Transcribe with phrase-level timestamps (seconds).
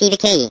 [0.00, 0.48] BBK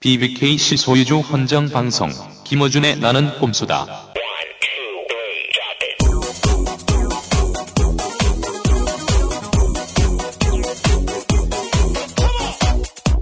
[0.00, 2.08] BBK 시 소유주 헌정 방송
[2.46, 3.86] 김어준의 나는 꼼수다.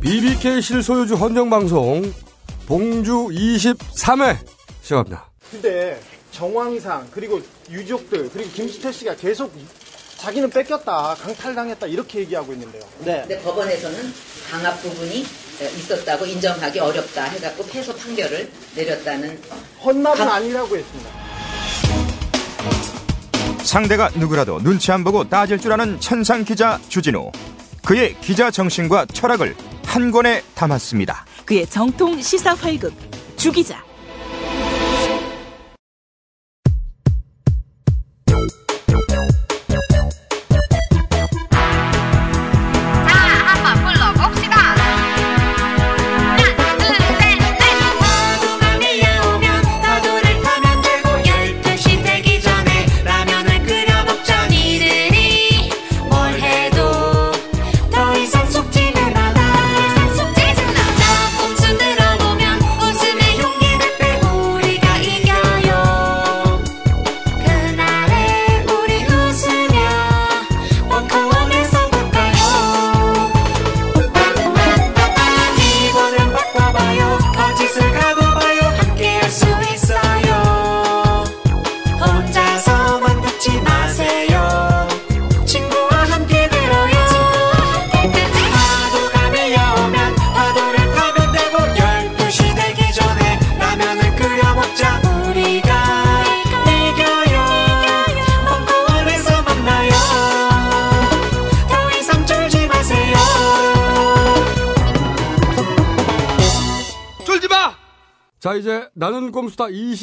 [0.01, 2.13] BBK 실소유주 헌정방송
[2.69, 4.37] 봉주 23회
[4.83, 5.29] 시작합니다.
[5.51, 6.01] 근데
[6.31, 7.41] 정황상 그리고
[7.71, 9.53] 유족들 그리고 김수태 씨가 계속
[10.23, 12.83] 자기는 뺏겼다 강탈당했다 이렇게 얘기하고 있는데요.
[13.01, 13.23] 네.
[13.23, 14.15] 근데 법원에서는
[14.53, 15.27] 강압 부분이
[15.79, 19.41] 있었다고 인정하기 어렵다 해갖고 패소 판결을 내렸다는
[19.85, 21.11] 헌납은 강- 아니라고 했습니다.
[23.65, 27.33] 상대가 누구라도 눈치 안 보고 따질 줄 아는 천상 기자 주진우.
[27.85, 31.27] 그의 기자 정신과 철학을 한 권에 담았습니다.
[31.45, 32.93] 그의 정통 시사 활극
[33.37, 33.85] 주기자 자,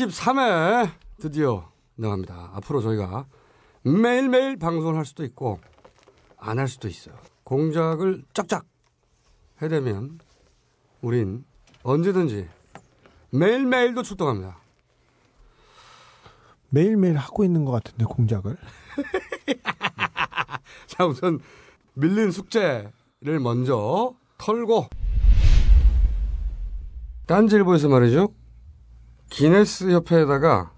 [0.07, 2.51] 23회 드디어 나갑니다.
[2.53, 3.25] 앞으로 저희가
[3.83, 5.59] 매일매일 방송을 할 수도 있고
[6.37, 7.15] 안 할 수도 있어요.
[7.43, 8.65] 공작을 쫙쫙
[9.61, 10.19] 해대면
[11.01, 11.43] 우린
[11.83, 12.47] 언제든지
[13.31, 14.57] 매일매일도 출동합니다.
[16.69, 18.55] 매일매일 하고 있는 것 같은데 공작을.
[20.87, 21.39] 자 우선
[21.95, 24.87] 밀린 숙제를 먼저 털고
[27.25, 28.33] 딴지일보에서 말이죠.
[29.29, 30.71] 기네스 협회에다가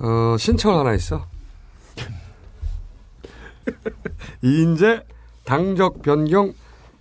[0.00, 1.26] 어, 신청을 하나 있어.
[4.42, 5.02] 이인재
[5.44, 6.52] 당적 변경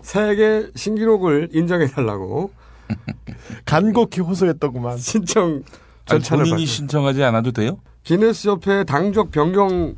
[0.01, 2.51] 세계 신기록을 인정해달라고
[3.65, 4.97] 간곡히 호소했더구만.
[4.97, 5.63] 신청 아니,
[6.21, 7.79] 절차를 본인이 밟- 신청하지 않아도 돼요?
[8.03, 9.95] 기네스 협회 당적 변경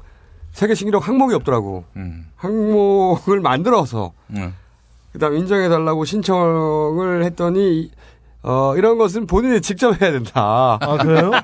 [0.52, 1.84] 세계 신기록 항목이 없더라고.
[1.98, 2.28] 음.
[2.36, 4.54] 항목을 만들어서 음.
[5.12, 7.92] 그다음 인정해달라고 신청을 했더니
[8.48, 10.78] 어, 이런 것은 본인이 직접 해야 된다.
[10.80, 11.32] 아 그래요?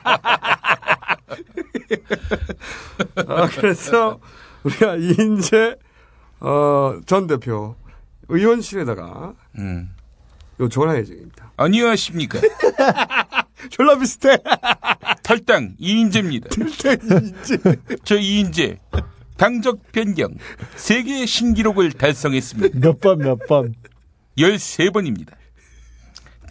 [3.28, 4.20] 아, 그래서
[4.64, 5.76] 우리가 이인재
[6.42, 7.76] 어, 전 대표
[8.28, 9.90] 의원실에다가 음.
[10.60, 11.52] 요청을 할 예정입니다.
[11.58, 12.40] 안녕하십니까.
[13.72, 14.38] 졸라 비슷해.
[15.24, 16.50] 탈당 이인재입니다.
[18.04, 18.78] 저 이인재
[19.38, 20.30] 당적 변경
[20.76, 22.80] 세계 신기록을 달성했습니다.
[22.80, 23.74] 몇 번 몇 번.
[24.38, 25.34] 13번입니다.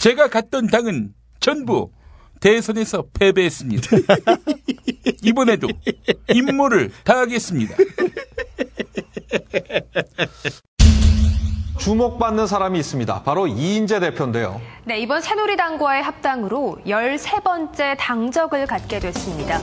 [0.01, 1.91] 제가 갔던 당은 전부
[2.41, 3.97] 대선에서 패배했습니다.
[5.23, 5.69] 이번에도
[6.33, 7.77] 임무를 다하겠습니다.
[11.79, 13.23] 주목받는 사람이 있습니다.
[13.25, 14.59] 바로 이인재 대표인데요.
[14.87, 19.59] 네, 이번 새누리당과의 합당으로 13번째 당적을 갖게 됐습니다.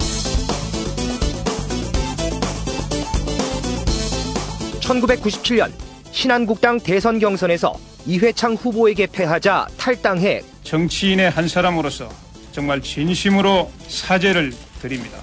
[4.82, 5.72] 1997년
[6.12, 12.10] 신한국당 대선 경선에서 이회창 후보에게 패하자 탈당해 정치인의 한 사람으로서
[12.54, 15.18] 정말 진심으로 사죄를 드립니다.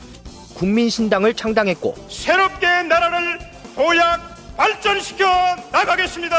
[0.54, 3.38] 국민신당을 창당했고 새롭게 나라를
[3.74, 4.20] 도약
[4.56, 5.24] 발전시켜
[5.72, 6.36] 나가겠습니다.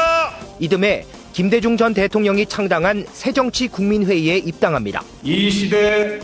[0.60, 5.02] 이듬해 김대중 전 대통령이 창당한 새정치국민회의에 입당합니다.
[5.24, 6.20] 이 시대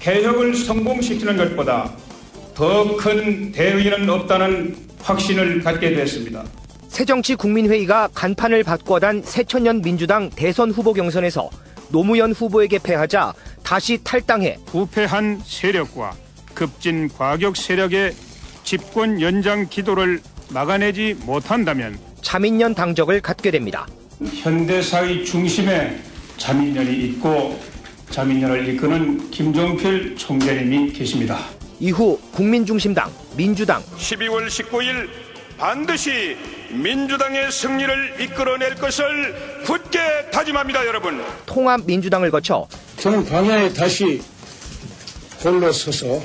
[0.00, 1.92] 개혁을 성공시키는 것보다
[2.54, 6.42] 더 큰 대의는 없다는 확신을 갖게 됐습니다.
[6.98, 11.48] 새정치국민회의가 간판을 바꿔단 새천년 민주당 대선 후보 경선에서
[11.90, 16.16] 노무현 후보에게 패하자 다시 탈당해 부패한 세력과
[16.54, 18.14] 급진 과격 세력의
[18.64, 23.86] 집권 연장 기도를 막아내지 못한다면 자민련 당적을 갖게 됩니다.
[24.20, 26.00] 현대사의 중심에
[26.36, 27.60] 자민련이 있고
[28.10, 31.46] 자민련을 이끄는 김종필 총재님이 계십니다.
[31.78, 35.27] 이후 국민중심당, 민주당, 12월 19일
[35.58, 36.36] 반드시
[36.70, 41.22] 민주당의 승리를 이끌어낼 것을 굳게 다짐합니다, 여러분.
[41.46, 42.66] 통합 민주당을 거쳐
[42.98, 44.22] 저는 광야에 다시
[45.42, 46.20] 홀로 서서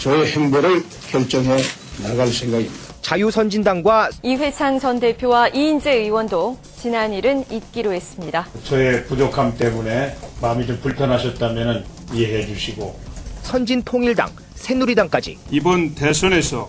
[0.00, 1.58] 저의 행보를 결정해
[2.02, 2.88] 나갈 생각입니다.
[3.02, 8.46] 자유선진당과 이회창 전 대표와 이인재 의원도 지난 일은 잊기로 했습니다.
[8.64, 12.98] 저의 부족함 때문에 마음이 좀 불편하셨다면 이해해 주시고
[13.42, 16.68] 선진통일당, 새누리당까지 이번 대선에서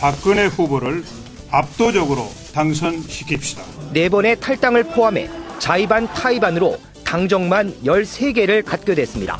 [0.00, 1.02] 박근혜 후보를
[1.50, 3.92] 압도적으로 당선시킵시다.
[3.92, 9.36] 네 번의 탈당을 포함해 자의반 타의반으로 당정만 13개를 갖게 됐습니다.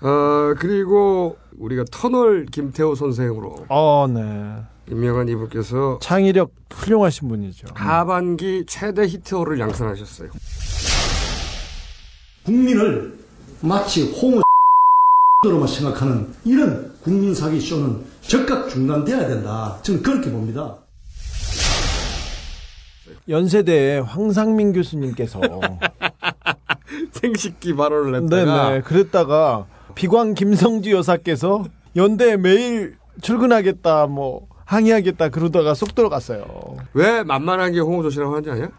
[0.00, 4.56] 어, 그리고 우리가 터널 김태호 선생으로 어, 네.
[4.90, 7.68] 임명한 이분께서 창의력 훌륭하신 분이죠.
[7.74, 10.30] 하반기 최대 히트호를 양산하셨어요.
[12.44, 13.18] 국민을
[13.62, 14.42] 마치 홍을
[15.44, 19.78] 으로만 생각하는 이런 국민 사기 쇼는 즉각 중단돼야 된다.
[19.82, 20.76] 저는 그렇게 봅니다.
[23.28, 25.40] 연세대의 황상민 교수님께서
[27.12, 31.64] 생식기 발언을 했다가 네네 그랬다가 비광 김성주 여사께서
[31.96, 36.76] 연대에 매일 출근하겠다 뭐 항의하겠다 그러다가 쏙 들어갔어요.
[36.94, 38.70] 왜 만만한 게 홍호 조씨라고 하는지 아냐?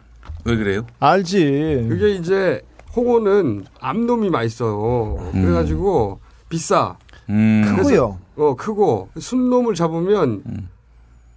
[0.46, 0.86] 왜 그래요?
[1.00, 1.86] 알지.
[1.90, 2.62] 그게 이제
[2.96, 5.30] 홍호는 암놈이 맛있어요.
[5.32, 6.20] 그래가지고
[6.56, 6.96] 비싸.
[7.30, 7.64] 음.
[7.76, 8.18] 크고요.
[8.38, 10.42] 어 크고 순놈을 잡으면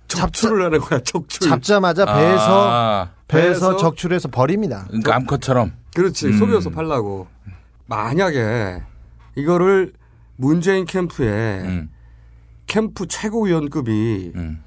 [0.07, 1.01] 적출을 하는 거야.
[1.01, 1.49] 적출.
[1.49, 4.85] 잡자마자 배에서 아, 배에서 배에서 적출해서 버립니다.
[4.87, 5.73] 그러니까 암컷처럼.
[5.95, 6.29] 그렇지.
[6.29, 6.39] 음.
[6.39, 7.27] 속여서 팔라고.
[7.87, 8.83] 만약에
[9.35, 9.93] 이거를
[10.37, 11.91] 문재인 캠프에 음.
[12.67, 14.63] 캠프 최고위원급이 음.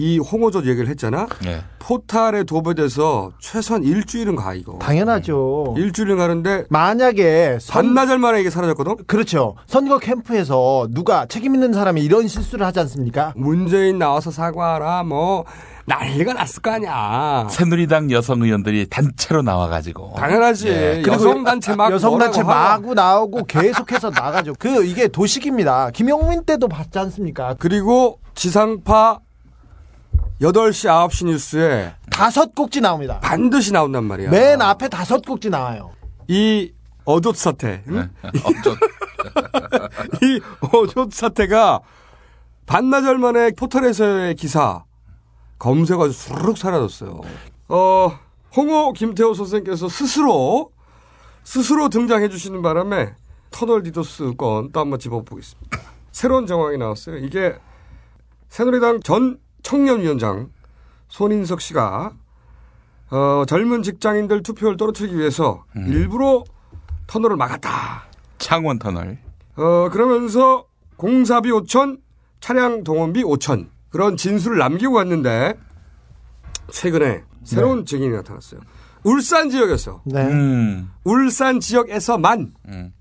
[0.00, 1.26] 이 홍어젓 얘기를 했잖아.
[1.44, 1.62] 예.
[1.78, 4.78] 포탈에 도배돼서 최소한 일주일은 가 이거.
[4.78, 5.74] 당연하죠.
[5.76, 8.96] 일주일은 가는데 만약에 선, 반나절 만에 이게 사라졌거든.
[9.06, 9.56] 그렇죠.
[9.66, 13.34] 선거 캠프에서 누가 책임 있는 사람이 이런 실수를 하지 않습니까?
[13.36, 15.44] 문재인 나와서 사과하라 뭐
[15.84, 17.48] 난리가 났을 거 아니야.
[17.50, 20.14] 새누리당 여성 의원들이 단체로 나와가지고.
[20.16, 20.68] 당연하지.
[20.68, 21.02] 예.
[21.06, 22.82] 여성 단체 막 여성 단체 뭐라고 하고.
[22.82, 24.54] 마구 나오고 계속해서 나가죠.
[24.58, 25.90] 그 이게 도식입니다.
[25.90, 27.56] 김영민 때도 봤지 않습니까?
[27.58, 29.18] 그리고 지상파
[30.40, 33.20] 8시 9시 뉴스에 다섯 곡지 나옵니다.
[33.20, 34.30] 반드시 나온단 말이야.
[34.30, 35.92] 맨 앞에 다섯 곡지 나와요.
[36.28, 36.72] 이
[37.04, 37.82] 어조 사태.
[37.88, 37.94] 응?
[38.22, 38.30] 네.
[40.26, 40.40] 이
[40.72, 41.80] 어조 사태가
[42.66, 44.84] 반나절 만에 포털에서의 기사
[45.58, 47.20] 검색어가 수르륵 사라졌어요.
[47.68, 48.18] 어,
[48.56, 50.72] 홍호 김태호 선생께서 스스로
[51.44, 53.10] 스스로 등장해 주시는 바람에
[53.50, 55.78] 터널 디도스 건 또 한번 짚어보겠습니다.
[56.12, 57.16] 새로운 정황이 나왔어요.
[57.18, 57.54] 이게
[58.48, 60.50] 새누리당 전 청년위원장
[61.08, 62.12] 손인석 씨가
[63.10, 66.44] 어, 젊은 직장인들 투표를 떨어뜨리기 위해서 일부러
[67.06, 68.04] 터널을 막았다.
[68.38, 69.18] 창원 터널.
[69.56, 70.66] 어, 그러면서
[70.96, 72.00] 공사비 5천,
[72.40, 75.54] 차량 동원비 5천 그런 진술을 남기고 갔는데
[76.70, 78.60] 최근에 새로운 증인이 나타났어요.
[79.02, 80.22] 울산 지역에서 네.
[80.26, 80.90] 음.
[81.04, 82.92] 울산 지역에서만 음.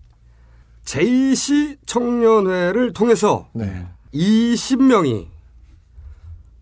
[0.85, 3.85] 제2시 청년회를 통해서 네.
[4.13, 5.27] 20명이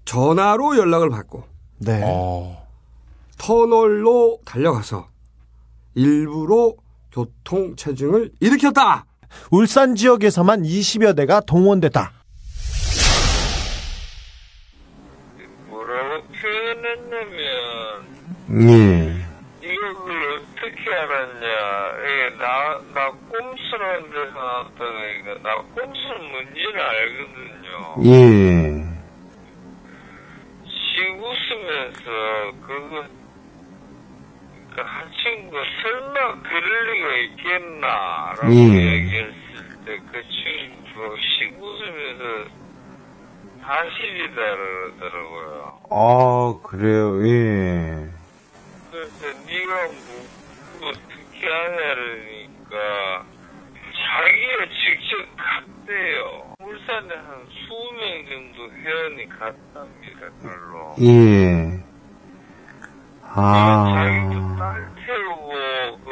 [0.07, 1.43] 전화로 연락을 받고
[1.79, 2.01] 네.
[2.03, 2.65] 어.
[3.37, 5.09] 터널로 달려가서
[5.95, 6.73] 일부러
[7.11, 9.05] 교통 체증을 일으켰다.
[9.51, 12.13] 울산 지역에서만 20여 대가 동원됐다.
[15.67, 18.07] 뭐라고 표현했냐면
[18.61, 19.27] 예.
[19.61, 21.47] 이걸 어떻게 알았냐
[21.99, 28.96] 이게 나, 나 꼼수라는 데서 나왔다가 이거 나 꼼수는 뭔지는 알거든요 예.
[31.35, 33.05] 씩 웃으면서 그거
[34.75, 38.93] 그한 친구가 설마 그럴 리가 있겠나라고 예.
[38.93, 42.49] 얘기했을 때 그 친구가 씩 웃으면서
[43.61, 48.09] 사실이다 그러더라고요 아, 그래요, 예.
[48.91, 49.87] 그래서 네가
[50.79, 53.25] 뭐 어떻게 하냐니까
[53.93, 56.53] 자기가 직접 갔대요.
[56.59, 60.19] 울산에 한 20명 정도 회원이 갔답니다.
[60.41, 60.95] 그걸로.
[61.01, 61.83] 예.
[63.23, 63.85] 아.
[63.95, 65.51] 자기도 딸 태우고
[66.03, 66.09] 그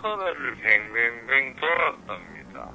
[0.00, 2.70] 터널을 뱅뱅뱅 돌았답니다.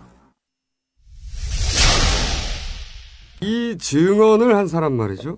[3.41, 5.37] 이 증언을 한 사람 말이죠.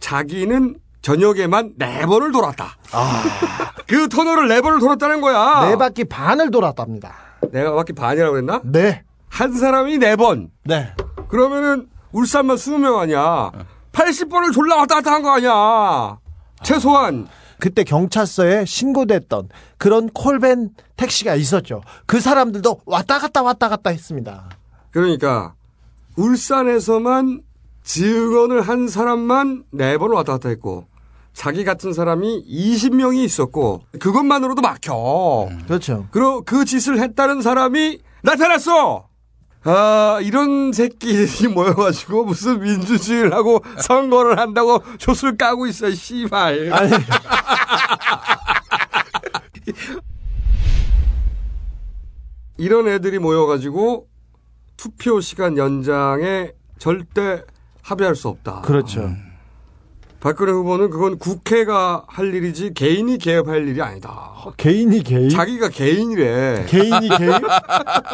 [0.00, 2.76] 자기는 저녁에만 네 번을 돌았다.
[3.86, 5.68] 그 터널을 네 번을 돌았다는 거야.
[5.68, 7.14] 네 바퀴 반을 돌았답니다.
[7.52, 8.60] 내가 바퀴 반이라고 했나?
[8.64, 9.04] 네.
[9.34, 10.50] 한 사람이 네 번.
[10.64, 10.92] 네.
[11.28, 13.50] 그러면은 울산만 20명 아니야.
[13.92, 16.18] 80번을 졸라 왔다 갔다 한 거 아니야.
[16.62, 17.26] 최소한.
[17.58, 21.80] 그때 경찰서에 신고됐던 그런 콜밴 택시가 있었죠.
[22.06, 24.48] 그 사람들도 왔다 갔다 왔다 갔다 했습니다.
[24.92, 25.54] 그러니까
[26.16, 27.42] 울산에서만
[27.82, 30.86] 증언을 한 사람만 네 번 왔다 갔다 했고
[31.32, 35.48] 자기 같은 사람이 20명이 있었고 그것만으로도 막혀.
[35.66, 36.06] 그렇죠.
[36.12, 39.08] 그리고 그 짓을 했다는 사람이 나타났어.
[39.64, 46.70] 아 이런 새끼들이 모여가지고 무슨 민주주의를 하고 선거를 한다고 조술 까고 있어 씨발.
[46.72, 46.92] 아니.
[52.56, 54.06] 이런 애들이 모여가지고
[54.76, 57.42] 투표 시간 연장에 절대
[57.82, 58.60] 합의할 수 없다.
[58.60, 59.10] 그렇죠.
[60.24, 64.32] 박근혜 후보는 그건 국회가 할 일이지 개인이 개업할 일이 아니다.
[64.56, 65.28] 개인이 개인?
[65.28, 66.64] 자기가 개인이래.
[66.66, 67.32] 개인이 개인?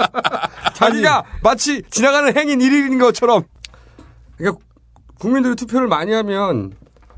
[0.75, 3.45] 자기가 마치 지나가는 행인 일일인 것처럼.
[4.37, 4.61] 그러니까
[5.21, 6.73] 국민들이 투표를 많이 하면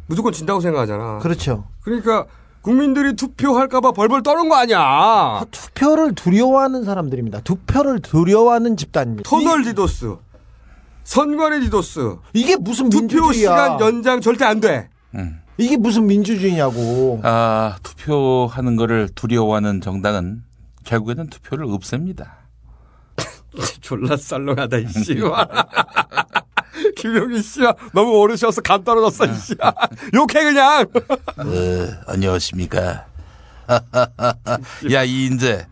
[0.08, 1.20] 무조건 진다고 생각하잖아.
[1.20, 1.64] 그렇죠.
[1.80, 2.26] 그러니까
[2.60, 5.42] 국민들이 투표할까봐 벌벌 떠는 거 아니야.
[5.50, 7.40] 투표를 두려워하는 사람들입니다.
[7.40, 9.30] 투표를 두려워하는 집단입니다.
[9.30, 10.16] 터널 디도스.
[11.04, 12.16] 선관위 디도스.
[12.32, 13.34] 이게 무슨 투표 민주주의야.
[13.34, 14.88] 시간 연장 절대 안 돼.
[15.58, 17.20] 이게 무슨 민주주의냐고.
[17.22, 20.42] 아, 투표하는 거를 두려워하는 정당은
[20.84, 22.36] 결국에는 투표를 없앱니다.
[23.80, 25.16] 졸라 썰렁하다 이씨.
[26.96, 29.54] 김용희 씨야 너무 쉬어서 감 떨어졌어 이씨.
[30.14, 30.86] 욕해 그냥.
[31.36, 31.44] 어,
[32.06, 33.06] 안녕하십니까.
[34.92, 35.66] 야, 이인재.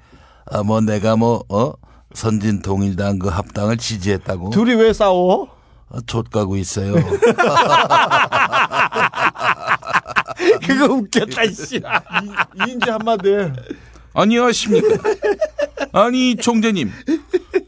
[0.52, 1.72] 아, 뭐, 내가 뭐, 어?
[2.14, 4.50] 선진 동일당 그 합당을 지지했다고.
[4.50, 5.49] 둘이 왜 싸워?
[5.88, 6.95] 어, 좆가고 있어요.
[10.67, 11.81] 그거 웃겼다 이씨.
[12.67, 13.29] 이인재 한마디.
[14.14, 14.88] 안녕하십니까.
[15.93, 16.90] 아니, 총재님.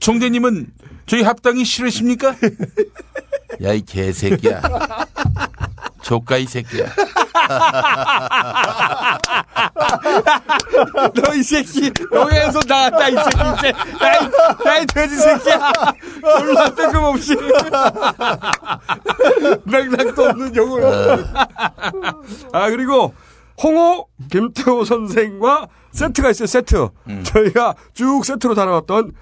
[0.01, 0.67] 총재님은
[1.07, 2.37] 저희 합당이 싫으십니까?
[3.63, 4.63] 야, 이 개새끼야.
[6.03, 6.87] 족가 이 새끼야.
[11.15, 13.37] 너 이 새끼 영예에서 나갔다 이 새끼.
[13.59, 14.31] 이제 야이
[14.67, 15.73] 야이 돼지 새끼야.
[16.39, 17.37] 졸라 뜬금없이.
[19.65, 21.25] 맥락도 없는 욕을
[22.53, 22.69] 아.
[22.71, 23.15] 그리고
[23.63, 26.89] 홍호 김태호 선생과 세트가 있어요 세트.
[27.25, 29.13] 저희가 쭉 세트로 다뤄왔던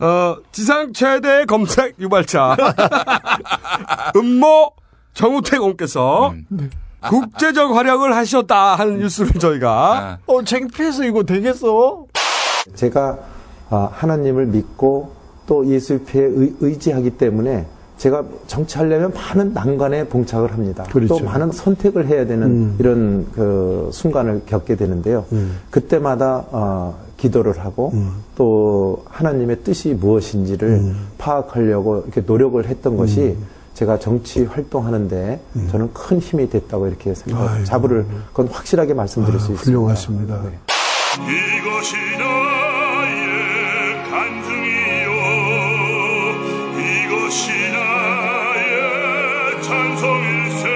[0.00, 2.56] 어 지상 최대 검색 유발자
[4.16, 4.72] 음모
[5.14, 6.34] 정우택 원께서
[7.02, 12.06] 국제적 활약을 하셨다 하는 뉴스를 저희가 어, 창피해서 이거 되겠어?
[12.74, 13.18] 제가
[13.70, 15.12] 아, 하나님을 믿고
[15.46, 20.84] 또 예수님에 의지하기 때문에 제가 정치하려면 많은 난관에 봉착을 합니다.
[20.84, 21.18] 그렇죠.
[21.18, 22.76] 또 많은 선택을 해야 되는 음.
[22.78, 25.26] 이런 그 순간을 겪게 되는데요.
[25.70, 27.92] 그때마다 어, 기도를 하고
[28.36, 33.36] 또 하나님의 뜻이 무엇인지를 파악하려고 이렇게 노력을 했던 것이
[33.74, 39.64] 제가 정치 활동하는데 저는 큰 힘이 됐다고 이렇게 생각, 자부를 그건 확실하게 말씀드릴 수 있습니다.
[39.78, 40.42] 훌륭하십니다.
[40.42, 40.58] 네.
[41.16, 45.10] 이것이 나의 간증이요
[46.78, 50.68] 이것이 나의 찬송일세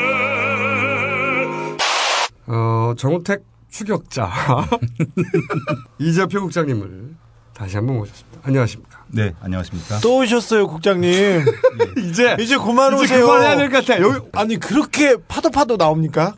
[2.47, 4.31] 어, 정우택 추격자
[5.99, 7.15] 이재표 국장님을
[7.53, 8.41] 다시 한번 모셨습니다.
[8.45, 8.94] 안녕하십니까?
[9.15, 10.01] 네, 안녕하십니까?
[10.01, 11.45] 또 오셨어요, 국장님.
[12.09, 13.27] 이제 이제 그만 이제 오세요.
[13.27, 14.01] 그만해야 될 것 같아.
[14.03, 16.35] 여기 아니 그렇게 파도 파도 나옵니까?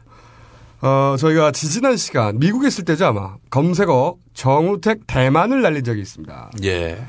[0.83, 6.51] 어, 저희가 지지난 시간 미국에 있을 때죠 아마 검색어 정우택 대만을 날린 적이 있습니다.
[6.65, 7.03] 예.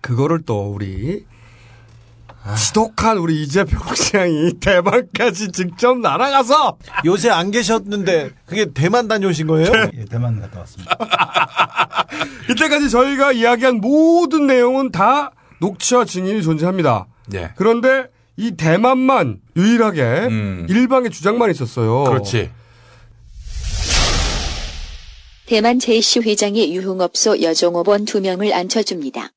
[0.00, 1.26] 그거를 또 우리
[2.56, 9.72] 지독한 우리 이재표 국장이 대만까지 직접 날아가서 요새 안 계셨는데 그게 대만 다녀오신 거예요?
[9.94, 10.96] 예, 대만 갔다 왔습니다.
[12.50, 17.06] 이때까지 저희가 이야기한 모든 내용은 다 녹취와 증인이 존재합니다.
[17.34, 17.50] 예.
[17.56, 20.28] 그런데 이 대만만 유일하게
[20.68, 22.04] 일방의 주장만 있었어요.
[22.04, 22.50] 그렇지.
[25.46, 29.32] 대만 제이씨 회장이 유흥업소 여종업원 두 명을 앉혀줍니다.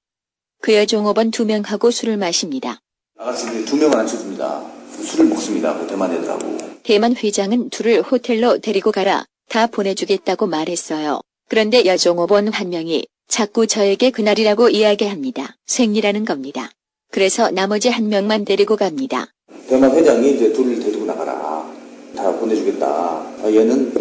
[0.62, 2.83] 그 여종업원 두 명하고 술을 마십니다.
[3.24, 4.62] 나갔을 때 두 명을 앉혀줍니다.
[5.02, 5.78] 술을 먹습니다.
[5.80, 6.58] 그 대만 애들하고.
[6.84, 9.24] 대만 회장은 둘을 호텔로 데리고 가라.
[9.50, 11.22] 다 보내주겠다고 말했어요.
[11.48, 15.56] 그런데 여종업원 한 명이 자꾸 저에게 그날이라고 이야기합니다.
[15.66, 16.70] 생리라는 겁니다.
[17.12, 19.28] 그래서 나머지 한 명만 데리고 갑니다.
[19.70, 21.72] 대만 회장이 이제 둘을 데리고 나가라.
[22.16, 22.86] 다 보내주겠다.
[22.86, 23.94] 아, 얘는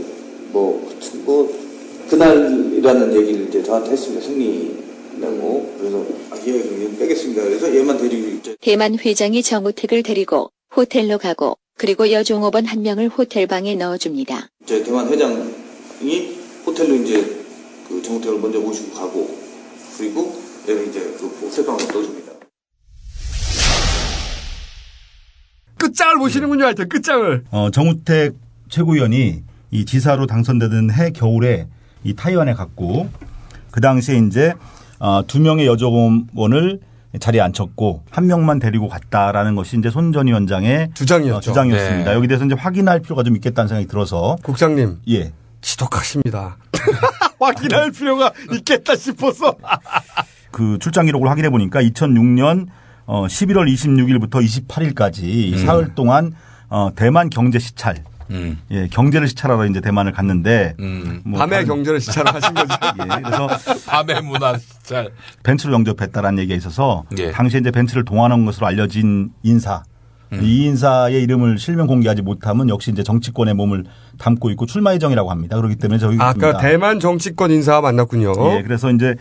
[0.53, 0.91] 뭐,
[1.25, 1.63] 뭐,
[2.11, 4.27] 그날이라는 얘기를 이제 저한테 했습니다.
[4.27, 5.75] 승리라고.
[5.79, 6.05] 그래서,
[6.47, 7.43] 얘 빼겠습니다.
[7.43, 14.49] 그래서 얘만 데리고 대만 회장이 정우택을 데리고 호텔로 가고 그리고 여종업원 한 명을 호텔방에 넣어줍니다.
[14.63, 17.45] 이제 대만 회장이 호텔로 이제
[17.89, 19.39] 그 정우택을 먼저 모시고 가고
[19.97, 20.37] 그리고
[20.69, 22.33] 얘는 이제 그 호텔방으로 넣어줍니다.
[25.77, 27.45] 끝장을 보시는군요, 하여튼 끝장을.
[27.51, 28.35] 어, 정우택
[28.69, 31.67] 최고위원이 이 지사로 당선되던 해 겨울에
[32.05, 33.09] 이 타이완에 갔고
[33.71, 34.55] 그 당시에 이제
[35.05, 36.79] 어, 두 명의 여종원을
[37.19, 41.37] 자리에 앉혔고 한 명만 데리고 갔다라는 것이 이제 손 전 위원장의 주장이었죠.
[41.37, 42.11] 어, 주장이었습니다.
[42.11, 42.17] 네.
[42.17, 44.99] 여기 대해서 이제 확인할 필요가 좀 있겠다는 생각이 들어서 국장님.
[45.09, 45.33] 예.
[45.61, 46.57] 지독하십니다.
[47.41, 49.57] 확인할 필요가 있겠다 싶어서.
[50.53, 52.69] 그 출장 기록을 확인해 보니까 2006년
[53.07, 55.67] 어 11월 26일부터 28일까지 음.
[55.67, 56.33] 사흘 동안
[56.69, 58.59] 어 대만 경제 시찰 음.
[58.71, 60.75] 예, 경제를 시찰하러 이제 대만을 갔는데
[61.25, 62.75] 뭐 밤에 경제를 시찰을 하신 거죠.
[63.01, 63.49] 예, 그래서
[63.87, 65.11] 밤의 문화 시찰.
[65.43, 67.31] 벤츠를 영접했다라는 얘기가 있어서 예.
[67.31, 69.83] 당시에 이제 벤츠를 동원한 것으로 알려진 인사
[70.33, 70.41] 음.
[70.43, 73.85] 이 인사의 이름을 실명 공개하지 못하면 역시 이제 정치권의 몸을
[74.19, 75.57] 담고 있고 출마 예정이라고 합니다.
[75.57, 78.33] 그렇기 때문에 저희 아까 대만 정치권 인사와 만났군요.
[78.57, 79.15] 예, 그래서 이제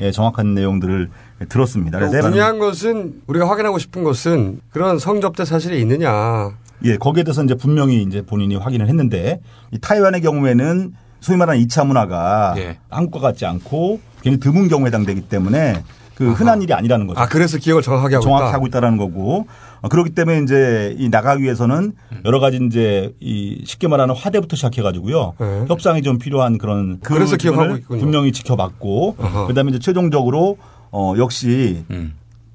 [0.00, 1.10] 예, 정확한 내용들을
[1.48, 2.08] 들었습니다.
[2.22, 6.52] 중요한 것은 우리가 확인하고 싶은 것은 그런 성접대 사실이 있느냐.
[6.84, 11.86] 예, 거기에 대해서 이제 분명히 이제 본인이 확인을 했는데 이 타이완의 경우에는 소위 말하는 2차
[11.86, 12.78] 문화가 예.
[12.90, 15.82] 한국과 같지 않고 굉장히 드문 경우에 해당되기 때문에
[16.14, 17.20] 그 흔한 일이 아니라는 거죠.
[17.20, 18.54] 아, 그래서 기억을 정확하게 하고 정확히 있다.
[18.54, 19.46] 하고 있다라는 거고
[19.80, 22.20] 어, 그렇기 때문에 이제 이 나가기 위해서는 음.
[22.24, 25.34] 여러 가지 이제 이 쉽게 말하는 화대부터 시작해 가지고요
[25.68, 27.18] 협상이 좀 필요한 그런 그 네.
[27.18, 28.00] 그래서 기억하고 있군요.
[28.00, 29.46] 분명히 지켜봤고 어허.
[29.48, 30.56] 그다음에 이제 최종적으로
[30.92, 32.14] 어 역시 음.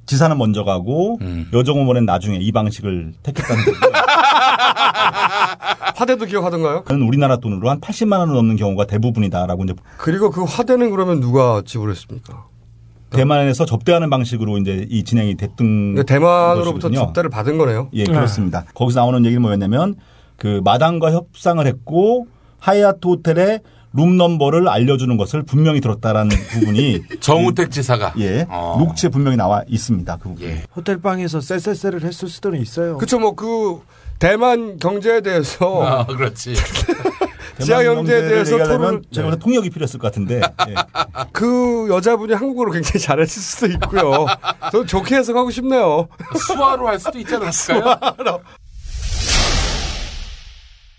[0.10, 1.20] 지사는 먼저 가고
[1.54, 3.78] 여정호원은 나중에 이 방식을 택했다는 거죠.
[5.96, 6.84] 화대도 기억하던가요?
[6.84, 11.62] 그는 우리나라 돈으로 한 80만 원을 넘는 경우가 대부분이다라고 이제 그리고 그 화대는 그러면 누가
[11.64, 12.46] 지불했습니까?
[13.12, 17.00] 대만에서 접대하는 방식으로 이제 이 진행이 됐던 그러니까 대만으로부터 것이거든요.
[17.06, 17.90] 접대를 받은 거네요.
[17.94, 18.66] 예, 그렇습니다.
[18.74, 19.96] 거기서 나오는 얘기는 뭐였냐면
[20.38, 22.26] 그 마당과 협상을 했고
[22.60, 23.60] 하얏트 호텔에
[23.94, 28.76] 룸 넘버를 알려주는 것을 분명히 들었다라는 부분이 정우택 지사가 예 어.
[28.80, 30.18] 녹취에 분명히 나와 있습니다.
[30.18, 30.48] 그 부분.
[30.48, 30.64] 예.
[30.76, 32.98] 호텔 방에서 쎄쎄쎄를 했을 수도 있어요.
[32.98, 33.82] 그쵸, 뭐, 그,
[34.20, 35.82] 대만 경제에 대해서.
[35.86, 36.54] 아, 그렇지.
[37.62, 38.78] 지하 경제에 대해서 토론을.
[38.78, 40.76] 토론 제가 볼때 통역이 필요했을 것 같은데 예.
[41.34, 44.28] 그 여자분이 한국어를 굉장히 잘했을 수도 있고요.
[44.72, 46.08] 저는 좋게 해석하고 싶네요.
[46.48, 48.40] 수화로 할 수도 있지 않았을까요?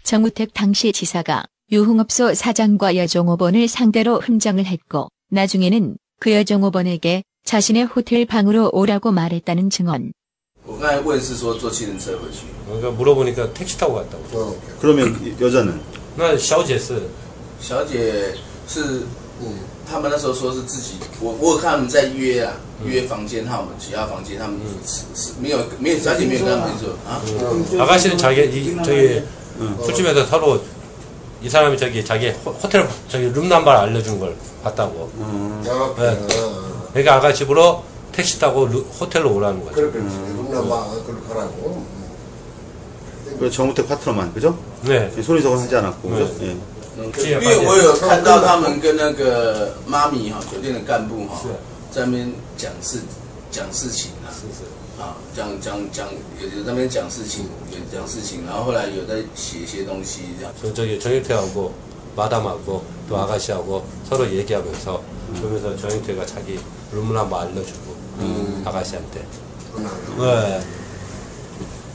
[0.03, 8.70] 정우택 당시 지사가 유흥업소 사장과 여종업원을 상대로 흥정을 했고 나중에는 그 여종업원에게 자신의 호텔 방으로
[8.74, 10.12] 오라고 말했다는 증언.
[10.68, 14.60] 我刚才问是说坐计程车回去， 그러니까 물어보니까 택시 타고 갔다고.
[14.80, 15.80] 그러면 여자는
[16.18, 17.04] 那小姐是
[17.60, 18.34] 小姐
[18.68, 19.04] 是，
[19.88, 27.22] 他们那时候说是自己，我我有看他们在约啊，约房间号码、其他房间，他们是是没有没有小姐没有跟他们说啊，
[27.80, 29.22] 아가씨는 자기 이, 저기
[29.86, 30.60] 술집에서 서로
[31.42, 35.12] 이 사람이 저기 자기 호- 호텔 저기 룸 넘버를 알려준 걸 봤다고.
[35.98, 36.20] 네.
[36.94, 39.76] 그러니까 아가 집으로 택시 타고 루- 호텔로 오라는 거죠.
[39.76, 41.86] 그렇게 룸나마 그렇게 하라고.
[43.40, 44.58] 그 정우택 파트너만 그죠?
[44.84, 45.12] 네.
[45.22, 46.32] 손희석은 하지 않았고 그죠?
[46.42, 46.56] 예.
[46.98, 51.42] 因为我有看到他们跟那个妈咪哈酒店的干部哈
[51.92, 53.00] 在那边讲事
[53.52, 54.12] 讲事情
[55.00, 56.08] 啊，啊讲讲讲
[56.40, 60.54] 有有在那边讲事情，有讲事情，然后后来有在写一些东西这样。
[60.62, 61.74] 저, 저기 정유태하고
[62.16, 65.02] 마담하고 또 아가씨하고 서로 얘기하면서
[65.36, 66.60] 그러면서 정유태가 자기
[66.94, 67.96] 룸 넘버 알려주고
[68.66, 69.26] 아가씨한테.
[70.18, 70.62] 네.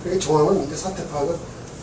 [0.04, 1.34] 그게 정황은 이제 사태 파악은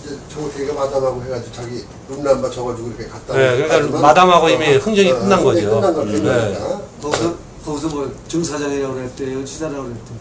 [0.04, 3.34] 이제 정태가 마담하고 해가지고 자기 룸남바 적어주고 이렇게 갔다.
[3.34, 5.69] 네, 그러니까 마담하고 이미 흥정이 끝난 거죠.
[5.82, 6.12] 끝난 거죠.
[6.12, 6.19] 네.
[6.21, 6.82] 그러니까.
[7.02, 10.12] 거기서 거기서 뭐 정사장이라고 그랬대요, 지사라고 그랬대.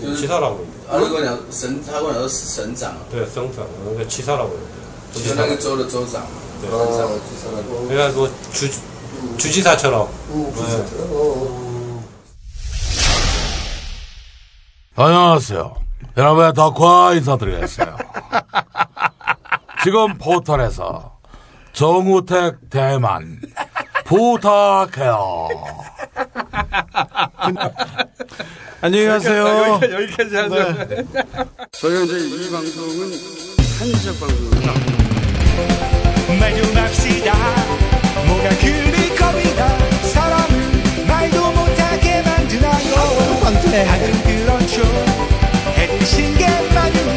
[0.00, 0.66] 치사라고 해요.
[0.88, 2.98] 아니 그냥 선, 하고 나서 선장.
[3.10, 3.66] 네, 선장.
[3.82, 4.60] 그러니까 치사라고 해요.
[5.14, 6.26] 지사하게 쪼르 쪼장.
[6.62, 6.68] 네.
[6.68, 7.88] 아, 지사라고.
[7.88, 8.70] 그러니까 뭐 주,
[9.38, 10.08] 주지사처럼.
[10.30, 11.08] 음, 주지사처럼.
[11.08, 11.14] 네.
[11.14, 11.66] 어.
[14.96, 15.74] 안녕하세요.
[16.16, 17.96] 여러분의 덕화 인사드리겠어요.
[19.84, 21.18] 지금 포털에서
[21.72, 23.40] 정우택 대만
[24.04, 25.48] 부탁해요.
[28.80, 29.46] 안녕히 가세요.
[29.80, 30.54] 여기까지, 여기까지 하죠.
[31.72, 33.12] 저희가 이제 이 방송은
[33.78, 34.72] 한시적 방송입니다.
[36.40, 37.32] 말도 맙시다
[38.26, 44.82] 뭐가 그리 겁이다 사람을 말도 못하게 만드나요 다들 그렇죠
[45.76, 47.15] 해드신 게 많으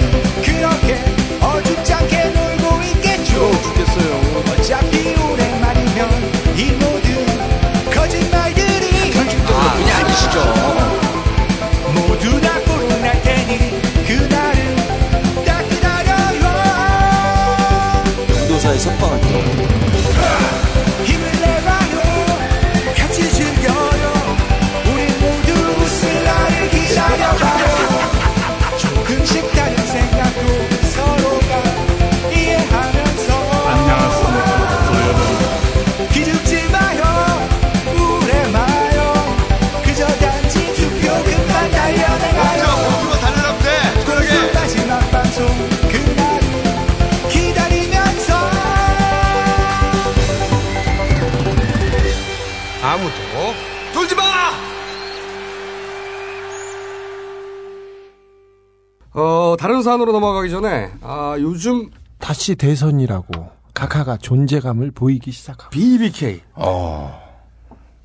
[59.99, 67.21] 사안으로 넘어가기 전에 아, 요즘 다시 대선이라고 각하가 존재감을 보이기 시작하고 BBK 어.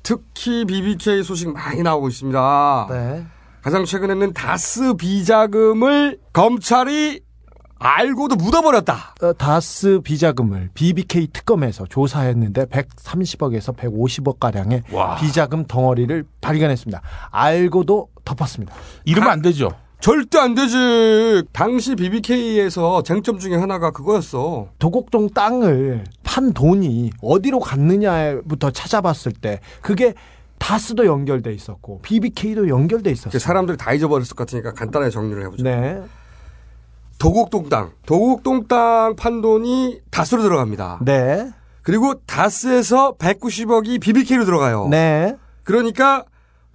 [0.03, 2.87] 특히 BBK 소식 많이 나오고 있습니다.
[2.89, 3.25] 네.
[3.61, 7.21] 가장 최근에는 다스 비자금을 검찰이
[7.79, 9.15] 알고도 묻어버렸다.
[9.21, 15.15] 어, 다스 비자금을 BBK 특검에서 조사했는데 130억에서 150억 가량의 와.
[15.15, 17.01] 비자금 덩어리를 발견했습니다.
[17.31, 18.73] 알고도 덮었습니다.
[19.05, 19.71] 이러면 안 되죠.
[19.99, 21.43] 절대 안 되지.
[21.51, 24.67] 당시 BBK에서 쟁점 중에 하나가 그거였어.
[24.77, 30.13] 도곡동 땅을 판 돈이 어디로 갔느냐부터 찾아봤을 때 그게
[30.59, 33.39] 다스도 연결돼 있었고 BBK도 연결돼 있었어요.
[33.39, 35.63] 사람들이 다 잊어버렸을 것 같으니까 간단하게 정리를 해보죠.
[35.63, 36.01] 네.
[37.17, 37.91] 도곡동 땅.
[38.05, 40.99] 도곡동 땅 판돈이 다스로 들어갑니다.
[41.03, 41.51] 네.
[41.81, 44.87] 그리고 다스에서 190억이 BBK로 들어가요.
[44.89, 45.35] 네.
[45.63, 46.25] 그러니까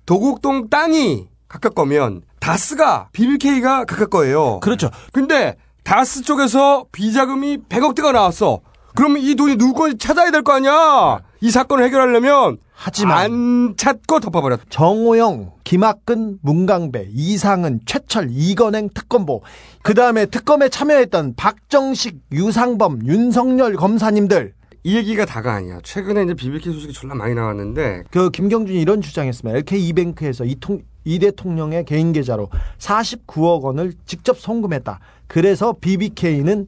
[0.07, 4.61] 도곡동 땅이 각각 거면 다스가 BBK가 각각 거예요.
[4.61, 4.89] 그렇죠.
[5.13, 8.61] 근데 다스 쪽에서 비자금이 100억대가 나왔어.
[8.95, 11.21] 그러면 이 돈이 누구 건지 찾아야 될 거 아니야.
[11.41, 14.65] 이 사건을 해결하려면 하지만 안 찾고 덮어버렸다.
[14.71, 19.43] 정호영, 김학근, 문강배, 이상은, 최철, 이건행 특검보,
[19.83, 24.55] 그 다음에 특검에 참여했던 박정식, 유상범, 윤석열 검사님들.
[24.83, 25.79] 이 얘기가 다가 아니야.
[25.83, 29.59] 최근에 이제 BBK 소식이 졸라 많이 나왔는데 그 김경준이 이런 주장했습니다.
[29.59, 35.01] LK e뱅크에서 이, 통, 이 대통령의 개인 계좌로 49억 원을 직접 송금했다.
[35.27, 36.67] 그래서 BBK는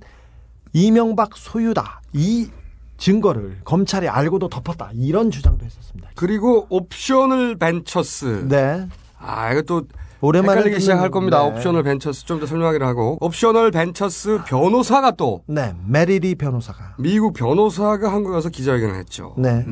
[0.72, 2.00] 이명박 소유다.
[2.12, 2.48] 이
[2.96, 4.90] 증거를 검찰이 알고도 덮었다.
[4.94, 6.10] 이런 주장도 했었습니다.
[6.14, 8.46] 그리고 옵셔널 벤처스.
[8.48, 8.86] 네.
[9.18, 9.82] 아, 이것도
[10.20, 11.42] 오랜만에 헷갈리기 시작할 겁니다.
[11.42, 11.48] 네.
[11.48, 18.12] 옵셔널 벤처스 좀 더 설명하기를 하고 옵셔널 벤처스 변호사가 또 네, 메리리 변호사가 미국 변호사가
[18.12, 19.34] 한국에 와서 기자회견을 했죠.
[19.36, 19.64] 네.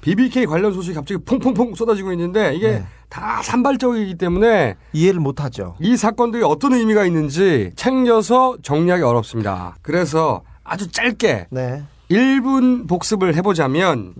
[0.00, 2.84] BBK 관련 소식이 갑자기 퐁퐁퐁 쏟아지고 있는데 이게 네.
[3.08, 5.76] 다 산발적이기 때문에 이해를 못하죠.
[5.80, 9.76] 이 사건들이 어떤 의미가 있는지 챙겨서 정리하기 어렵습니다.
[9.82, 11.82] 그래서 아주 짧게 네.
[12.10, 14.14] 1분 복습을 해보자면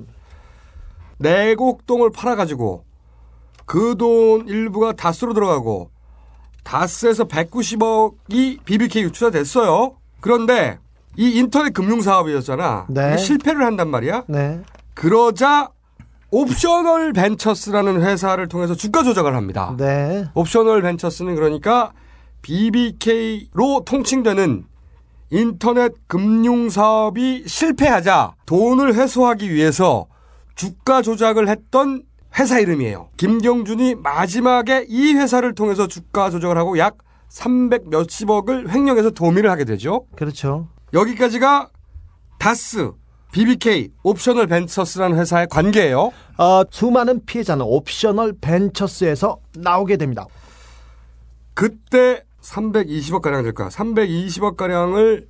[1.19, 2.85] 내곡동을 팔아가지고
[3.67, 5.91] 그 돈 일부가 다스로 들어가고
[6.65, 9.95] 다스에서 190억이 BBK 투자됐어요.
[10.21, 10.79] 그런데
[11.17, 12.87] 이 인터넷 금융 사업이었잖아.
[12.89, 13.17] 네.
[13.17, 14.25] 실패를 한단 말이야.
[14.27, 14.61] 네.
[15.01, 15.71] 그러자
[16.31, 19.75] 옵셔널 벤처스라는 회사를 통해서 주가 조작을 합니다.
[19.79, 20.27] 네.
[20.35, 21.93] 옵셔널 벤처스는 그러니까
[22.43, 24.67] BBK로 통칭되는
[25.31, 30.07] 인터넷 금융 사업이 실패하자 돈을 회수하기 위해서
[30.55, 32.03] 주가 조작을 했던
[32.39, 33.09] 회사 이름이에요.
[33.17, 36.99] 김경준이 마지막에 이 회사를 통해서 주가 조작을 하고 약
[37.31, 40.05] 300 몇십억을 횡령해서 도미를 하게 되죠.
[40.15, 40.69] 그렇죠.
[40.93, 41.71] 여기까지가
[42.39, 42.93] 다스,
[43.33, 46.13] BBK, 옵셔널 벤처스라는 회사의 관계예요.
[46.37, 50.27] 어, 수많은 피해자는 옵셔널 벤처스에서 나오게 됩니다.
[51.55, 53.69] 그때 320억 가량 될 거야.
[53.69, 55.29] 320억 가량을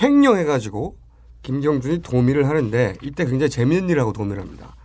[0.00, 0.96] 횡령해 가지고
[1.42, 4.76] 김경준이 도미를 하는데 이때 굉장히 재밌는 일을 하고 도미를 합니다.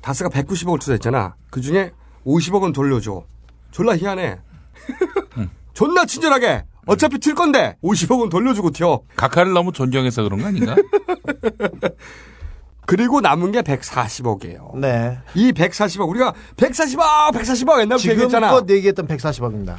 [0.00, 1.36] 다스가 190억을 투자했잖아.
[1.50, 1.92] 그 중에
[2.26, 3.24] 50억은 돌려줘.
[3.70, 4.38] 졸라 희한해.
[5.74, 6.64] 존나 친절하게.
[6.90, 9.02] 어차피 튈 건데 50억은 돌려주고 튀어.
[9.14, 10.74] 각하를 너무 존경해서 그런 거 아닌가?
[12.84, 14.76] 그리고 남은 게 140억이에요.
[14.76, 15.18] 네.
[15.36, 18.48] 이 140억 우리가 140억, 140억 옛날부터 얘기했잖아.
[18.48, 19.76] 지금껏 얘기했던 140억입니다.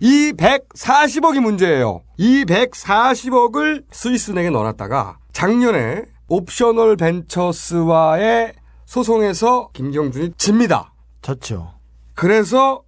[0.00, 2.02] 이 140억이 문제예요.
[2.18, 8.52] 이 140억을 스위스은행에 넣어놨다가 작년에 옵셔널 벤처스와의
[8.84, 10.92] 소송에서 김경준이 집니다.
[11.22, 11.72] 졌죠.
[12.14, 12.82] 그래서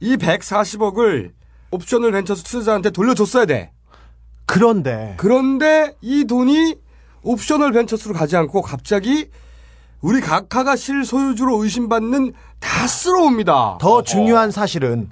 [0.00, 1.37] 이 140억을
[1.70, 3.72] 옵셔널 벤처스 투자자한테 돌려줬어야 돼.
[4.46, 6.76] 그런데 그런데 이 돈이
[7.22, 9.28] 옵셔널 벤처스로 가지 않고 갑자기
[10.00, 13.76] 우리 각하가 실소유주로 의심받는 다스로 옵니다.
[13.80, 15.10] 더 중요한 사실은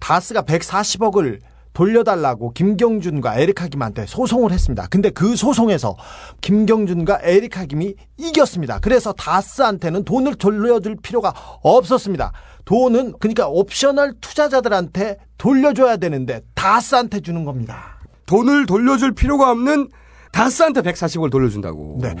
[0.00, 1.40] 다스가 140억을
[1.78, 4.88] 돌려달라고 김경준과 에리카 김한테 소송을 했습니다.
[4.90, 5.96] 근데 그 소송에서
[6.40, 8.80] 김경준과 에리카 김이 이겼습니다.
[8.80, 12.32] 그래서 다스한테는 돈을 돌려줄 필요가 없었습니다.
[12.64, 18.00] 돈은 그러니까 옵셔널 투자자들한테 돌려줘야 되는데 다스한테 주는 겁니다.
[18.26, 19.88] 돈을 돌려줄 필요가 없는
[20.32, 21.98] 다스한테 140억을 돌려준다고.
[22.02, 22.12] 네.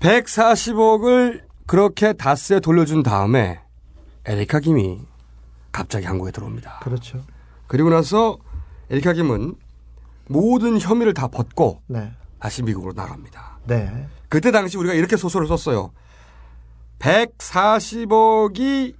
[0.00, 3.60] 140억을 그렇게 다스에 돌려준 다음에
[4.24, 5.00] 에리카 김이
[5.70, 6.80] 갑자기 한국에 들어옵니다.
[6.82, 7.20] 그렇죠.
[7.66, 8.38] 그리고 나서
[8.92, 9.54] 에리카 김은
[10.28, 12.12] 모든 혐의를 다 벗고 네.
[12.38, 13.58] 다시 미국으로 나갑니다.
[13.66, 14.06] 네.
[14.28, 15.92] 그때 당시 우리가 이렇게 소설을 썼어요.
[16.98, 18.94] 140억이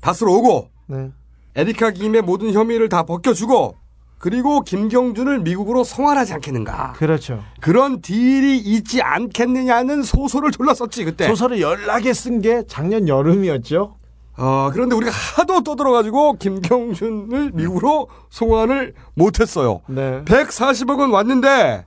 [0.00, 1.10] 다스로 오고 네.
[1.56, 3.76] 에리카 김의 모든 혐의를 다 벗겨주고
[4.18, 6.94] 그리고 김경준을 미국으로 송환하지 않겠는가.
[6.94, 7.44] 그렇죠.
[7.60, 11.26] 그런 deal이 있지 않겠느냐는 소설을 졸라 썼지 그때.
[11.26, 13.96] 소설을 열나게 쓴 게 작년 여름이었죠.
[14.36, 19.80] 어, 그런데 우리가 하도 떠들어가지고 김경준을 미국으로 송환을 못했어요.
[19.86, 20.22] 네.
[20.24, 21.86] 140억 원 왔는데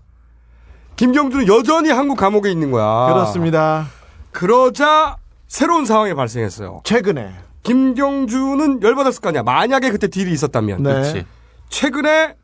[0.95, 3.13] 김경준은 여전히 한국 감옥에 있는 거야.
[3.13, 3.87] 그렇습니다.
[4.31, 6.81] 그러자 새로운 상황이 발생했어요.
[6.83, 7.33] 최근에
[7.63, 9.43] 김경준은 열받았을 거 아니야.
[9.43, 10.83] 만약에 그때 딜이 있었다면.
[10.83, 10.89] 네.
[10.89, 11.25] 그렇지.
[11.69, 12.35] 최근에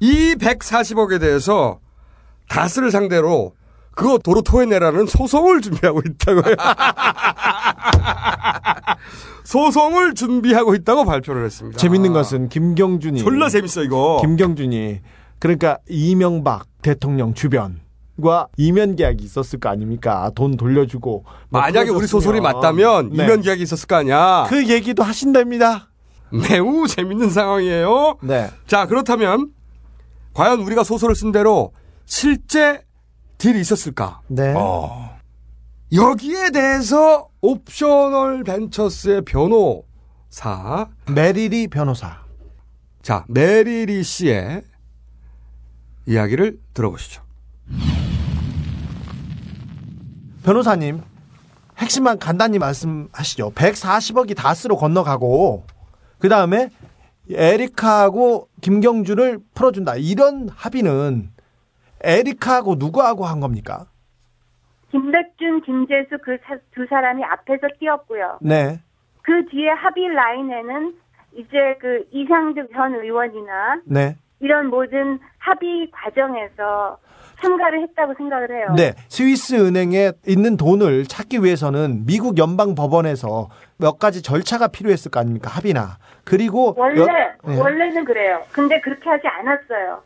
[0.00, 1.78] 이 140억에 대해서
[2.48, 3.52] 다스를 상대로
[3.94, 6.54] 그거 도로 토해내라는 소송을 준비하고 있다고요.
[9.44, 11.78] 소송을 준비하고 있다고 발표를 했습니다.
[11.78, 14.18] 재밌는 것은 김경준이 졸라 재밌어 이거.
[14.20, 15.00] 김경준이
[15.38, 17.80] 그러니까 이명박 대통령 주변
[18.22, 20.30] 과 이면 계약이 있었을 거 아닙니까?
[20.34, 23.24] 돈 돌려주고 뭐 만약에 우리 소설이 맞다면 네.
[23.24, 24.46] 이면 계약이 있었을 거 아니야.
[24.48, 25.90] 그 얘기도 하신답니다.
[26.30, 28.16] 매우 재밌는 상황이에요.
[28.22, 28.48] 네.
[28.66, 29.50] 자, 그렇다면
[30.32, 31.72] 과연 우리가 소설을 쓴 대로
[32.06, 32.82] 실제
[33.36, 34.20] deal이 있었을까?
[34.28, 34.54] 네.
[35.92, 42.24] 여기에 대해서 옵셔널 벤처스의 변호사 메리리 변호사.
[43.02, 44.64] 자, 메리리 씨의
[46.06, 47.22] 이야기를 들어보시죠.
[50.42, 51.02] 변호사님
[51.78, 53.52] 핵심만 간단히 말씀하시죠.
[53.52, 55.66] 140억이 다스로 건너가고
[56.18, 56.70] 그 다음에
[57.30, 59.94] 에리카하고 김경준을 풀어준다.
[59.94, 61.30] 이런 합의는
[62.00, 63.86] 에리카하고 누구하고 한 겁니까?
[65.00, 66.38] 김백준, 김재수 그
[66.72, 68.38] 두 사람이 앞에서 뛰었고요.
[68.40, 68.78] 네.
[69.22, 70.94] 그 뒤에 합의 라인에는
[71.34, 74.16] 이제 그 이상득 전 의원이나 네.
[74.40, 76.98] 이런 모든 합의 과정에서
[77.42, 78.74] 참가를 했다고 생각을 해요.
[78.76, 78.94] 네.
[79.08, 85.50] 스위스 은행에 있는 돈을 찾기 위해서는 미국 연방 법원에서 몇 가지 절차가 필요했을 거 아닙니까?
[85.50, 85.98] 합의나.
[86.24, 87.60] 그리고 원래 여- 네.
[87.60, 88.42] 원래는 그래요.
[88.52, 90.02] 근데 그렇게 하지 않았어요.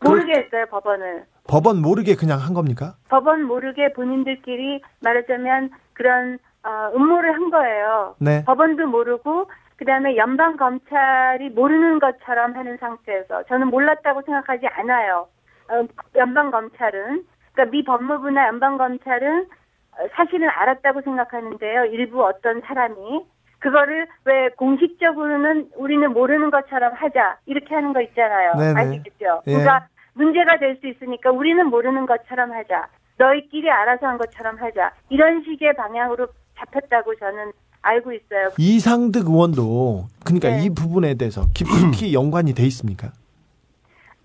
[0.00, 1.24] 모르게 했어요 법원을.
[1.48, 2.94] 법원 모르게 그냥 한 겁니까?
[3.08, 8.14] 법원 모르게 본인들끼리 말하자면 그런 어, 음모를 한 거예요.
[8.20, 8.44] 네.
[8.44, 15.26] 법원도 모르고 그다음에 연방 검찰이 모르는 것처럼 하는 상태에서 저는 몰랐다고 생각하지 않아요.
[15.68, 19.46] 어, 연방 검찰은 그러니까 미 법무부나 연방 검찰은
[19.92, 21.86] 어, 사실은 알았다고 생각하는데요.
[21.86, 23.26] 일부 어떤 사람이
[23.58, 28.54] 그거를 왜 공식적으로는 우리는 모르는 것처럼 하자 이렇게 하는 거 있잖아요.
[28.54, 28.80] 네네.
[28.80, 29.42] 아시겠죠?
[29.46, 29.52] 예.
[29.52, 32.86] 그러니까 문제가 될 수 있으니까 우리는 모르는 것처럼 하자.
[33.18, 34.92] 너희끼리 알아서 한 것처럼 하자.
[35.10, 38.50] 이런 식의 방향으로 잡혔다고 저는 알고 있어요.
[38.58, 40.64] 이상득 의원도 그러니까 네.
[40.64, 43.10] 이 부분에 대해서 깊숙이 연관이 돼 있습니까?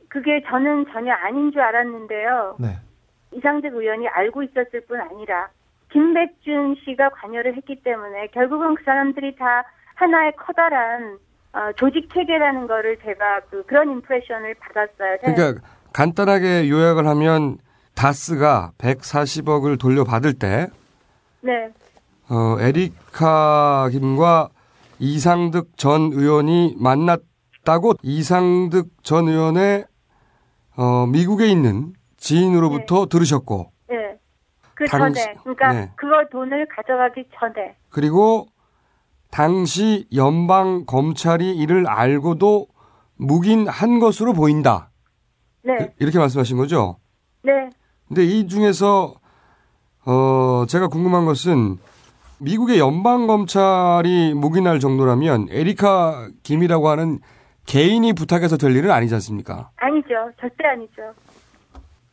[0.10, 2.58] 그게 저는 전혀 아닌 줄 알았는데요.
[2.60, 2.78] 네.
[3.34, 5.50] 이상득 의원이 알고 있었을 뿐 아니라
[5.92, 9.64] 김백준 씨가 관여를 했기 때문에 결국은 그 사람들이 다
[9.96, 11.18] 하나의 커다란
[11.54, 15.18] 어, 조직 체계라는 거를 제가 그, 그런 임프레션을 받았어요.
[15.22, 15.62] 그러니까
[15.94, 17.58] 간단하게 요약을 하면
[17.96, 20.68] 다스가 140억을 돌려받을 때
[21.42, 21.70] 네.
[22.30, 24.50] 어, 에리카 김과
[25.00, 29.86] 이상득 전 의원이 만났다고 이상득 전 의원의
[30.76, 33.96] 어, 미국에 있는 지인으로부터 들으셨고 네.
[34.76, 35.92] 그 당시- 전에 그러니까 네.
[35.96, 38.48] 그거 돈을 가져가기 전에 그리고
[39.32, 42.68] 당시 연방 검찰이 이를 알고도
[43.18, 44.90] 묵인한 것으로 보인다.
[45.68, 45.94] 네.
[46.00, 46.98] 이렇게 말씀하신 거죠?
[47.44, 47.70] 네.
[48.08, 49.16] 근데 이 중에서
[50.06, 51.78] 어 제가 궁금한 것은
[52.40, 57.20] 미국의 연방 검찰이 묵인할 정도라면 에리카 김이라고 하는
[57.66, 59.72] 개인이 부탁해서 될 일은 아니지 않습니까?
[59.76, 60.08] 아니죠.
[60.40, 61.14] 절대 아니죠.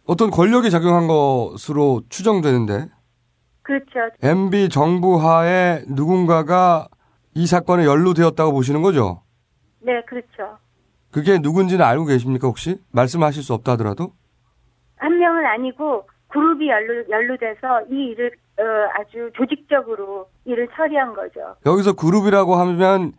[0.06, 2.88] 어떤 권력이 작용한 것으로 추정되는데
[3.62, 4.10] 그렇죠.
[4.20, 6.88] MB 정부 하에 누군가가
[7.34, 9.22] 이 사건에 연루되었다고 보시는 거죠?
[9.80, 10.58] 네, 그렇죠.
[11.14, 12.80] 그게 누군지는 알고 계십니까 혹시?
[12.90, 14.14] 말씀하실 수 없다 하더라도?
[14.96, 18.62] 한 명은 아니고 그룹이 연루, 연루돼서 이 일을 어,
[18.98, 21.54] 아주 조직적으로 일을 처리한 거죠.
[21.66, 23.12] 여기서 그룹이라고 하면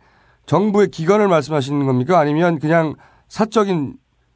[0.44, 2.18] 정부의 기관을 말씀하시는 겁니까?
[2.18, 2.96] 아니면 그냥
[3.28, 3.94] 사적인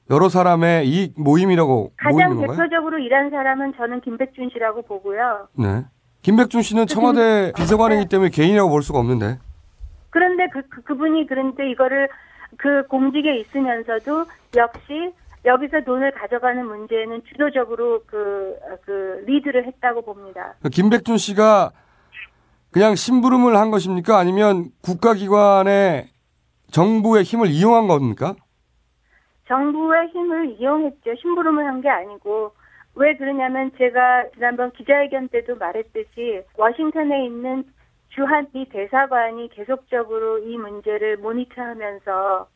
[0.08, 2.56] 여러 사람의 이 모임이라고 가장 건가요?
[2.56, 5.48] 대표적으로 일한 사람은 저는 김백준 씨라고 보고요.
[5.58, 5.84] 네.
[6.22, 9.38] 김백준 씨는 청와대 비서관이기 때문에 개인이라고 볼 수가 없는데.
[10.08, 12.08] 그런데 그, 그 그분이 그런데 이거를
[12.60, 15.12] 그 공직에 있으면서도 역시
[15.46, 20.54] 여기서 돈을 가져가는 문제는 주도적으로 그, 그 리드를 했다고 봅니다.
[20.70, 21.70] 김백준 씨가
[22.70, 24.18] 그냥 심부름을 한 것입니까?
[24.18, 26.08] 아니면 국가기관의
[26.70, 28.34] 정부의 힘을 이용한 겁니까?
[29.48, 31.14] 정부의 힘을 이용했죠.
[31.20, 32.52] 심부름을 한 게 아니고
[32.94, 37.64] 왜 그러냐면 제가 지난번 기자회견 때도 말했듯이 워싱턴에 있는
[38.10, 42.48] 주한미 대사관이 계속적으로 이 문제를 모니터하면서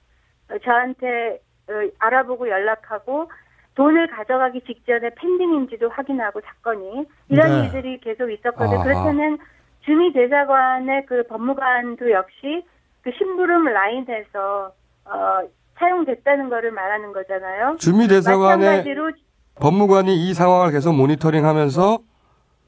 [0.64, 3.30] 저한테 어, 알아보고 연락하고
[3.74, 7.64] 돈을 가져가기 직전에 펜딩인지도 확인하고 사건이 이런 네.
[7.64, 8.76] 일들이 계속 있었거든요.
[8.76, 8.84] 아하.
[8.84, 9.38] 그렇다면
[9.80, 12.64] 주미 대사관의 그 법무관도 역시
[13.02, 14.72] 그 심부름 라인에서
[15.06, 15.40] 어,
[15.78, 17.76] 사용됐다는 거를 말하는 거잖아요.
[17.78, 18.84] 주미 대사관의
[19.60, 21.98] 법무관이 이 상황을 계속 모니터링하면서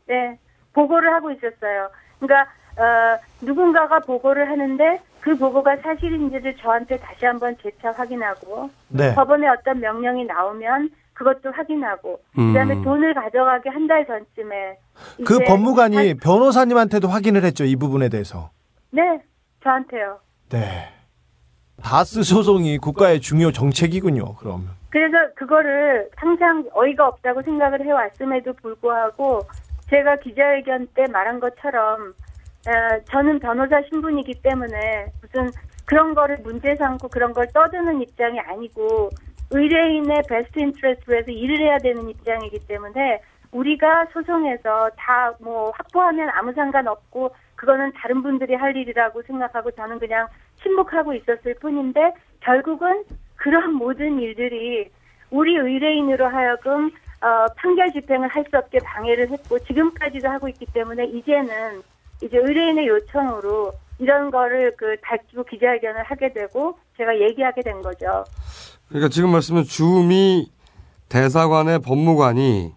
[0.07, 0.39] 네
[0.73, 1.91] 보고를 하고 있었어요.
[2.19, 9.15] 그러니까 어, 누군가가 보고를 하는데 그 보고가 사실인지를 저한테 다시 한번 재차 확인하고 네.
[9.15, 12.53] 법원에 어떤 명령이 나오면 그것도 확인하고 음.
[12.53, 14.79] 그다음에 돈을 가져가기 한 달 전쯤에
[15.25, 17.65] 그 법무관이 변호사님한테도 확인을 했죠.
[17.65, 18.51] 이 부분에 대해서.
[18.91, 19.21] 네
[19.63, 20.19] 저한테요.
[20.51, 20.89] 네.
[21.83, 24.35] 다스 소송이 국가의 중요 정책이군요.
[24.37, 24.69] 그럼.
[24.91, 29.43] 그래서 그거를 항상 어이가 없다고 생각을 해왔음에도 불구하고
[29.91, 32.15] 제가 기자회견 때 말한 것처럼
[32.67, 35.51] 어, 저는 변호사 신분이기 때문에 무슨
[35.85, 39.11] 그런 거를 문제 삼고 그런 걸 떠드는 입장이 아니고
[39.51, 43.21] 의뢰인의 best interest로 해서 일을 해야 되는 입장이기 때문에
[43.53, 50.27] 우리가 소송에서 다 뭐 확보하면 아무 상관없고 그거는 다른 분들이 할 일이라고 생각하고 저는 그냥
[50.63, 53.05] 침묵하고 있었을 뿐인데 결국은
[53.37, 54.91] 그런 모든 일들이
[55.31, 56.91] 우리 의뢰인으로 하여금
[57.23, 61.83] 어, 판결 집행을 할 수 없게 방해를 했고 지금까지도 하고 있기 때문에 이제는
[62.23, 68.25] 이제 의뢰인의 요청으로 이런 거를 그 밝히고 기자회견을 하게 되고 제가 얘기하게 된 거죠.
[68.89, 70.51] 그러니까 지금 말씀은 주미
[71.09, 72.75] 대사관의 법무관이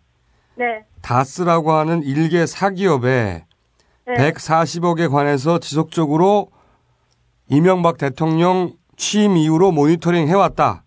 [0.56, 0.86] 네.
[1.02, 3.46] 다스라고 하는 일개 사기업에
[4.06, 4.14] 네.
[4.14, 6.52] 140억에 관해서 지속적으로
[7.48, 10.84] 이명박 대통령 취임 이후로 모니터링 해왔다.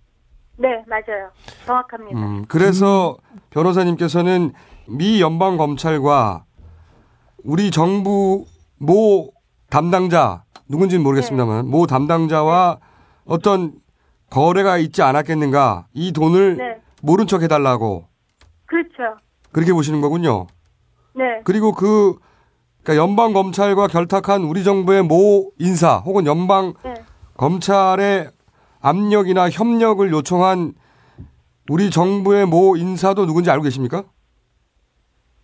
[0.58, 1.30] 네, 맞아요.
[1.66, 2.18] 정확합니다.
[2.18, 3.16] 음, 그래서
[3.50, 4.52] 변호사님께서는
[4.86, 6.44] 미 연방 검찰과
[7.44, 8.44] 우리 정부
[8.78, 9.32] 모
[9.70, 12.78] 담당자 누군지는 모르겠습니다만 모 담당자와
[13.24, 13.72] 어떤
[14.30, 16.80] 거래가 있지 않았겠는가 이 돈을 네.
[17.02, 18.06] 모른 척 해달라고
[18.66, 19.18] 그렇죠.
[19.50, 20.46] 그렇게 보시는 거군요.
[21.14, 21.42] 네.
[21.44, 22.18] 그리고 그
[22.82, 26.94] 그러니까 연방 검찰과 결탁한 우리 정부의 모 인사 혹은 연방 네.
[27.36, 28.30] 검찰의
[28.80, 30.74] 압력이나 협력을 요청한
[31.70, 34.04] 우리 정부의 모 인사도 누군지 알고 계십니까?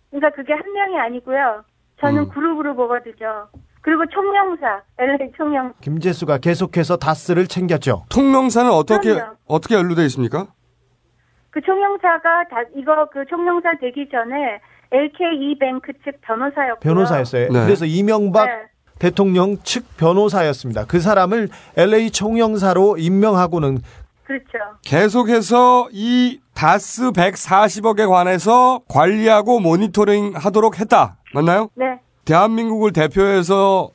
[0.09, 1.63] 그러니까 그게 한 명이 아니고요.
[1.99, 2.29] 저는 음.
[2.29, 3.47] 그룹으로 보거든요.
[3.81, 5.73] 그리고 총영사, LA 총영.
[5.81, 8.05] 김재수가 계속해서 다스를 챙겼죠.
[8.09, 9.35] 통명사는 어떻게 그럼요.
[9.45, 10.47] 어떻게 연루돼 있습니까?
[11.49, 14.59] 그 총영사가 다 이거 그 총영사 되기 전에
[14.91, 16.79] LKE 뱅크 측 변호사였고요.
[16.81, 17.49] 변호사였어요.
[17.49, 17.65] 네.
[17.65, 18.51] 그래서 이명박 네.
[18.99, 20.85] 대통령 측 변호사였습니다.
[20.85, 23.79] 그 사람을 LA 총영사로 임명하고는
[24.29, 24.77] 그렇죠.
[24.83, 31.17] 계속해서 이 다스 140억에 관해서 관리하고 모니터링 하도록 했다.
[31.33, 31.69] 맞나요?
[31.73, 31.99] 네.
[32.25, 33.89] 대한민국을 대표해서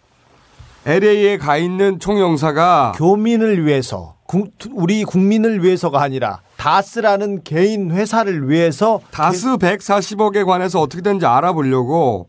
[0.87, 9.01] LA에 가 있는 총영사가 교민을 위해서 국- 우리 국민을 위해서가 아니라 다스라는 개인 회사를 위해서
[9.13, 12.29] 다스 140억에 관해서 어떻게 되는지 알아보려고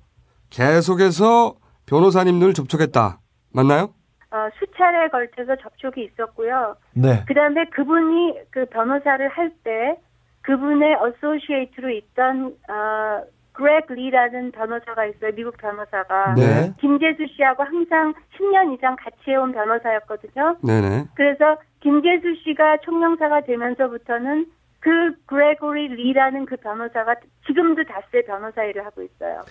[0.51, 1.55] 계속해서
[1.87, 3.19] 변호사님들 접촉했다.
[3.51, 3.89] 맞나요?
[4.35, 6.75] 어, 수차례에 걸쳐서 접촉이 있었고요.
[6.93, 7.23] 네.
[7.25, 9.97] 그 다음에 그분이 그 변호사를 할 때
[10.41, 15.31] 그분의 associate로 있던 어 그렉 리라는 변호사가 있어요.
[15.33, 16.33] 미국 변호사가.
[16.35, 16.73] 네.
[16.81, 20.57] 김재수 씨하고 항상 10년 이상 같이 해온 변호사였거든요.
[20.61, 21.05] 네네.
[21.15, 24.47] 그래서 김재수 씨가 총영사가 되면서부터는
[24.81, 27.15] 그 그레고리 리라는 그 변호사가
[27.47, 29.41] 지금도 다스의 변호사 일을 하고 있어요.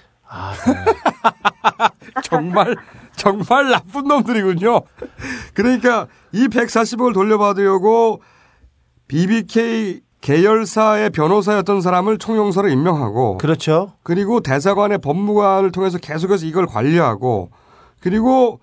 [2.22, 2.76] 정말
[3.16, 4.82] 정말 나쁜 놈들이군요.
[5.54, 8.20] 그러니까 이 140억을 돌려받으려고
[9.08, 13.92] BBK 계열사의 변호사였던 사람을 총영사로 임명하고 그렇죠.
[14.02, 17.50] 그리고 대사관의 법무관을 통해서 계속해서 이걸 관리하고
[18.00, 18.60] 그리고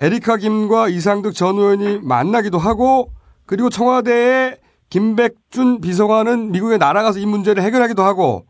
[0.00, 3.12] 에리카 김과 이상득 전 의원이 만나기도 하고
[3.46, 4.58] 그리고 청와대에
[4.90, 8.46] 김백준 비서관은 미국에 날아가서 이 문제를 해결하기도 하고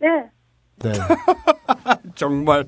[0.00, 0.08] 네.
[0.82, 0.92] 네.
[2.16, 2.64] 정말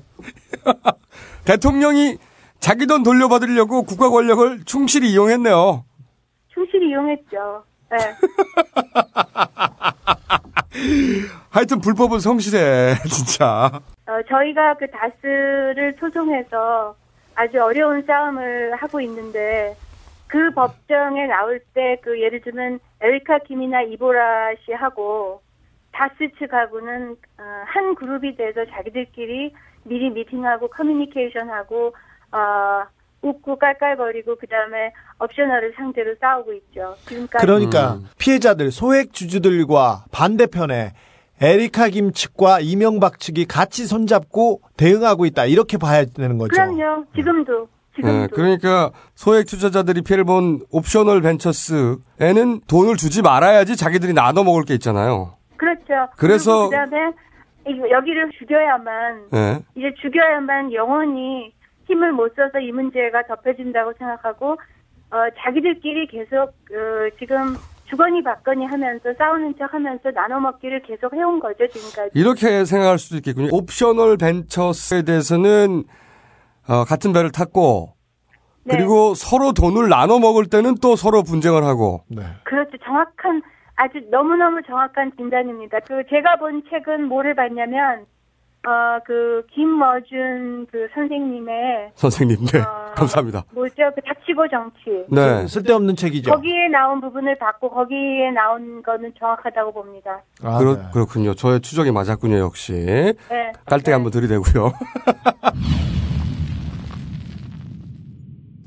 [1.45, 2.17] 대통령이
[2.59, 5.83] 자기 돈 돌려받으려고 국가 권력을 충실히 이용했네요.
[6.49, 7.63] 충실히 이용했죠.
[7.91, 7.97] 네.
[11.49, 13.71] 하여튼 불법은 성실해 진짜.
[14.07, 16.95] 어, 저희가 그 다스를 소송해서
[17.35, 19.75] 아주 어려운 싸움을 하고 있는데
[20.27, 25.41] 그 법정에 나올 때 그 예를 들면 에리카 김이나 이보라 씨하고
[25.91, 29.53] 다스 측하고는 어, 한 그룹이 돼서 자기들끼리
[29.83, 31.93] 미리 미팅하고 커뮤니케이션하고
[32.31, 32.83] 어,
[33.21, 36.95] 웃고 깔깔거리고 그 다음에 옵셔널을 상대로 싸우고 있죠.
[37.07, 40.93] 지금까지 그러니까 피해자들 소액 주주들과 반대편에
[41.41, 46.51] 에리카 김 측과 이명박 측이 같이 손잡고 대응하고 있다 이렇게 봐야 되는 거죠.
[46.51, 47.05] 그럼요.
[47.15, 47.67] 지금도
[48.01, 54.73] 네, 그러니까 소액 투자자들이 피해를 본 옵셔널 벤처스에는 돈을 주지 말아야지 자기들이 나눠 먹을 게
[54.73, 55.35] 있잖아요.
[55.57, 55.83] 그렇죠.
[56.17, 56.97] 그래서- 그다음에
[57.67, 59.59] 이- 여기를 죽여야만 예.
[59.75, 61.53] 이제 죽여야만 영원히
[61.87, 64.53] 힘을 못 써서 이 문제가 덮여진다고 생각하고
[65.11, 67.55] 어, 자기들끼리 계속 어, 지금
[67.89, 72.11] 주거니 받거니 하면서 싸우는 척 하면서 나눠 먹기를 계속 해온 거죠 지금까지.
[72.15, 73.49] 이렇게 생각할 수도 있겠군요.
[73.51, 75.83] 옵셔널 벤처스에 대해서는
[76.67, 77.93] 어, 같은 배를 탔고
[78.65, 78.77] 네.
[78.77, 82.03] 그리고 서로 돈을 나눠 먹을 때는 또 서로 분쟁을 하고
[82.45, 82.77] 그렇죠.
[82.83, 83.41] 정확한
[83.75, 85.79] 아주 너무너무 정확한 진단입니다.
[85.81, 88.05] 그 제가 본 책은 뭐를 봤냐면
[88.65, 92.61] 어 그 김머준 그 선생님의 선생님, 네.
[92.95, 93.43] 감사합니다.
[93.51, 93.91] 뭐죠?
[93.95, 95.05] 그 닥치고 정치.
[95.09, 95.45] 네.
[95.47, 96.31] 쓸데없는 책이죠.
[96.31, 100.21] 거기에 나온 부분을 봤고 거기에 나온 거는 정확하다고 봅니다.
[100.41, 100.83] 아, 그렇, 네.
[100.93, 101.33] 그렇군요.
[101.33, 102.73] 저의 추적이 맞았군요, 역시.
[103.29, 103.51] 네.
[103.65, 104.71] 깔때기 한번 들이대고요.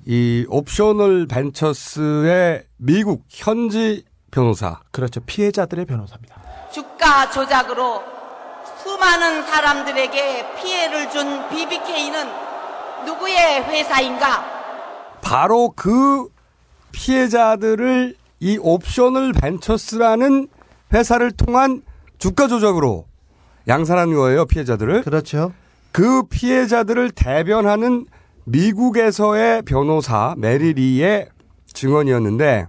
[0.08, 4.04] 이 옵셔널 벤처스의 미국 현지
[4.36, 4.80] 변호사.
[4.90, 5.20] 그렇죠.
[5.20, 6.36] 피해자들의 변호사입니다.
[6.70, 8.02] 주가 조작으로
[8.82, 12.28] 수많은 사람들에게 피해를 준 BBK는
[13.06, 14.44] 누구의 회사인가?
[15.22, 16.28] 바로 그
[16.92, 20.48] 피해자들을 이 옵셔널 벤처스라는
[20.92, 21.80] 회사를 통한
[22.18, 23.06] 주가 조작으로
[23.66, 25.02] 양산한 거예요, 피해자들을.
[25.02, 25.52] 그렇죠.
[25.92, 28.04] 그 피해자들을 대변하는
[28.44, 31.30] 미국에서의 변호사 메리리의
[31.72, 32.66] 증언이었는데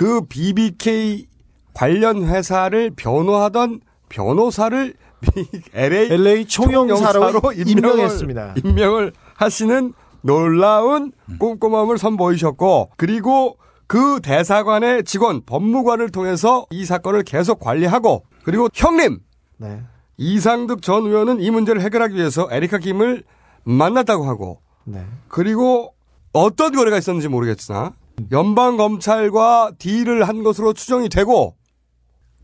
[0.00, 1.26] 그 BBK
[1.74, 4.94] 관련 회사를 변호하던 변호사를
[5.74, 8.54] LA, LA 총영사로 임명을, 임명했습니다.
[8.64, 9.92] 임명을 하시는
[10.22, 19.18] 놀라운 꼼꼼함을 선보이셨고 그리고 그 대사관의 직원 법무관을 통해서 이 사건을 계속 관리하고 그리고 형님
[19.58, 19.82] 네.
[20.16, 23.22] 이상득 전 의원은 이 문제를 해결하기 위해서 에리카 김을
[23.64, 25.04] 만났다고 하고 네.
[25.28, 25.92] 그리고
[26.32, 27.92] 어떤 거래가 있었는지 모르겠으나
[28.32, 31.56] 연방 검찰과 딜을 한 것으로 추정이 되고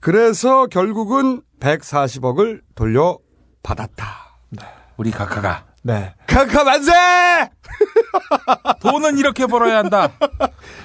[0.01, 4.27] 그래서 결국은 140억을 돌려받았다.
[4.97, 6.15] 우리 각하가 네.
[6.27, 6.93] 카카 만세!
[8.81, 10.13] 돈은 이렇게 벌어야 한다.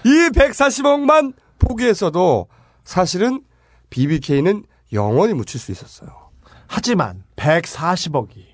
[0.05, 2.47] 이 140억만 포기했어도
[2.83, 3.43] 사실은
[3.89, 4.63] BBK는
[4.93, 6.09] 영원히 묻힐 수 있었어요.
[6.67, 8.45] 하지만 140억이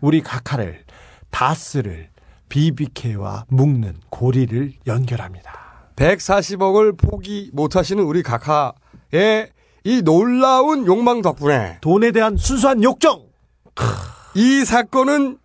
[0.00, 0.84] 우리 각하를
[1.30, 2.10] 다스를
[2.54, 5.90] BBK와 묶는 고리를 연결합니다.
[5.96, 9.50] 140억을 포기 못하시는 우리 각하의
[9.82, 13.26] 이 놀라운 욕망 덕분에 돈에 대한 순수한 욕정
[14.36, 15.38] 이 사건은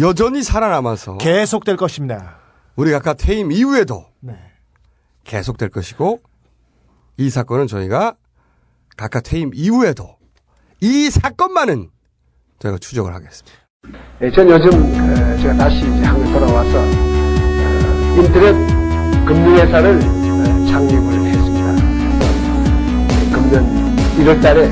[0.00, 2.38] 여전히 살아남아서 계속될 것입니다.
[2.76, 4.34] 우리 각하 퇴임 이후에도 네.
[5.24, 6.20] 계속될 것이고
[7.16, 8.16] 이 사건은 저희가
[8.98, 10.18] 각하 퇴임 이후에도
[10.82, 11.90] 이 사건만은
[12.58, 13.69] 저희가 추적을 하겠습니다.
[14.22, 16.84] 예, 전 요즘 어, 제가 다시 이제 한국 돌아와서 어,
[18.18, 18.52] 인터넷
[19.24, 21.74] 금융회사를 어, 창립을 했습니다.
[23.08, 23.64] 예, 금년
[24.18, 24.68] 1월달에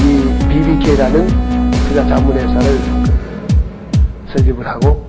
[0.00, 2.78] 이 BBK라는 투자 자문회사를
[4.26, 5.01] 그, 설립을 하고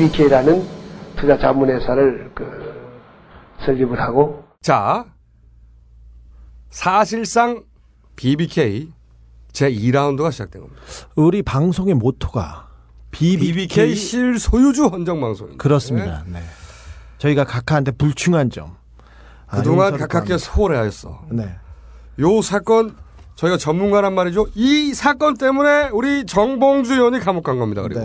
[0.00, 0.66] BBK라는
[1.16, 2.70] 투자 자문회사를 그,
[3.66, 5.04] 설립을 하고 자,
[6.70, 7.64] 사실상
[8.16, 8.92] BBK
[9.52, 10.82] 제 2라운드가 시작된 겁니다.
[11.16, 12.68] 우리 방송의 모토가
[13.10, 15.62] BBK, BBK 실소유주 헌정방송입니다.
[15.62, 16.24] 그렇습니다.
[16.26, 16.40] 네.
[17.18, 18.76] 저희가 각하한테 불충한 점.
[19.48, 20.38] 아, 그동안 각하께 구합니다.
[20.38, 21.26] 소홀해 하였어.
[21.30, 21.56] 네.
[22.20, 22.96] 요 사건
[23.34, 24.46] 저희가 전문가란 말이죠.
[24.54, 27.82] 이 사건 때문에 우리 정봉주 의원이 감옥 간 겁니다.
[27.82, 28.00] 그리고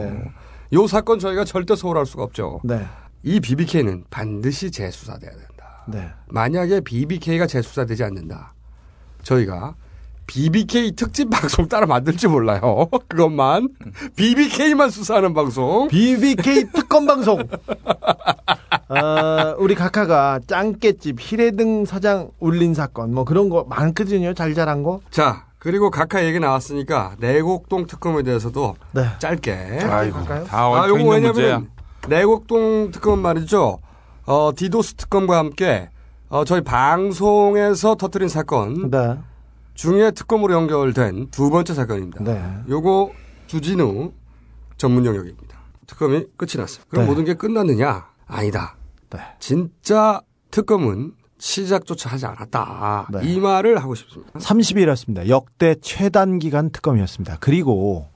[0.74, 2.62] 요 사건 저희가 절대 소홀할 수가 없죠.
[2.64, 2.86] 네.
[3.24, 5.84] 이 BBK는 반드시 재수사돼야 된다.
[5.88, 6.10] 네.
[6.28, 8.54] 만약에 BBK가 재수사되지 않는다.
[9.24, 9.76] 저희가
[10.28, 12.88] BBK 특집 방송 따로 만들지 몰라요.
[13.08, 13.70] 그것만
[14.16, 15.88] BBK만 수사하는 방송.
[15.88, 17.40] BBK 특검 방송.
[18.88, 24.34] 어, 우리 각하가 짱깨집 히레등 사장 울린 사건 뭐 그런 거 많거든요.
[24.34, 25.02] 잘 잘한 거.
[25.12, 29.02] 자 그리고 각하 얘기 나왔으니까 내곡동 특검에 대해서도 네.
[29.18, 29.80] 짧게.
[29.82, 30.24] 아이고?
[30.46, 31.72] 다 얽혀 있는 왜냐면.
[32.08, 33.80] 내곡동 특검은 말이죠.
[34.28, 35.90] 어, 디도스 특검과 함께
[36.30, 39.18] 어, 저희 방송에서 터뜨린 사건 네.
[39.74, 42.24] 중에 특검으로 연결된 두 번째 사건입니다.
[42.24, 42.44] 네.
[42.70, 43.14] 요거
[43.48, 44.12] 주진우
[44.78, 45.58] 전문 영역입니다.
[45.88, 46.86] 특검이 끝이 났어요.
[46.90, 47.10] 그럼 네.
[47.10, 48.06] 모든 게 끝났느냐?
[48.28, 48.76] 아니다.
[49.40, 53.08] 진짜 특검은 시작조차 하지 않았다.
[53.12, 53.20] 네.
[53.24, 54.40] 이 말을 하고 싶습니다.
[54.40, 55.28] 30일이었습니다.
[55.28, 57.38] 역대 최단 기간 특검이었습니다.
[57.40, 58.08] 그리고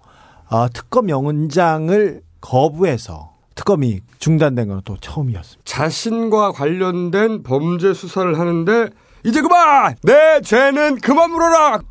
[0.50, 5.62] 어, 특검 영장을 거부해서 특검이 중단된 건 또 처음이었습니다.
[5.66, 8.90] 자신과 관련된 범죄 수사를 하는데
[9.26, 9.96] 이제 그만!
[10.04, 11.82] 내 죄는 그만 물어라!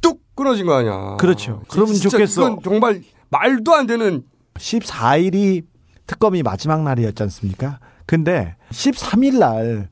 [0.00, 1.16] 뚝 끊어진 거 아니야.
[1.18, 1.62] 그렇죠.
[1.68, 2.42] 그러면 좋겠어.
[2.42, 4.22] 이건 정말 말도 안 되는
[4.54, 5.64] 14일이
[6.06, 7.80] 특검이 마지막 날이었지 않습니까?
[8.06, 9.88] 근데 13일 날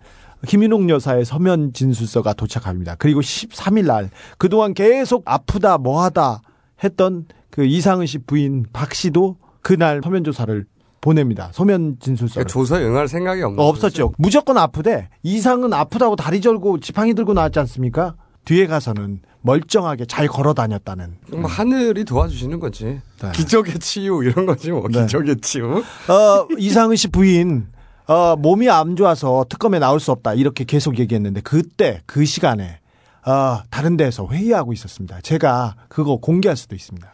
[0.47, 2.97] 김인옥 여사의 서면 진술서가 도착합니다.
[2.99, 6.43] 그리고 13일 날 그동안 계속 아프다 뭐하다
[6.84, 10.66] 했던 그 이상은 씨 부인 박 씨도 그날 서면 조사를
[11.01, 11.51] 보냅니다.
[11.53, 12.45] 서면 진술서.
[12.45, 14.12] 조사에 응할 생각이 없는 없었죠.
[14.18, 15.09] 무조건 아프대.
[15.22, 18.16] 이상은 아프다고 다리 절고 지팡이 들고 나왔지 않습니까?
[18.45, 21.18] 뒤에 가서는 멀쩡하게 잘 걸어 다녔다는.
[21.30, 23.01] 뭐 하늘이 도와주시는 거지.
[23.32, 24.89] 기적의 치유 이런 거지 뭐.
[24.89, 25.03] 네.
[25.03, 25.82] 기적의 치유.
[26.09, 27.68] 어, 이상은 씨 부인,
[28.07, 30.34] 어, 몸이 안 좋아서 특검에 나올 수 없다.
[30.34, 32.78] 이렇게 계속 얘기했는데, 그때, 그 시간에,
[33.24, 35.20] 어, 다른 데에서 회의하고 있었습니다.
[35.22, 37.07] 제가 그거 공개할 수도 있습니다.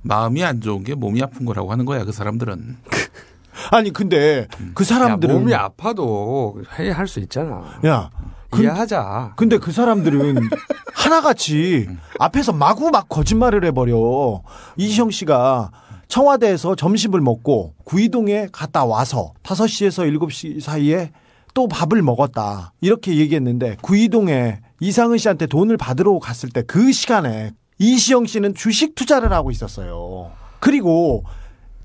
[0.00, 2.76] 마음이 안 좋은 게 몸이 아픈 거라고 하는 거야 그 사람들은.
[3.70, 5.34] 아니, 근데 그 사람들은.
[5.34, 7.78] 야, 몸이 아파도 회의할 수 있잖아.
[7.86, 8.10] 야,
[8.58, 9.34] 이해하자.
[9.36, 10.48] 근데 그 사람들은
[10.94, 14.42] 하나같이 앞에서 마구 막 거짓말을 해버려.
[14.76, 15.70] 이시영 씨가
[16.08, 21.10] 청와대에서 점심을 먹고 구이동에 갔다 와서 5시에서 7시 사이에
[21.54, 22.72] 또 밥을 먹었다.
[22.80, 29.32] 이렇게 얘기했는데 구이동에 이상은 씨한테 돈을 받으러 갔을 때 그 시간에 이시영 씨는 주식 투자를
[29.32, 30.30] 하고 있었어요.
[30.60, 31.24] 그리고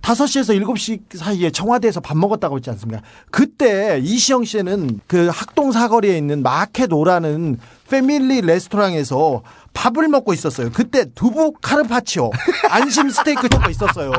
[0.02, 3.02] 5시에서 7시 사이에 청와대에서 밥 먹었다고 했지 않습니까?
[3.32, 7.58] 그때 이시영 씨는 그 학동 사거리에 있는 마케도라는
[7.90, 9.42] 패밀리 레스토랑에서
[9.74, 10.70] 밥을 먹고 있었어요.
[10.74, 12.32] 그때 두부 카르파치오,
[12.70, 14.12] 안심 스테이크 먹고 있었어요.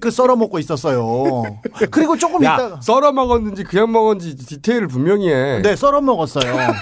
[0.00, 1.42] 그 썰어 먹고 있었어요.
[1.90, 5.62] 그리고 조금 야, 있다가 썰어 먹었는지 그냥 먹었는지 디테일을 분명히 해.
[5.62, 6.74] 네, 썰어 먹었어요.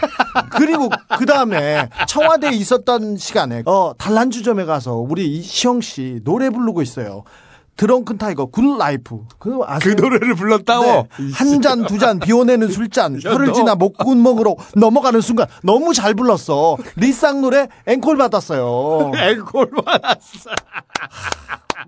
[0.51, 0.89] 그리고
[1.19, 7.23] 그 다음에 청와대에 있었던 시간에 어 단란주점에 가서 우리 이시영 씨 노래 부르고 있어요.
[7.83, 9.23] Drunken Tiger Good Life.
[9.41, 9.59] 그?
[9.81, 11.09] 그 노래를 불렀다고?
[11.35, 13.53] 한잔 두 잔 비워내는 술잔 야, 혀를 너.
[13.55, 16.77] 지나 목구멍으로 넘어가는 순간 너무 잘 불렀어.
[16.95, 19.11] 리쌍 노래 앵콜 받았어요.
[19.19, 20.51] 앵콜 받았어.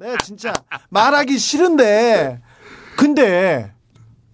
[0.01, 0.53] 네 진짜.
[0.91, 2.41] 말하기 싫은데.
[2.97, 3.73] 근데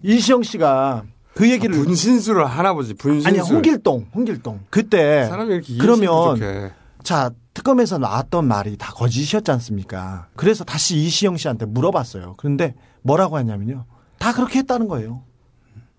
[0.01, 1.03] 이시영 씨가
[1.35, 3.27] 그 얘기를 분신술을 하나 보지 분신술.
[3.29, 4.61] 아니 홍길동 홍길동.
[4.71, 6.71] 그때 사람이 이렇게 그러면 부족해.
[7.03, 10.27] 자 특검에서 나왔던 말이 다 거짓이었지 않습니까?
[10.35, 12.35] 그래서 다시 이시영 씨한테 물어봤어요.
[12.37, 13.85] 그런데 뭐라고 했냐면요.
[14.19, 15.21] 다 그렇게 했다는 거예요.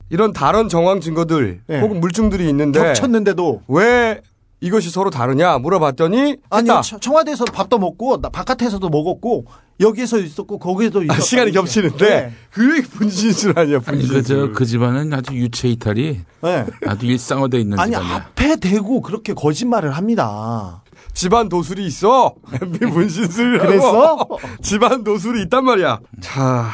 [0.08, 1.80] 이런 다른 정황 증거들 네.
[1.80, 4.20] 혹은 물증들이 있는데 겹쳤는데도 왜
[4.60, 6.82] 이것이 서로 다르냐 물어봤더니 아니요 했다.
[6.82, 9.46] 청- 청와대에서 밥도 먹고 나 바깥에서도 먹었고
[9.80, 12.32] 여기서 있었고 거기에도 있었고 아, 시간이 겹치는데 네.
[12.50, 14.22] 그게 분신술 아니야 아니 분신술.
[14.22, 16.66] 그저 그 집안은 아주 유체 이탈이 네.
[16.86, 18.14] 아주 일상화돼 있는 아니 집안이야.
[18.14, 20.81] 앞에 대고 그렇게 거짓말을 합니다.
[21.14, 22.34] 집안 도술이 있어.
[22.60, 23.66] MB 분신술이라고.
[23.68, 24.28] 그랬어?
[24.62, 26.00] 집안 도술이 있단 말이야.
[26.20, 26.70] 자,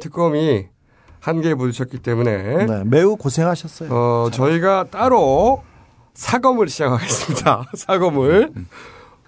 [0.00, 0.66] 특검이
[1.20, 3.88] 한계에 부딪혔기 때문에 네, 매우 고생하셨어요.
[3.92, 5.62] 어, 저희가 따로
[6.14, 7.66] 사검을 시작하겠습니다.
[7.76, 8.52] 사검을.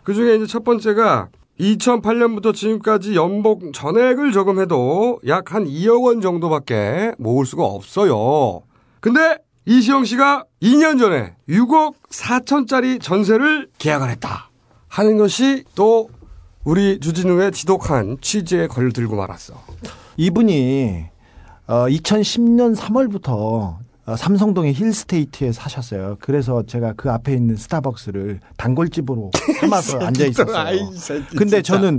[0.03, 1.29] 그 중에 이제 첫 번째가
[1.61, 8.63] 2008년부터 지금까지 연봉 전액을 저금해도 약 한 2억 원 정도밖에 모을 수가 없어요.
[8.99, 14.51] 근데 이시영 씨가 2년 전에 6억 4천짜리 전세를 계약을 했다.
[14.89, 16.11] 하는 것이 또
[16.65, 19.55] 우리 주진우의 지독한 취지에 걸들고 말았어.
[20.17, 21.05] 이분이
[21.67, 26.19] 어, 2010년 3월부터 어, 삼성동의 힐스테이트에 사셨어요.
[26.21, 30.57] 그래서 제가 그 앞에 있는 스타벅스를 단골집으로 삼아서 앉아 있었어요.
[30.57, 30.79] 아이,
[31.37, 31.63] 근데.
[31.63, 31.99] 저는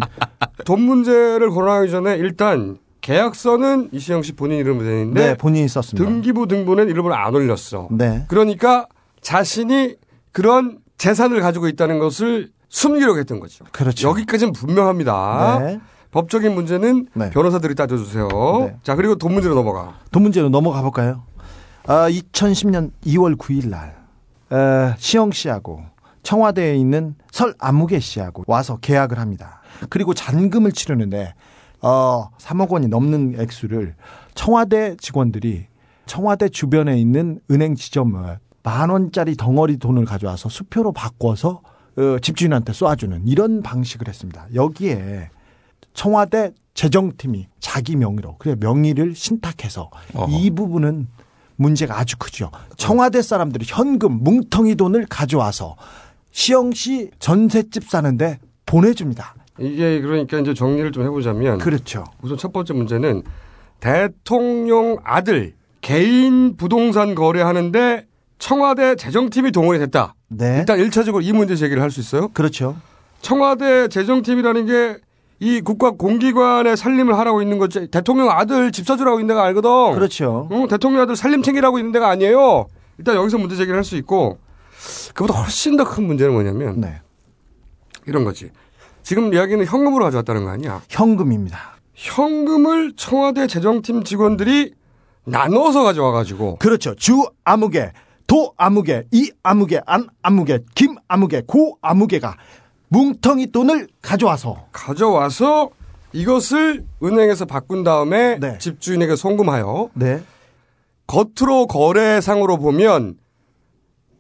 [0.66, 6.10] 돈 문제를 거론하기 전에 일단 계약서는 이시영 씨 본인 이름으로 되어 있는데 네, 본인이 썼습니다.
[6.10, 7.88] 등기부 등본엔 이름을 안 올렸어.
[7.92, 8.26] 네.
[8.28, 8.88] 그러니까
[9.22, 9.96] 자신이
[10.32, 13.64] 그런 재산을 가지고 있다는 것을 숨기려고 했던 거죠.
[13.72, 14.10] 그렇죠.
[14.10, 15.60] 여기까지는 분명합니다.
[15.62, 15.80] 네.
[16.10, 17.30] 법적인 문제는 네.
[17.30, 18.28] 변호사들이 따져주세요.
[18.62, 18.76] 네.
[18.82, 20.00] 자 그리고 돈 문제로 넘어가.
[20.12, 21.26] 돈 문제로 넘어가 볼까요?
[21.86, 23.96] 아, 2010년 2월 9일 날
[24.52, 25.84] 에, 시영 씨하고
[26.24, 29.62] 청와대에 있는 설 안무개 씨하고 와서 계약을 합니다.
[29.92, 31.36] 그리고 잔금을 치르는데
[31.86, 33.94] 어, 3억 원이 넘는 액수를
[34.34, 35.68] 청와대 직원들이
[36.08, 41.62] 청와대 주변에 있는 은행 지점을 만 원짜리 덩어리 돈을 가져와서 수표로 바꿔서
[41.96, 44.48] 어, 집주인한테 쏘아주는 이런 방식을 했습니다.
[44.56, 45.30] 여기에
[45.94, 50.32] 청와대 재정팀이 자기 명의로 그래 명의를 신탁해서 어허.
[50.32, 51.08] 이 부분은
[51.56, 52.50] 문제가 아주 크죠.
[52.78, 55.76] 청와대 사람들이 현금 뭉텅이 돈을 가져와서
[56.32, 59.35] 시영 씨 전셋집 사는데 보내줍니다.
[59.60, 61.60] 이게 그러니까 이제 정리를 좀 해보자면.
[61.60, 62.04] 그렇죠.
[62.22, 63.24] 우선 첫 번째 문제는
[63.80, 68.08] 대통령 아들 개인 부동산 거래하는데
[68.40, 70.16] 청와대 재정팀이 동원이 됐다.
[70.28, 70.58] 네.
[70.60, 72.30] 일단 1차적으로 이 문제 제기를 할 수 있어요.
[72.30, 72.76] 그렇죠.
[73.22, 75.06] 청와대 재정팀이라는 게
[75.40, 77.88] 이 국가 공기관의 살림을 하라고 있는 거지.
[77.92, 79.94] 대통령 아들 집 사주라고 있는 데가 아니거든.
[79.94, 80.48] 그렇죠.
[80.52, 82.68] 응, 대통령 아들 살림 챙기라고 있는 데가 아니에요.
[82.98, 84.38] 일단 여기서 문제 제기를 할 수 있고
[85.14, 87.02] 그보다 훨씬 더 큰 문제는 뭐냐면 네.
[88.06, 88.50] 이런 거지.
[89.06, 90.82] 지금 이야기는 현금으로 가져왔다는 거 아니야?
[90.90, 91.76] 현금입니다.
[91.94, 94.74] 현금을 청와대 재정팀 직원들이
[95.26, 96.96] 나눠서 가져와 가지고 그렇죠.
[96.96, 97.92] 주 아무개,
[98.26, 102.36] 도 아무개, 이 아무개, 안 아무개, 김 아무개, 고 아무개가
[102.90, 105.70] 뭉텅이 돈을 가져와서 가져와서
[106.12, 108.58] 이것을 은행에서 바꾼 다음에 네.
[108.58, 110.24] 집주인에게 송금하여 네.
[111.06, 113.18] 겉으로 거래상으로 보면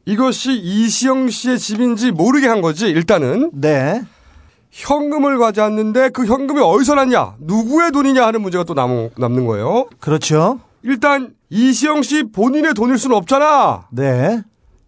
[0.05, 4.03] 이것이 이시영 씨의 집인지 모르게 한 거지 일단은 네.
[4.75, 10.59] 현금을 가져왔는데 그 현금이 어디서 났냐 누구의 돈이냐 하는 문제가 또 남, 남는 거예요 그렇죠.
[10.83, 14.41] 일단 이시영 씨 본인의 돈일 수는 없잖아 네.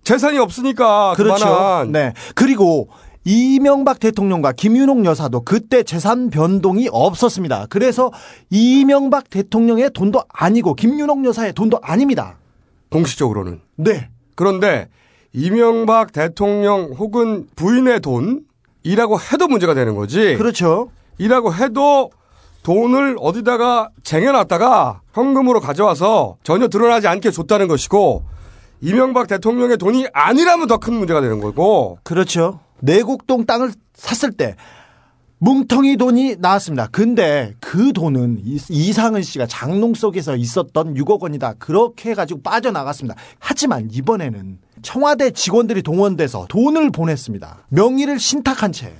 [0.04, 1.46] 재산이 없으니까 그렇죠.
[1.46, 2.14] 그만한 네.
[2.36, 2.90] 그리고
[3.24, 7.68] 이명박 대통령과 김윤옥 여사도 그때 재산 변동이 없었습니다.
[7.70, 8.12] 그래서
[8.50, 12.38] 이명박 대통령의 돈도 아니고 김윤옥 여사의 돈도 아닙니다.
[12.90, 14.10] 공식적으로는 네.
[14.36, 14.90] 그런데
[15.34, 18.47] 이명박 대통령 혹은 부인의 돈
[18.88, 20.36] 이라고 해도 문제가 되는 거지.
[20.38, 20.90] 그렇죠.
[21.18, 22.10] 이라고 해도
[22.64, 28.24] 돈을 어디다가 쟁여놨다가 현금으로 가져와서 전혀 드러나지 않게 줬다는 것이고
[28.82, 31.98] 이명박 대통령의 돈이 아니라면 더 큰 문제가 되는 거고.
[32.04, 32.60] 그렇죠.
[32.80, 34.56] 내곡동 땅을 샀을 때
[35.40, 36.88] 뭉텅이 돈이 나왔습니다.
[36.92, 41.54] 근데 그 돈은 이- 이상은 씨가 장롱 속에서 있었던 6억 원이다.
[41.60, 43.16] 그렇게 해가지고 빠져나갔습니다.
[43.40, 47.58] 하지만 이번에는 청와대 직원들이 동원돼서 돈을 보냈습니다.
[47.70, 48.94] 명의를 신탁한 채.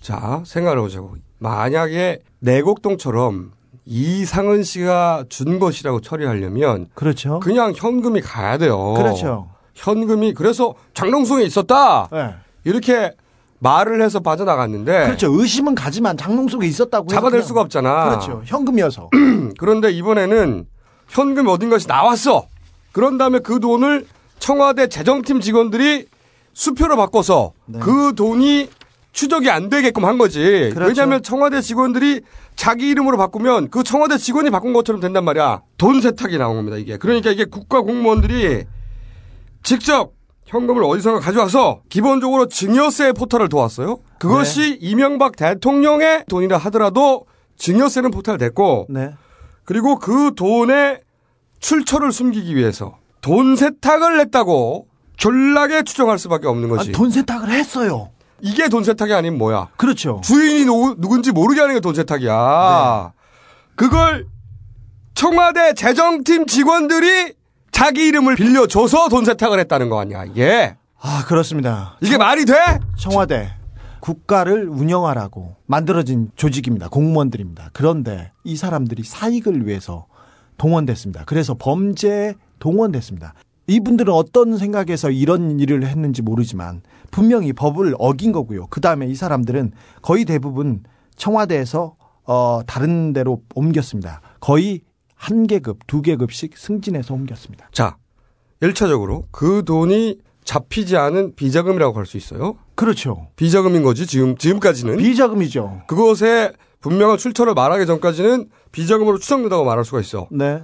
[0.00, 1.16] 자, 생각을 해보자고.
[1.38, 3.52] 만약에 내곡동처럼
[3.86, 7.40] 이상은 씨가 준 것이라고 처리하려면 그렇죠.
[7.40, 8.94] 그냥 현금이 가야 돼요.
[8.94, 9.48] 그렇죠.
[9.74, 12.08] 현금이 그래서 장롱송에 있었다.
[12.12, 12.34] 네.
[12.64, 13.12] 이렇게
[13.60, 15.32] 말을 해서 빠져나갔는데 그렇죠.
[15.32, 18.10] 의심은 가지만 장롱 속에 있었다고 잡아낼 수가 없잖아.
[18.10, 18.42] 그렇죠.
[18.44, 19.10] 현금이어서.
[19.58, 20.66] 그런데 이번에는
[21.08, 22.46] 현금이 어딘가에서 나왔어.
[22.92, 24.06] 그런 다음에 그 돈을
[24.40, 26.06] 청와대 재정팀 직원들이
[26.52, 28.68] 수표로 바꿔서 그 돈이
[29.12, 30.70] 추적이 안 되게끔 한 거지.
[30.72, 30.88] 그렇죠.
[30.88, 32.22] 왜냐하면 청와대 직원들이
[32.56, 35.62] 자기 이름으로 바꾸면 그 청와대 직원이 바꾼 것처럼 된단 말이야.
[35.78, 36.96] 돈 세탁이 나온 겁니다, 이게.
[36.96, 38.64] 그러니까 이게 국가 공무원들이
[39.62, 40.12] 직접
[40.46, 44.00] 현금을 어디선가 가져와서 기본적으로 증여세 포탈을 도왔어요.
[44.18, 47.26] 그것이 이명박 대통령의 돈이라 하더라도
[47.56, 49.14] 증여세는 포탈됐고 네.
[49.64, 51.02] 그리고 그 돈의
[51.60, 56.90] 출처를 숨기기 위해서 돈 세탁을 했다고 졸라게 추정할 수밖에 없는 거지.
[56.90, 58.10] 아, 돈 세탁을 했어요.
[58.40, 59.68] 이게 돈 세탁이 아니면 뭐야?
[59.76, 60.20] 그렇죠.
[60.24, 63.12] 주인이 누, 누군지 모르게 하는 게 돈 세탁이야.
[63.76, 64.26] 그걸
[65.14, 67.34] 청와대 재정팀 직원들이
[67.72, 70.76] 자기 이름을 빌려줘서 돈 세탁을 했다는 거 아니야, 이게.
[71.00, 71.96] 아, 그렇습니다.
[72.00, 72.54] 이게 말이 돼?
[72.98, 73.50] 청와대
[74.00, 76.88] 국가를 운영하라고 만들어진 조직입니다.
[76.88, 77.70] 공무원들입니다.
[77.74, 80.06] 그런데 이 사람들이 사익을 위해서
[80.56, 81.24] 동원됐습니다.
[81.26, 83.34] 그래서 범죄에 동원됐습니다.
[83.66, 88.66] 이분들은 어떤 생각에서 이런 일을 했는지 모르지만 분명히 법을 어긴 거고요.
[88.68, 90.82] 그 다음에 이 사람들은 거의 대부분
[91.16, 94.20] 청와대에서 어, 다른 데로 옮겼습니다.
[94.40, 94.82] 거의
[95.14, 97.68] 한 계급, 두 계급씩 승진해서 옮겼습니다.
[97.72, 97.96] 자,
[98.62, 102.56] 1차적으로 그 돈이 잡히지 않은 비자금이라고 할 수 있어요.
[102.74, 103.28] 그렇죠.
[103.36, 104.96] 비자금인 거지, 지금, 지금까지는.
[104.96, 105.82] 비자금이죠.
[105.86, 110.28] 그것의 분명한 출처를 말하기 전까지는 비자금으로 추정된다고 말할 수가 있어.
[110.30, 110.62] 네.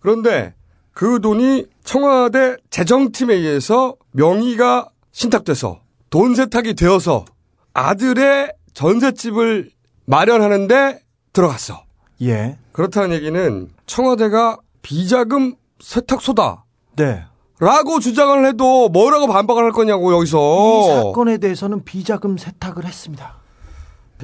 [0.00, 0.54] 그런데
[0.92, 5.80] 그 돈이 청와대 재정팀에 의해서 명의가 신탁돼서
[6.10, 7.24] 돈 세탁이 되어서
[7.74, 9.70] 아들의 전셋집을
[10.04, 11.00] 마련하는데
[11.32, 11.84] 들어갔어.
[12.22, 12.58] 예.
[12.72, 16.64] 그렇다는 얘기는 청와대가 비자금 세탁소다.
[16.96, 17.24] 네.
[17.58, 20.38] 라고 주장을 해도 뭐라고 반박을 할 거냐고 여기서.
[20.38, 23.36] 이 사건에 대해서는 비자금 세탁을 했습니다.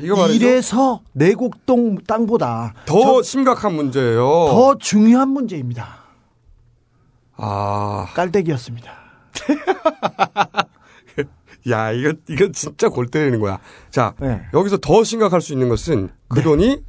[0.01, 0.45] 이거 말이죠.
[0.45, 4.23] 이래서 내곡동 땅보다 더 심각한 문제예요.
[4.23, 5.98] 더 중요한 문제입니다.
[7.39, 8.07] 아.
[8.15, 8.93] 깔때기였습니다.
[11.71, 13.59] 야, 이거, 이거 진짜 골 때리는 거야.
[13.91, 14.43] 자, 네.
[14.55, 16.83] 여기서 더 심각할 수 있는 것은 그 돈이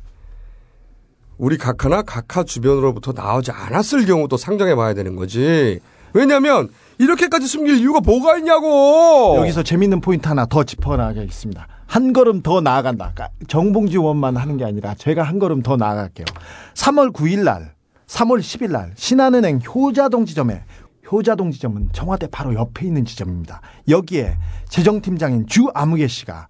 [1.37, 5.79] 우리 각하나 각하 주변으로부터 나오지 않았을 경우도 상정해 봐야 되는 거지.
[6.13, 9.35] 왜냐면, 이렇게까지 숨길 이유가 뭐가 있냐고!
[9.37, 11.67] 여기서 재밌는 포인트 하나 더 짚어나가겠습니다.
[11.85, 13.11] 한 걸음 더 나아간다.
[13.13, 16.25] 그러니까 정봉지 의원만 하는 게 아니라 제가 한 걸음 더 나아갈게요.
[16.73, 17.73] 3월 9일 날,
[18.09, 20.63] 3월 10일 날 신한은행 효자동 지점에
[21.11, 23.61] 효자동 지점은 청와대 바로 옆에 있는 지점입니다.
[23.87, 24.37] 여기에
[24.67, 26.47] 재정팀장인 주 아무개 씨가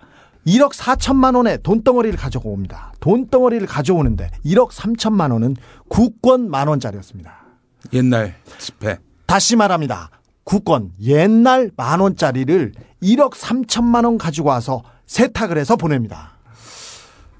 [0.47, 2.93] 1억 4천만 원의 돈덩어리를 가져옵니다.
[3.01, 5.55] 돈덩어리를 가져오는데 1억 3천만 원은
[5.89, 7.45] 국권 만 원짜리였습니다.
[7.93, 8.97] 옛날 집회.
[9.25, 10.09] 다시 말합니다.
[10.43, 16.37] 국권 옛날 만 원짜리를 1억 3천만 원 가지고 와서 세탁을 해서 보냅니다.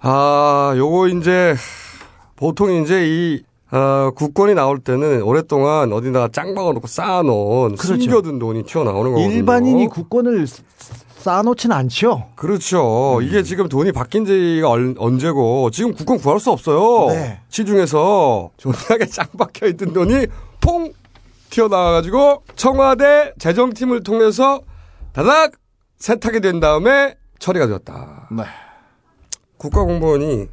[0.01, 1.55] 아, 요거 이제
[2.35, 8.01] 보통 이제 이 어, 국권이 나올 때는 오랫동안 어디다가 짱 박아 놓고 쌓아놓은 그렇죠.
[8.01, 9.31] 숨겨둔 돈이 튀어나오는 거거든요.
[9.35, 10.47] 일반인이 국권을
[11.19, 12.29] 쌓아놓지는 않죠.
[12.35, 13.19] 그렇죠.
[13.21, 17.13] 이게 지금 돈이 바뀐 지가 얼- 언제고 지금 국권 구할 수 없어요.
[17.13, 17.41] 네.
[17.49, 20.25] 시중에서 존나게 짱 박혀 있던 돈이
[20.61, 20.91] 퐁
[21.51, 24.61] 튀어나와가지고 청와대 재정팀을 통해서
[25.13, 25.51] 다닥
[25.97, 28.29] 세탁이 된 다음에 처리가 되었다.
[28.31, 28.43] 네.
[29.57, 30.47] 국가공무원이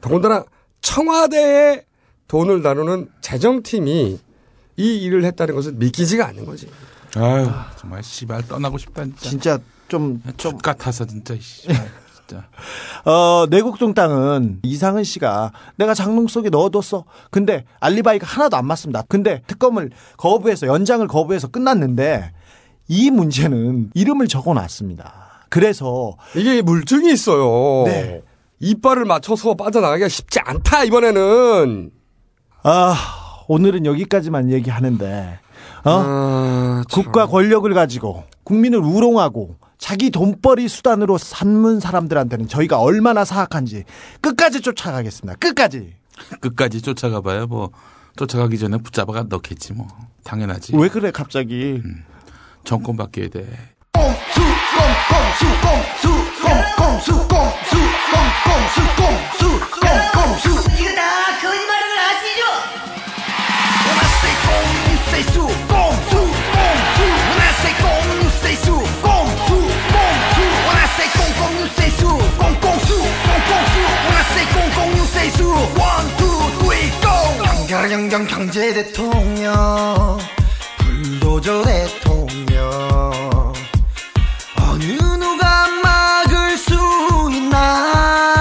[0.00, 0.44] 더군다나
[0.80, 1.84] 청와대에
[2.32, 4.18] 돈을 다루는 재정팀이
[4.78, 6.66] 이 일을 했다는 것은 믿기지가 않는 거지.
[7.14, 9.28] 아유 정말 씨발 떠나고 싶다 진짜.
[9.28, 9.58] 진짜
[9.88, 11.76] 좀 좀 같아서 진짜 씨발
[12.26, 12.48] 진짜.
[13.04, 17.04] 어, 내국종땅은 이상은 씨가 내가 장롱 속에 넣어뒀어.
[17.30, 19.02] 근데 알리바이가 하나도 안 맞습니다.
[19.08, 22.32] 근데 특검을 거부해서 연장을 거부해서 끝났는데
[22.88, 25.44] 이 문제는 이름을 적어놨습니다.
[25.50, 27.84] 그래서 이게 물증이 있어요.
[27.84, 28.22] 네.
[28.60, 31.90] 이빨을 맞춰서 빠져나가기가 쉽지 않다 이번에는.
[32.62, 35.38] 아 오늘은 여기까지만 얘기하는데
[35.84, 35.90] 어?
[35.90, 43.84] 아, 국가 권력을 가지고 국민을 우롱하고 자기 돈벌이 수단으로 삼는 사람들한테는 저희가 얼마나 사악한지
[44.20, 45.38] 끝까지 쫓아가겠습니다.
[45.40, 45.94] 끝까지.
[46.40, 47.70] 끝까지 쫓아가봐야 뭐
[48.16, 49.88] 쫓아가기 전에 붙잡아가 넣겠지 뭐
[50.22, 50.76] 당연하지.
[50.76, 51.82] 왜 그래 갑자기?
[52.62, 53.44] 정권 바뀌어야 돼.
[53.92, 54.40] 꼼수
[54.78, 56.08] 꼼꼼수 꼼수
[56.42, 57.76] 꼼꼼수 꼼수
[58.12, 59.50] 꼼꼼수 꼼수
[59.80, 61.01] 꼼꼼수
[77.92, 80.18] 강경경 경제 대통령
[80.78, 83.52] 불도저 대통령.
[84.56, 84.84] 어느
[85.18, 86.72] 누가 막을 수
[87.30, 88.32] 있나?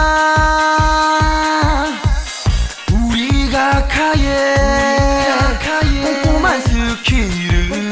[2.94, 4.56] 우리가 카에
[6.24, 7.92] 꼼꼼한 스킬을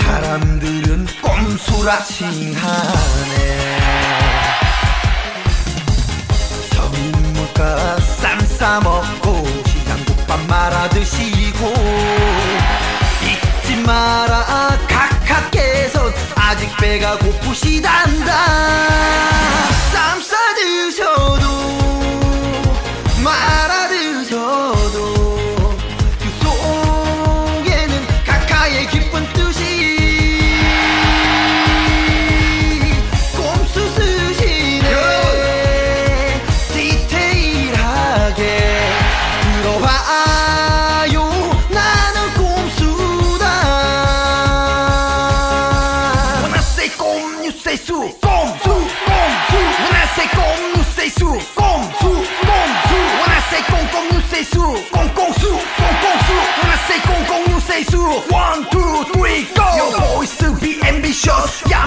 [0.00, 3.42] 사람들은 꼼수라 칭하네.
[6.74, 9.41] 서민 물가 쌈 싸먹고
[10.62, 11.74] 말아 드시고
[13.24, 14.78] 잊지 마라.
[14.86, 18.32] 각하께서 아직 배가 고프시단다.
[19.92, 20.41] 쌈싸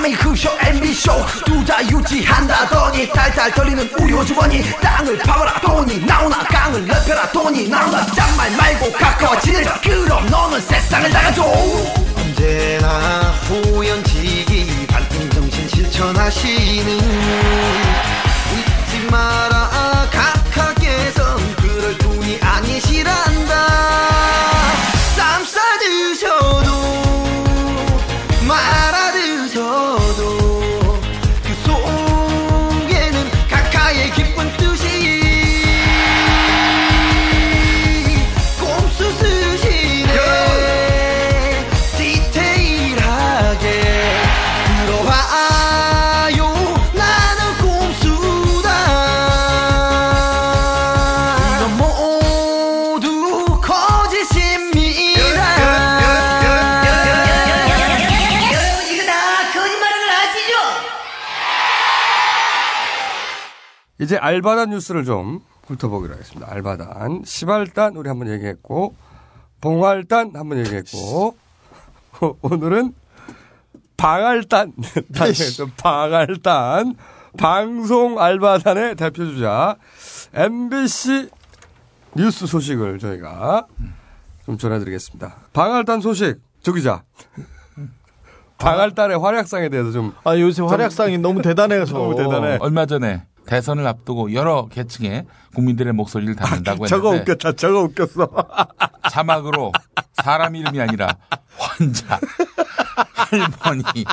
[0.05, 4.61] 야매 그쇼 ambitious 두자 유지한다더니 달달 떨리는 우리 호주머니.
[4.79, 8.05] 땅을 파봐라 돈이 나오나 강을 넓혀라 돈이 나오나.
[8.11, 11.43] 짠말 말고 가까워지는 그럼 너는 세상을 나가줘.
[12.17, 16.97] 언제나 호연지기 발등 정신 실천하시는
[18.53, 20.07] 잊지 마라.
[20.11, 23.55] 각하께선 그럴 분이 아니시란다.
[25.15, 26.64] 쌈 싸드셔
[64.25, 66.51] 알바단 뉴스를 좀 훑어보기로 하겠습니다.
[66.51, 67.21] 알바단.
[67.25, 68.95] 시발단 우리 한번 얘기했고,
[69.61, 71.37] 봉알단 한번 얘기했고,
[72.41, 72.95] 오늘은
[73.97, 74.73] 방알단.
[75.13, 76.95] 단에서 방알단.
[77.37, 79.75] 방송 알바단의 대표 주자,
[80.33, 81.29] MBC
[82.15, 83.67] 뉴스 소식을 저희가
[84.45, 85.35] 좀 전해드리겠습니다.
[85.53, 87.03] 방알단 소식, 조 기자.
[88.57, 90.13] 방알달의 활약상에 대해서 좀.
[90.23, 92.57] 아 요새 활약상이 너무 대단해서 너무 대단해.
[92.61, 97.53] 얼마 전에 대선을 앞두고 여러 계층의 국민들의 목소리를 담는다고 했는데 저거 웃겼다.
[97.53, 98.29] 저거 웃겼어.
[99.11, 99.71] 자막으로
[100.23, 101.15] 사람 이름이 아니라
[101.57, 102.19] 환자,
[103.15, 104.05] 할머니,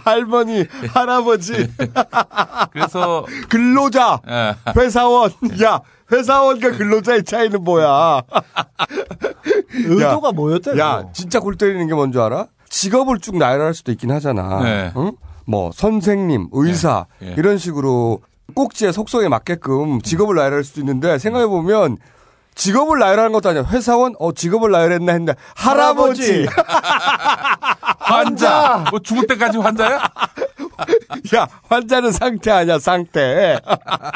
[0.00, 1.68] 할머니, 할아버지.
[2.72, 4.56] 그래서 근로자, 예.
[4.76, 5.30] 회사원.
[5.62, 5.80] 야,
[6.12, 8.22] 회사원과 근로자의 차이는 뭐야?
[9.72, 10.78] 의도가 뭐였대?
[10.78, 12.46] 야, 진짜 골 때리는 게 뭔지 알아?
[12.68, 14.62] 직업을 쭉 나열할 수도 있긴 하잖아.
[14.62, 14.92] 네.
[14.96, 15.12] 응?
[15.46, 17.28] 뭐 선생님, 의사 네.
[17.28, 17.34] 네.
[17.38, 18.20] 이런 식으로
[18.54, 21.96] 꼭지의 속성에 맞게끔 직업을 나열할 수도 있는데 생각해 보면
[22.54, 23.64] 직업을 나열하는 것도 아니야.
[23.64, 26.46] 회사원, 어 직업을 나열했나 했는데 할아버지,
[27.98, 29.98] 환자, 뭐 죽을 때까지 환자야?
[31.34, 33.58] 야 환자는 상태 아니야 상태.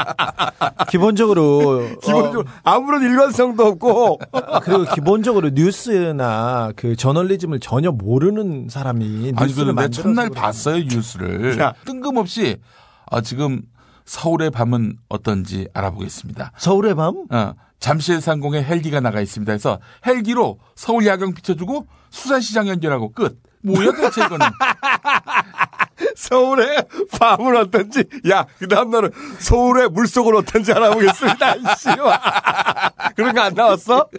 [0.90, 9.46] 기본적으로 기본적으로 아무런 일관성도 없고 어, 그리고 기본적으로 뉴스나 그 저널리즘을 전혀 모르는 사람이 아니
[9.48, 10.30] 뉴스를 근데 만들어서 첫날.
[10.30, 11.74] 봤어요 뉴스를 야.
[11.84, 12.58] 뜬금없이
[13.10, 13.62] 아, 지금
[14.12, 16.52] 서울의 밤은 어떤지 알아보겠습니다.
[16.56, 17.26] 서울의 밤?
[17.30, 19.52] 어, 잠실 상공에 헬기가 나가 있습니다.
[19.52, 23.38] 해서 헬기로 서울 야경 비춰주고 수산시장 연결하고 끝.
[23.62, 24.46] 뭐야 도대체 이거는.
[26.16, 26.84] 서울의
[27.18, 31.54] 밤은 어떤지 야 그 다음 날은 서울의 물속은 어떤지 알아보겠습니다.
[31.56, 31.88] 이씨
[33.14, 34.08] 그런 거 안 나왔어?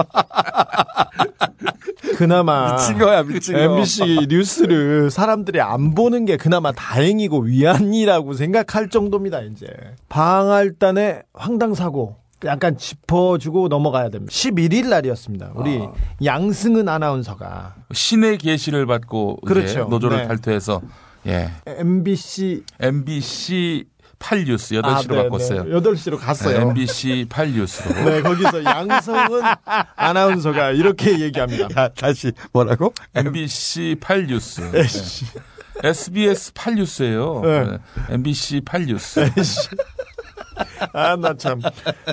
[2.17, 3.59] 그나마 미친 거야, 미친 거.
[3.59, 9.41] MBC 뉴스를 사람들이 안 보는 게 그나마 다행이고 위안이라고 생각할 정도입니다.
[9.41, 9.67] 이제
[10.09, 14.31] 방알단의 황당 사고 약간 짚어주고 넘어가야 됩니다.
[14.31, 15.51] 11일 날이었습니다.
[15.55, 15.91] 우리 아.
[16.23, 19.85] 양승은 아나운서가 신의 계시를 받고 그렇죠.
[19.85, 20.27] 노조를 네.
[20.27, 20.81] 탈퇴해서
[21.27, 21.49] 예.
[21.67, 23.85] MBC MBC
[24.19, 25.63] 8뉴스 8시로 네, 바꿨어요.
[25.63, 25.71] 네.
[25.71, 26.61] 8시로 갔어요.
[26.61, 28.03] MBC 8뉴스로.
[28.05, 29.41] 네, 거기서 양성은
[29.95, 31.67] 아나운서가 이렇게 얘기합니다.
[31.77, 32.93] 야, 다시 뭐라고?
[33.15, 34.75] MBC 8뉴스.
[34.75, 35.25] 에이씨.
[35.83, 37.41] SBS 8뉴스예요.
[37.41, 37.77] 네.
[38.09, 39.69] MBC 8뉴스.
[40.93, 41.61] 아, 나 참.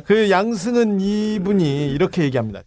[0.07, 2.61] 그 양승은 이분이 이렇게 얘기합니다.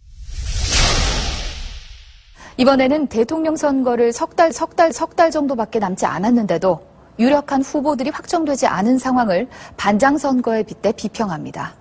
[2.58, 6.89] 이번에는 대통령 선거를 석 달, 석 달, 석 달 정도밖에 남지 않았는데도
[7.20, 9.46] 유력한 후보들이 확정되지 않은 상황을
[9.76, 11.74] 반장 선거에 빗대 비평합니다.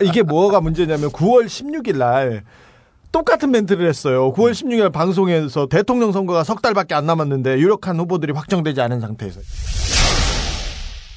[0.00, 2.44] 이게 뭐가 문제냐면 9월 16일 날
[3.12, 4.32] 똑같은 멘트를 했어요.
[4.32, 9.40] 9월 16일 날 방송에서 대통령 선거가 석 달밖에 안 남았는데 유력한 후보들이 확정되지 않은 상태에서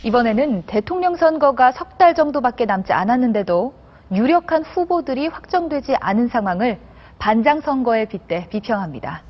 [0.03, 3.73] 이번에는 대통령 선거가 석 달 정도밖에 남지 않았는데도
[4.11, 6.77] 유력한 후보들이 확정되지 않은 상황을
[7.19, 9.23] 반장 선거에 빗대 비평합니다.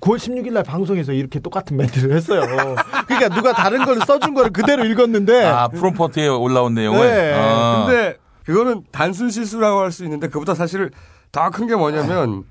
[0.00, 2.42] 9월 16일 날 방송에서 이렇게 똑같은 멘트를 했어요.
[3.06, 7.06] 그러니까 누가 다른 걸 써준 거를 그대로 읽었는데 아, 프롬포트에 올라온 내용을.
[7.08, 7.32] 네.
[7.34, 7.84] 아.
[7.86, 10.90] 근데 그거는 단순 실수라고 할 수 있는데 그보다 사실
[11.32, 12.44] 더 큰 게 뭐냐면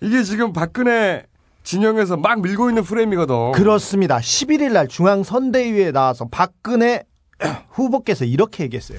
[0.00, 1.24] 이게 지금 박근혜
[1.62, 3.52] 진영에서 막 밀고 있는 프레임이거든.
[3.52, 4.18] 그렇습니다.
[4.18, 7.04] 11일 날 중앙 선대위에 나와서 박근혜
[7.70, 8.98] 후보께서 이렇게 얘기했어요.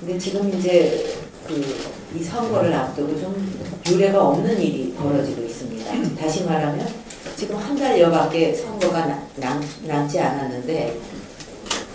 [0.00, 1.04] 근데 지금 이제
[1.48, 1.88] 그
[2.18, 3.52] 이 선거를 앞두고 좀
[3.90, 5.92] 유례가 없는 일이 벌어지고 있습니다.
[6.18, 6.88] 다시 말하면
[7.36, 10.98] 지금 한 달여밖에 선거가 나- 남, 남지 않았는데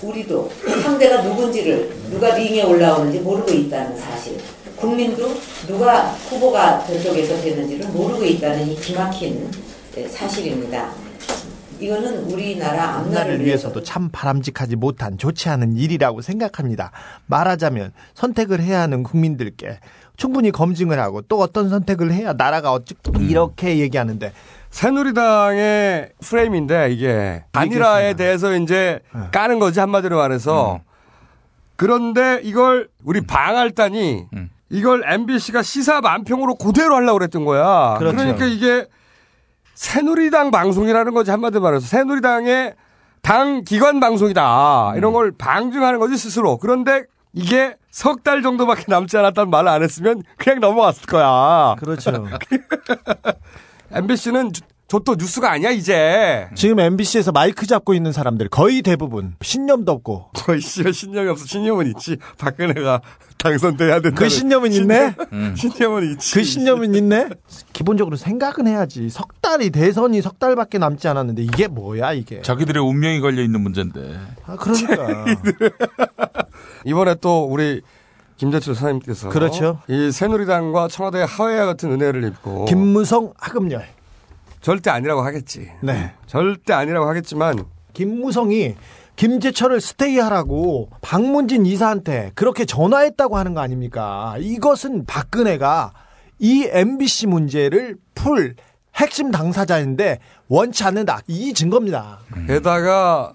[0.04, 0.51] 우리도
[0.84, 4.38] 상대가 누군지를 누가 링에 올라오는지 모르고 있다는 사실
[4.76, 5.34] 국민도
[5.68, 9.49] 누가 후보가 저쪽에서 되는지를 모르고 있다는 이 기막힌
[9.97, 10.91] 예, 사실입니다.
[11.84, 16.92] 이거는 우리나라 앞날을 앞날을 위해서 위해서도 참 바람직하지 못한 좋지 않은 일이라고 생각합니다.
[17.28, 19.80] 말하자면 선택을 해야 하는 국민들께
[20.16, 24.32] 충분히 검증을 하고 또 어떤 선택을 해야 나라가 어찌 이렇게 얘기하는데.
[24.70, 30.82] 새누리당의 프레임인데 이게 단일화에 대해서 이제 까는 거지 한마디로 말해서.
[31.76, 34.26] 그런데 이걸 우리 방할단이
[34.70, 37.98] 이걸 MBC가 시사 만평으로 그대로 하려고 그랬던 거야.
[38.00, 38.18] 그렇죠.
[38.18, 38.88] 러니까 이게
[39.76, 42.74] 새누리당 방송이라는 거지 한마디로 말해서 새누리당의
[43.22, 46.58] 당 기관 방송이다 이런 걸 방증하는 거지 스스로.
[46.58, 47.04] 그런데
[47.34, 51.76] 이게 석 달 정도밖에 남지 않았다는 말을 안 했으면 그냥 넘어갔을 거야.
[51.80, 52.12] 그렇죠.
[53.92, 54.52] MBC는
[54.88, 56.48] 저 또 뉴스가 아니야 이제.
[56.56, 61.46] 지금 MBC에서 마이크 잡고 있는 사람들 거의 대부분 신념도 없고 거의 씨 신념이 없어.
[61.46, 62.18] 신념은 있지.
[62.38, 63.02] 박근혜가
[63.40, 64.20] 당선돼야 된다.
[64.20, 65.16] 그 신념은 있네.
[65.56, 66.34] 신념은 있지.
[66.36, 67.30] 그 신념은 있네.
[67.74, 69.10] 기본적으로 생각은 해야지.
[69.10, 72.42] 석 달이 대선이 석 달밖에 남지 않았는데 이게 뭐야 이게?
[72.42, 74.20] 자기들의 운명이 걸려 있는 문제인데.
[74.46, 75.26] 아 그러니까.
[76.86, 77.82] 이번에 또 우리
[78.38, 79.80] 김재철 사장님께서 그렇죠.
[79.88, 83.86] 이 새누리당과 청와대 하회와 같은 은혜를 입고 김무성 하금열.
[84.64, 85.70] 절대 아니라고 하겠지.
[85.82, 86.14] 네.
[86.26, 88.76] 절대 아니라고 하겠지만 김무성이
[89.18, 94.36] 김재철을 스테이하라고 박문진 이사한테 그렇게 전화했다고 하는 거 아닙니까?
[94.39, 95.91] 이것은 박근혜가
[96.39, 98.55] 이 MBC 문제를 풀
[98.95, 101.20] 핵심 당사자인데 원치 않는다.
[101.28, 102.20] 이 증거입니다.
[102.47, 103.34] 게다가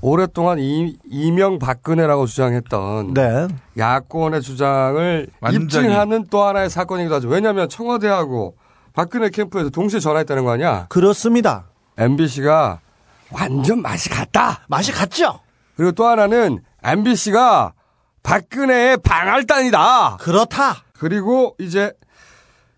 [0.00, 3.48] 오랫동안 이, 이명 박근혜라고 주장했던 네.
[3.78, 5.64] 야권의 주장을 완전히.
[5.64, 7.28] 입증하는 또 하나의 사건이기도 하죠.
[7.28, 8.54] 왜냐하면 청와대하고
[8.94, 10.86] 박근혜 캠프에서 동시에 전화했다는 거 아니야?
[10.88, 11.66] 그렇습니다.
[11.98, 12.80] MBC가
[13.30, 14.64] 완전 맛이 갔다.
[14.68, 15.40] 맛이 갔죠.
[15.76, 17.72] 그리고 또 하나는 MBC가
[18.22, 20.18] 박근혜의 방할단이다.
[20.20, 20.84] 그렇다.
[20.92, 21.92] 그리고 이제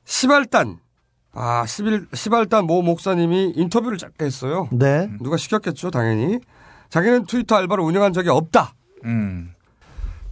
[0.04, 0.78] 시발단
[1.36, 4.68] 아, 11, 시발단 모 목사님이 인터뷰를 짧게 했어요.
[4.70, 5.10] 네.
[5.20, 6.38] 누가 시켰겠죠, 당연히.
[6.90, 8.74] 자기는 트위터 알바를 운영한 적이 없다.
[9.04, 9.53] 음.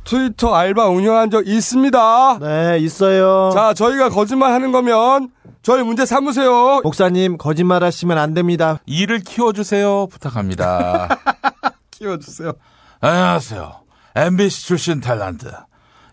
[0.04, 2.38] 트위터 알바 운영한 적 있습니다.
[2.40, 3.50] 네, 있어요.
[3.54, 5.30] 자, 저희가 거짓말 하는 거면
[5.62, 6.80] 저희 문제 삼으세요.
[6.82, 8.80] 목사님 거짓말 하시면 안 됩니다.
[8.86, 10.08] 일을 키워주세요.
[10.08, 11.08] 부탁합니다.
[11.92, 12.52] 키워주세요.
[13.00, 13.72] 안녕하세요.
[14.16, 15.50] MBC 출신 탤런트.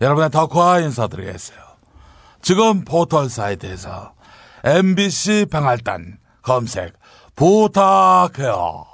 [0.02, 1.58] 여러분의 덕화 인사드리겠어요.
[2.42, 4.14] 지금 포털 사이트에서
[4.64, 6.94] MBC 방할단 검색
[7.36, 8.86] 부탁해요.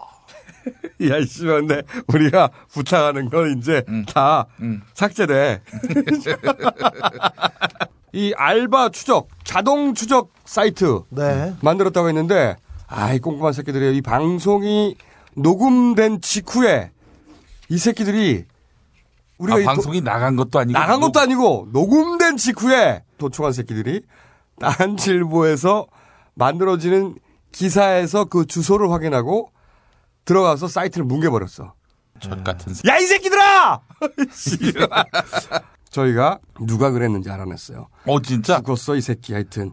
[1.09, 4.45] 야, 이씨발, 근데 우리가 부탁하는 건 이제 다
[4.93, 5.61] 삭제돼.
[8.13, 11.53] 이 알바 추적, 자동 추적 사이트 네.
[11.61, 12.55] 만들었다고 했는데,
[12.87, 13.93] 아이, 꼼꼼한 새끼들이에요.
[13.93, 14.95] 이 방송이
[15.35, 16.91] 녹음된 직후에
[17.69, 18.45] 이 새끼들이
[19.37, 24.01] 우리가 아, 이 도- 방송이 나간 것도 아니고 나간 것도 아니고 녹음된 직후에 도청한 새끼들이
[24.59, 25.87] 딴질보에서
[26.35, 27.15] 만들어지는
[27.51, 29.51] 기사에서 그 주소를 확인하고
[30.25, 31.73] 들어가서 사이트를 뭉개버렸어.
[32.19, 33.81] 젖 같은 야, 이 새끼들아!
[35.89, 37.87] 저희가 누가 그랬는지 알아냈어요.
[38.05, 38.57] 어, 진짜?
[38.57, 39.71] 죽었어, 이 새끼, 하여튼.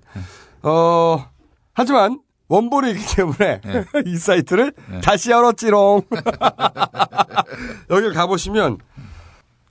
[0.62, 1.24] 어,
[1.72, 3.84] 하지만 원본이기 때문에 네.
[4.07, 4.72] 이 사이트를
[5.03, 6.03] 다시 열었지롱.
[7.90, 8.78] 여기 가보시면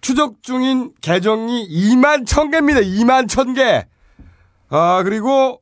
[0.02, 2.84] 추적 중인 계정이 2만 1000개입니다.
[2.84, 3.86] 2만 1000개.
[4.70, 5.62] 아, 그리고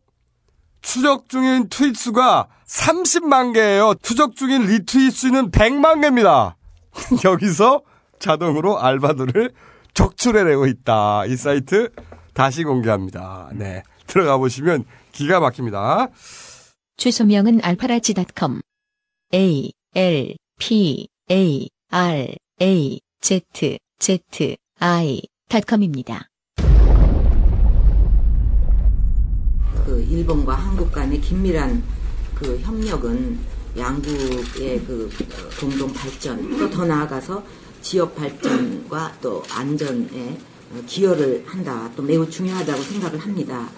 [0.82, 3.96] 추적 중인 트윗 수가 30만 개예요.
[4.02, 6.56] 추적 중인 리트윗 수는 100만 개입니다.
[7.26, 7.82] 여기서
[8.20, 9.52] 자동으로 알바들을
[9.94, 11.26] 적출해내고 있다.
[11.26, 11.90] 이 사이트
[12.34, 13.50] 다시 공개합니다.
[13.54, 13.84] 네.
[14.06, 16.10] 들어가 보시면 기가 막힙니다.
[16.98, 18.62] 최소명은 알파라지.com
[19.34, 22.28] A L P A R
[22.62, 23.42] A Z
[24.00, 26.28] Z I 닷컴입니다.
[29.86, 31.99] 그 일본과 한국 간의 긴밀한
[32.40, 33.40] 그 협력은
[33.78, 37.44] 양국의 그 어, 공동 발전 또 더 나아가서
[37.82, 40.38] 지역 발전과 또 안전에
[40.72, 43.70] 어, 기여를 한다 또 매우 중요하다고 생각을 합니다.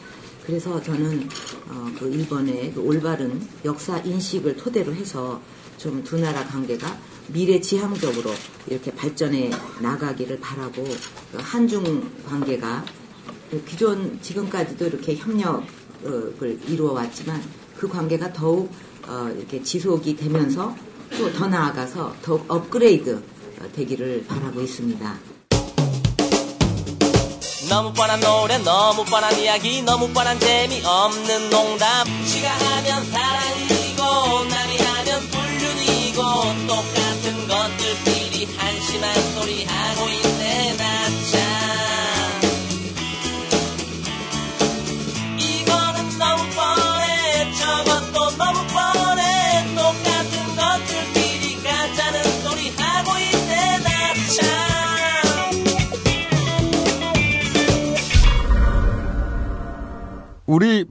[0.45, 1.27] 그래서 저는
[1.69, 5.41] 어, 그 일본의 그 올바른 역사 인식을 토대로 해서
[5.77, 6.95] 좀 두 나라 관계가
[7.29, 8.29] 미래지향적으로
[8.67, 9.49] 이렇게 발전해
[9.81, 12.85] 나가기를 바라고 그 한중 관계가
[13.49, 17.41] 그 기존 지금까지도 이렇게 협력을 이루어 왔지만
[17.81, 18.71] 그 관계가 더욱
[19.07, 20.75] 어, 이렇게 지속이 되면서
[21.17, 23.15] 또 더 나아가서 더욱 업그레이드
[23.59, 25.17] 어, 되기를 바라고 있습니다.
[27.69, 34.03] 너무 뻔한 노래 너무 뻔한 이야기 너무 뻔한 재미없는 농담 시가 하면 사랑이고
[34.47, 36.21] 남이 하면 불륜이고
[36.67, 37.00] 똑같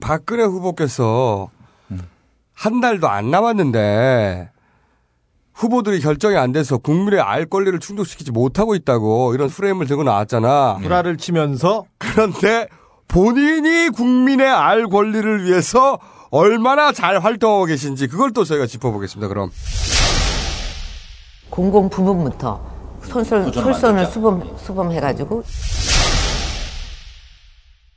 [0.01, 1.49] 박근혜 후보께서
[2.53, 4.49] 한 달도 안 남았는데
[5.53, 10.79] 후보들이 결정이 안 돼서 국민의 알 권리를 충족시키지 못하고 있다고 이런 프레임을 들고 나왔잖아.
[10.81, 12.67] 구라를 치면서 그런데
[13.07, 15.99] 본인이 국민의 알 권리를 위해서
[16.31, 19.27] 얼마나 잘 활동하고 계신지 그걸 또 저희가 짚어보겠습니다.
[19.27, 19.51] 그럼
[21.49, 22.71] 공공 부문부터
[23.09, 24.05] 도전을 솔선을.
[24.05, 25.43] 수범, 수범해가지고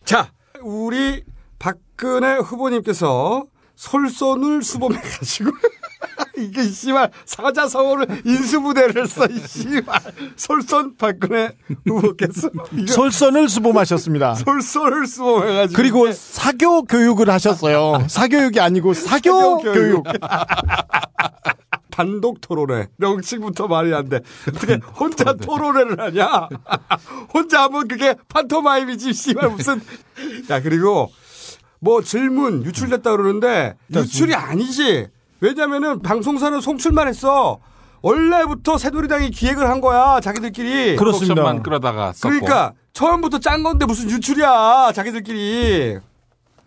[0.05, 0.29] 자
[0.63, 1.23] 우리
[1.65, 5.51] 박근혜 후보님께서 솔선을 수범해 가지고
[6.37, 10.01] 이게 씨발 사자성어를 인수부대를 써, 이 씨발
[10.37, 11.57] 솔선 박근혜
[11.87, 12.51] 후보께서
[12.87, 14.35] 솔선을 수범하셨습니다.
[14.35, 18.09] 솔선을 수범해 가지고 그리고 사교 교육을 하셨어요.
[18.09, 20.05] 사교육이 아니고 사교 교육.
[21.91, 22.89] 단독 토론회.
[22.97, 24.21] 명칭부터 말이 안 돼.
[24.49, 26.49] 어떻게 혼자 토론회를 하냐?
[27.33, 29.81] 혼자 하면 그게 판토마임이지, 씨발, 무슨.
[30.51, 31.13] 야, 그리고
[31.85, 35.09] 뭐 질문 유출됐다 그러는데 유출이 아니지.
[35.41, 37.61] 왜냐면은 방송사는 송출만 했어.
[38.01, 40.97] 원래부터 새누리당이 기획을 한 거야 자기들끼리.
[40.97, 42.29] 프로덕션만 끌어다가 썼고.
[42.31, 45.99] 그러니까 처음부터 짠 건데 무슨 유출이야 자기들끼리.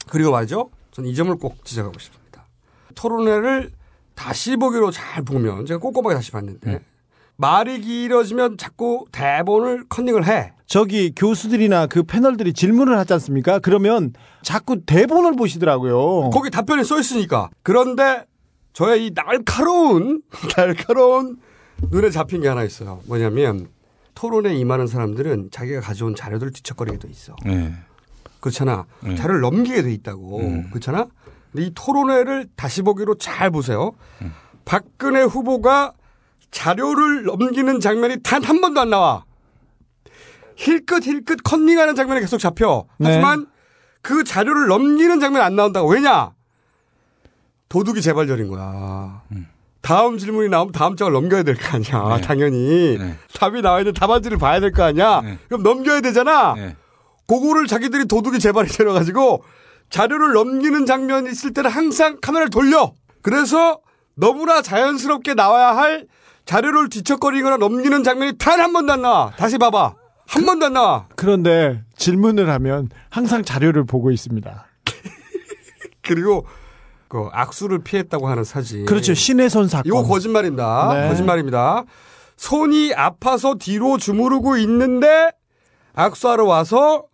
[0.07, 0.70] 그리고 말이죠.
[0.91, 2.45] 저는 이 점을 꼭 지적하고 싶습니다.
[2.93, 3.72] 토론회를
[4.13, 6.84] 다시 보기로 잘 보면 제가 꼼꼼하게 다시 봤는데
[7.38, 10.53] 말이 길어지면 자꾸 대본을 컨닝을 해.
[10.65, 13.59] 저기 교수들이나 그 패널들이 질문을 하지 않습니까?
[13.59, 16.31] 그러면 자꾸 대본을 보시더라고요.
[16.31, 17.49] 거기 답변이 써 있으니까.
[17.63, 18.25] 그런데
[18.73, 20.21] 저의 이 날카로운
[20.57, 21.38] 날카로운
[21.91, 23.01] 눈에 잡힌 게 하나 있어요.
[23.05, 23.69] 뭐냐면
[24.15, 27.35] 토론에 임하는 사람들은 자기가 가져온 자료들을 뒤척거리게 돼 있어.
[27.45, 27.73] 네.
[28.39, 28.85] 그렇잖아.
[29.01, 29.15] 네.
[29.15, 30.39] 자료를 넘기게 돼 있다고.
[30.39, 30.69] 음.
[30.71, 31.05] 그렇잖아.
[31.51, 33.91] 근데 이 토론회를 다시 보기로 잘 보세요.
[34.65, 35.93] 박근혜 후보가
[36.57, 39.23] 자료를 넘기는 장면이 단 한 번도 안 나와.
[40.55, 42.85] 힐끗 힐끗 컨닝하는 장면이 계속 잡혀.
[42.97, 43.09] 네.
[43.09, 43.45] 하지만
[44.01, 45.87] 그 자료를 넘기는 장면이 안 나온다고.
[45.89, 46.31] 왜냐?
[47.69, 49.21] 도둑이 재발절인 거야.
[49.81, 52.19] 다음 질문이 나오면 다음 장을 넘겨야 될 거 아니야.
[52.21, 52.97] 당연히.
[53.35, 53.91] 답이 나와야 돼.
[53.91, 55.21] 답안지를 봐야 될 거 아니야.
[55.47, 56.55] 그럼 넘겨야 되잖아.
[57.27, 59.43] 그거를 자기들이 도둑이 재발이 되어가지고
[59.91, 62.93] 자료를 넘기는 장면이 있을 때는 항상 카메라를 돌려.
[63.21, 63.79] 그래서
[64.15, 66.07] 너무나 자연스럽게 나와야 할
[66.47, 69.31] 자료를 뒤척거리거나 넘기는 장면이 단 한 번도 안 나와.
[69.37, 69.93] 다시 봐봐.
[70.25, 71.05] 한 번도 안 나와.
[71.15, 74.65] 그런데 질문을 하면 항상 자료를 보고 있습니다.
[76.01, 76.45] 그리고
[77.07, 78.85] 그 악수를 피했다고 하는 사진.
[78.85, 79.13] 그렇죠.
[79.13, 79.85] 신혜선 사건.
[79.85, 80.93] 이거 거짓말입니다.
[80.93, 81.07] 네.
[81.09, 81.83] 거짓말입니다.
[82.35, 85.29] 손이 아파서 뒤로 주무르고 있는데
[85.93, 87.05] 악수하러 와서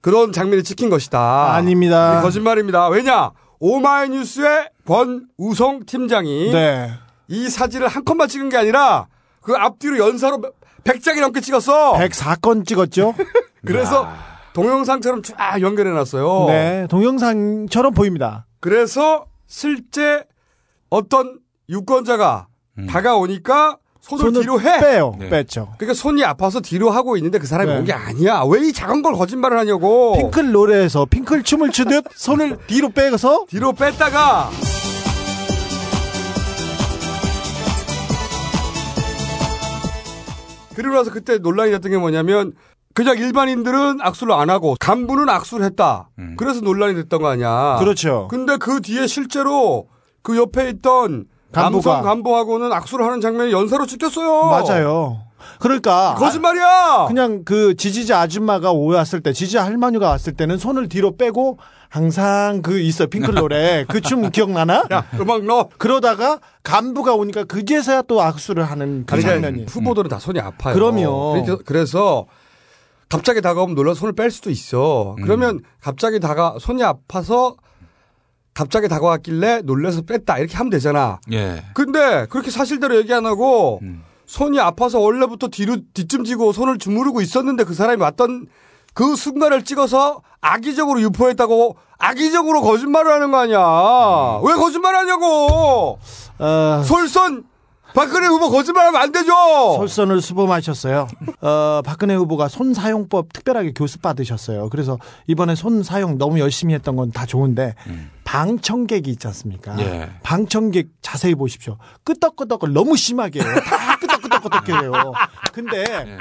[0.00, 1.54] 그런 장면이 찍힌 것이다.
[1.54, 2.20] 아닙니다.
[2.22, 2.88] 거짓말입니다.
[2.88, 3.30] 왜냐?
[3.60, 6.90] 오마이뉴스의 권우성 팀장이 네.
[7.32, 9.06] 이 사진을 한 컷만 찍은 게 아니라
[9.40, 10.42] 그 앞뒤로 연사로
[10.84, 11.94] 100장이 넘게 찍었어.
[11.94, 13.14] 104건 찍었죠.
[13.64, 14.06] 그래서
[14.52, 16.44] 동영상처럼 쫙 연결해 놨어요.
[16.48, 16.86] 네.
[16.90, 18.46] 동영상처럼 보입니다.
[18.60, 20.24] 그래서 실제
[20.90, 21.38] 어떤
[21.70, 22.48] 유권자가
[22.88, 24.78] 다가오니까 손을, 손을 뒤로 해.
[24.80, 25.16] 빼요.
[25.18, 25.72] 뺐죠.
[25.78, 27.78] 그러니까 손이 아파서 뒤로 하고 있는데 그 사람이 네.
[27.78, 28.42] 온게 아니야.
[28.46, 30.14] 왜 이 작은 걸 거짓말을 하냐고.
[30.18, 34.50] 핑클 노래에서 핑클 춤을 추듯 손을 뒤로 빼서 뒤로 뺐다가
[40.74, 42.52] 그리고 나서 그때 논란이 됐던 게 뭐냐면
[42.94, 46.10] 그냥 일반인들은 악수를 안 하고 간부는 악수를 했다.
[46.36, 47.76] 그래서 논란이 됐던 거 아니야.
[47.78, 48.28] 그렇죠.
[48.30, 49.88] 근데 그 뒤에 실제로
[50.22, 51.90] 그 옆에 있던 간부가.
[51.90, 54.46] 남성 간부하고는 악수를 하는 장면이 연사로 찍혔어요.
[54.46, 55.22] 맞아요.
[55.58, 57.06] 그러니까 거짓말이야.
[57.08, 61.58] 그냥 그 지지자 아줌마가 오왔을 때 지지자 할머니가 왔을 때는 손을 뒤로 빼고
[61.92, 64.84] 항상 그 있어 핑클 노래 그 춤 기억나나?
[64.90, 65.68] 야 음악 넣어.
[65.76, 69.66] 그러다가 간부가 오니까 그제서야 또 악수를 하는 그 그러니까 장면이.
[69.68, 70.74] 후보들은 다 손이 아파요.
[70.74, 71.32] 그럼요.
[71.34, 72.26] 그래서, 그래서
[73.10, 75.16] 갑자기 다가오면 놀라 손을 뺄 수도 있어.
[75.22, 77.56] 그러면 갑자기 다가 손이 아파서
[78.54, 81.20] 갑자기 다가왔길래 놀래서 뺐다 이렇게 하면 되잖아.
[81.30, 81.62] 예.
[81.74, 83.80] 근데 그렇게 사실대로 얘기 안 하고
[84.24, 88.46] 손이 아파서 원래부터 뒤로 뒤쯤지고 손을 주무르고 있었는데 그 사람이 왔던
[88.94, 93.58] 그 순간을 찍어서 악의적으로 유포했다고 악의적으로 거짓말을 하는 거 아니야.
[94.44, 95.98] 왜 거짓말 하냐고.
[96.84, 97.44] 솔선
[97.94, 99.32] 박근혜 후보 거짓말하면 안 되죠.
[99.76, 101.06] 솔선을 수범하셨어요.
[101.42, 104.70] 어, 박근혜 후보가 손 사용법 특별하게 교습 받으셨어요.
[104.70, 107.74] 그래서 이번에 손 사용 너무 열심히 했던 건 다 좋은데
[108.24, 109.78] 방청객이 있지 않습니까?
[109.80, 110.08] 예.
[110.22, 111.76] 방청객 자세히 보십시오.
[112.04, 113.48] 끄덕끄덕을 너무 심하게 해요.
[114.12, 115.12] 다 끄덕끄덕끄덕해요.
[115.52, 116.18] 근데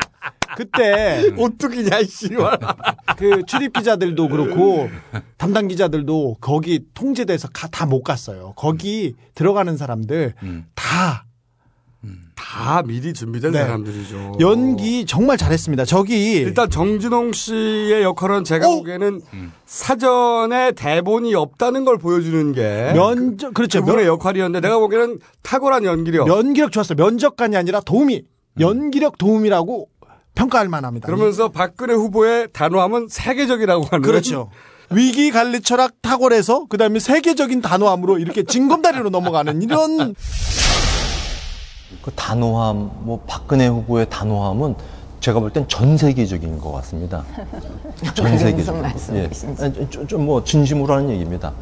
[0.56, 2.60] 그때 오뚜기냐 씨발.
[3.18, 4.90] 그 출입 기자들도 그렇고
[5.38, 8.54] 담당 기자들도 거기 통제돼서 다 못 갔어요.
[8.56, 10.34] 거기 들어가는 사람들
[10.76, 11.26] 다
[12.36, 13.60] 다 미리 준비된 네.
[13.60, 14.38] 사람들이죠.
[14.40, 15.86] 연기 정말 잘했습니다.
[15.86, 19.22] 저기 일단 정진홍 씨의 역할은 제가 보기에는
[19.66, 23.80] 사전에 대본이 없다는 걸 보여주는 게 면접 그렇죠.
[23.82, 26.28] 그분의 면- 역할이었는데 내가 보기에는 탁월한 연기력.
[26.28, 26.96] 연기력 좋았어요.
[26.98, 28.24] 면접관이 아니라 도우미.
[28.60, 29.88] 연기력 도우미라고
[30.36, 31.06] 평가할 만합니다.
[31.06, 34.02] 그러면서 박근혜 후보의 단호함은 세계적이라고 하는.
[34.02, 34.50] 그렇죠.
[34.94, 40.14] 위기 관리 철학 탁월해서 그다음에 세계적인 단호함으로 이렇게 징검다리로 넘어가는 이런
[42.02, 44.76] 그 단호함, 뭐 박근혜 후보의 단호함은
[45.20, 47.24] 제가 볼 땐 전 세계적인 것 같습니다.
[48.16, 48.82] 전 무슨 세계적.
[48.82, 49.88] 말씀이신지.
[50.08, 51.54] 좀뭐 진심으로 하는 얘기입니다.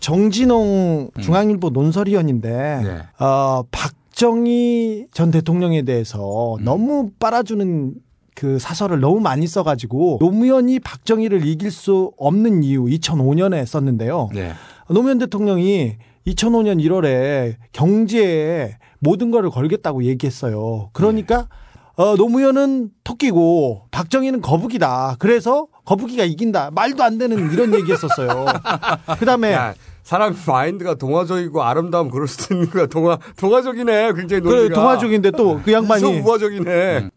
[0.00, 3.24] 정진홍 중앙일보 논설위원인데 네.
[3.24, 7.94] 어, 박정희 전 대통령에 대해서 너무 빨아주는
[8.34, 14.30] 그 사설을 너무 많이 써가지고 노무현이 박정희를 이길 수 없는 이유 2005년에 썼는데요.
[14.34, 14.52] 네.
[14.88, 20.90] 노무현 대통령이 2005년 1월에 경제에 모든 거를 걸겠다고 얘기했어요.
[20.92, 21.48] 그러니까
[21.96, 25.16] 어, 노무현은 토끼고 박정희는 거북이다.
[25.18, 26.70] 그래서 거북이가 이긴다.
[26.72, 28.46] 말도 안 되는 이런 얘기했었어요.
[29.18, 32.86] 그다음에 야, 사람 마인드가 동화적이고 아름다움 그럴 수도 있는 거야.
[32.86, 34.12] 동화 동화적이네.
[34.14, 34.74] 굉장히 그래, 논리가.
[34.80, 37.10] 동화적인데 또 그 양반이 우화적이네.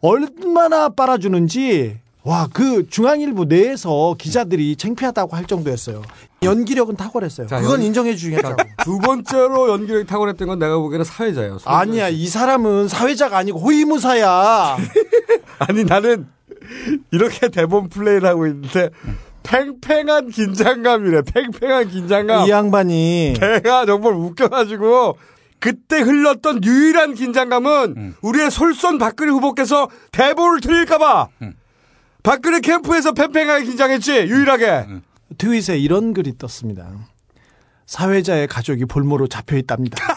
[0.00, 6.02] 얼마나 빨아주는지 와 그 중앙일보 내에서 기자들이 창피하다고 할 정도였어요.
[6.42, 7.46] 연기력은 탁월했어요.
[7.46, 8.56] 자, 그건 연- 인정해 주겠다고.
[8.84, 11.58] 두 번째로 연기력이 탁월했던 건 내가 보기에는 사회자예요.
[11.64, 14.76] 아니야 이 사람은 사회자가 아니고 호위무사야.
[15.60, 16.26] 아니 나는
[17.10, 18.90] 이렇게 대본 플레이를 하고 있는데
[19.42, 21.22] 팽팽한 긴장감이래.
[21.22, 22.46] 팽팽한 긴장감.
[22.46, 25.16] 이 양반이 내가 정말 웃겨가지고
[25.58, 31.28] 그때 흘렀던 유일한 긴장감은 우리의 솔선 박근혜 후보께서 대본을 틀릴까봐
[32.22, 34.86] 박근혜 캠프에서 팽팽하게 긴장했지 유일하게.
[35.38, 36.90] 트윗에 이런 글이 떴습니다.
[37.86, 39.96] 사회자의 가족이 볼모로 잡혀 있답니다.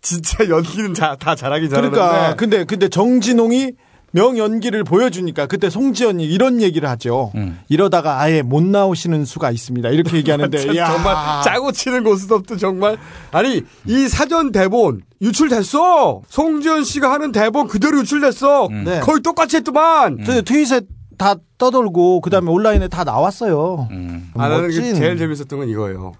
[0.00, 1.96] 진짜 연기는 다, 다 잘하긴 잘하는데.
[1.96, 3.72] 그러니까 근데 근데 정진홍이
[4.12, 7.32] 명연기를 보여주니까 그때 송지연이 이런 얘기를 하죠.
[7.68, 9.88] 이러다가 아예 못 나오시는 수가 있습니다.
[9.88, 10.58] 이렇게 얘기하는데.
[10.76, 12.98] 정말 짜고 치는 고스톱도 정말
[13.32, 19.00] 아니 이 사전 대본 유출됐어 송지현 씨가 하는 대본 그대로 유출됐어 네.
[19.00, 20.82] 거의 똑같이 했더만 트- 트윗에
[21.18, 23.88] 다 떠돌고 그다음에 온라인에 다 나왔어요.
[24.34, 24.94] 아, 나는 그.
[24.94, 26.12] 제일 재밌었던 건 이거예요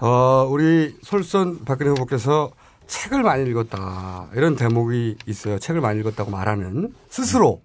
[0.00, 2.50] 어 우리 솔선 박근혜 후보께서
[2.86, 7.60] 책을 많이 읽었다 이런 대목이 있어요 책을 많이 읽었다고 말하는 스스로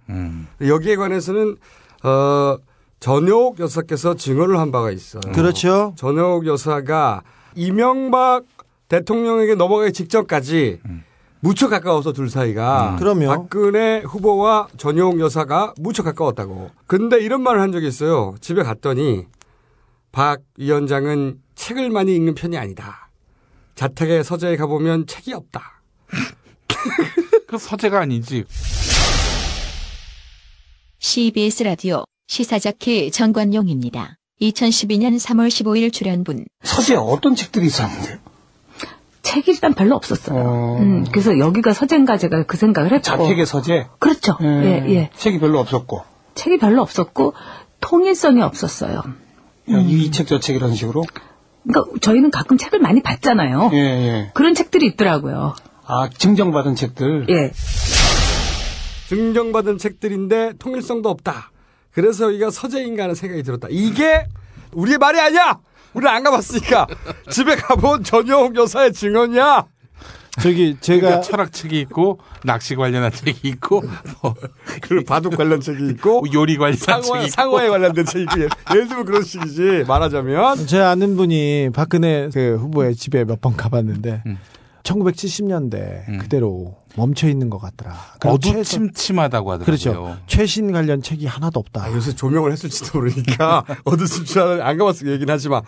[0.62, 1.58] 여기에 관해서는
[2.04, 2.58] 어
[3.00, 5.22] 전효옥 여사께서 증언을 한 바가 있어요.
[5.34, 5.94] 그렇죠.
[5.98, 7.22] 전효옥 여사가
[7.56, 8.44] 이명박
[8.90, 10.82] 대통령에게 넘어가기 직전까지
[11.42, 12.96] 무척 가까워서 둘 사이가 음.
[12.98, 13.28] 그럼요.
[13.28, 16.72] 박근혜 후보와 전효옥 여사가 무척 가까웠다고.
[16.88, 18.36] 근데 이런 말을 한 적이 있어요.
[18.42, 19.28] 집에 갔더니
[20.12, 23.09] 박 위원장은 책을 많이 읽는 편이 아니다.
[23.84, 25.82] 자택에 서재에 가보면 책이 없다.
[27.48, 28.44] 그 서재가 아니지.
[31.00, 34.18] CBS 라디오 시사자키 정관용입니다.
[34.42, 38.18] 2012년 3월 15일 출연분 서재에 어떤 책들이 있었는데요?
[39.22, 40.78] 책이 일단 별로 없었어요.
[40.80, 43.04] 음, 그래서 여기가 서재인가 제가 그 생각을 했고.
[43.04, 43.88] 자택의 서재?
[44.00, 44.38] 그렇죠.
[44.42, 45.10] 예, 예.
[45.16, 46.04] 책이 별로 없었고.
[46.36, 47.34] 책이 별로 없었고,
[47.80, 49.04] 통일성이 없었어요.
[49.68, 51.04] 이책 저 책 이런 식으로?
[51.68, 53.70] 그러니까 저희는 가끔 책을 많이 봤잖아요.
[53.74, 54.32] 예, 예.
[54.34, 55.56] 그런 책들이 있더라고요.
[55.86, 57.28] 아, 증정받은 책들?
[57.30, 57.52] 예.
[59.10, 61.52] 증정받은 책들인데 통일성도 없다.
[61.92, 63.68] 그래서 여기가 서재인가 하는 생각이 들었다.
[63.72, 64.26] 이게
[64.74, 65.60] 우리의 말이 아니야!
[65.94, 66.88] 우리는 안 가봤으니까.
[67.32, 69.66] 집에 가본 전용 여사의 증언이야!
[70.42, 73.82] 저기 제가 제가 철학 책이 있고 낚시 관련한 책이 있고
[74.22, 74.36] 뭐
[74.82, 78.36] 그리고 바둑 관련 책이 있고 요리 관련한 책이 상어, 있고 상어에 관련된 책이 있고
[78.72, 84.24] 예를 들면 그런 식이지 말하자면 제 아는 분이 박근혜 그 후보의 집에 몇 번 가봤는데
[84.26, 84.38] 음.
[84.84, 87.96] 1970년대 그대로 멈춰 있는 것 같더라.
[88.26, 89.66] 어두침침하다고 하더라고요.
[89.66, 90.18] 그렇죠.
[90.28, 91.84] 최신 관련 책이 하나도 없다.
[91.86, 95.62] 아, 요새 조명을 했을지도 모르니까 어두침침한 안 가봤을 얘기는 하지만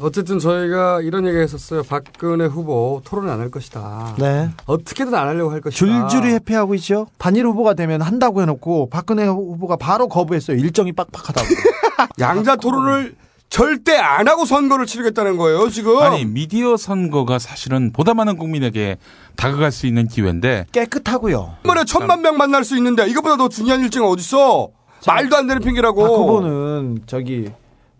[0.00, 1.82] 어쨌든 저희가 이런 얘기 했었어요.
[1.82, 4.14] 박근혜 후보 토론 안할 것이다.
[4.18, 4.50] 네.
[4.66, 5.76] 어떻게든 안 하려고 할 것이다.
[5.76, 7.06] 줄줄이 회피하고 있죠.
[7.18, 10.56] 단일 후보가 되면 한다고 해놓고 박근혜 후보가 바로 거부했어요.
[10.56, 11.46] 일정이 빡빡하다고.
[12.20, 13.16] 양자 토론을
[13.48, 15.98] 절대 안 하고 선거를 치르겠다는 거예요, 지금.
[15.98, 18.98] 아니 미디어 선거가 사실은 보다 많은 국민에게
[19.36, 21.54] 다가갈 수 있는 기회인데 깨끗하고요.
[21.54, 24.68] 한 번에 천만 명 만날 수 있는데 이것보다 더 중요한 일정은 어딨어?
[25.06, 26.02] 말도 안 되는 핑계라고.
[26.02, 27.50] 박 후보는 저기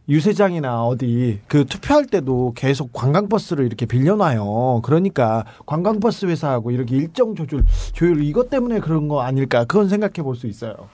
[0.08, 4.80] 유세장이나 어디 그 투표할 때도 계속 관광버스를 이렇게 빌려놔요.
[4.82, 10.34] 그러니까 관광버스 회사하고 이렇게 일정 조절 조율 이것 때문에 그런 거 아닐까 그건 생각해 볼
[10.34, 10.88] 수 있어요.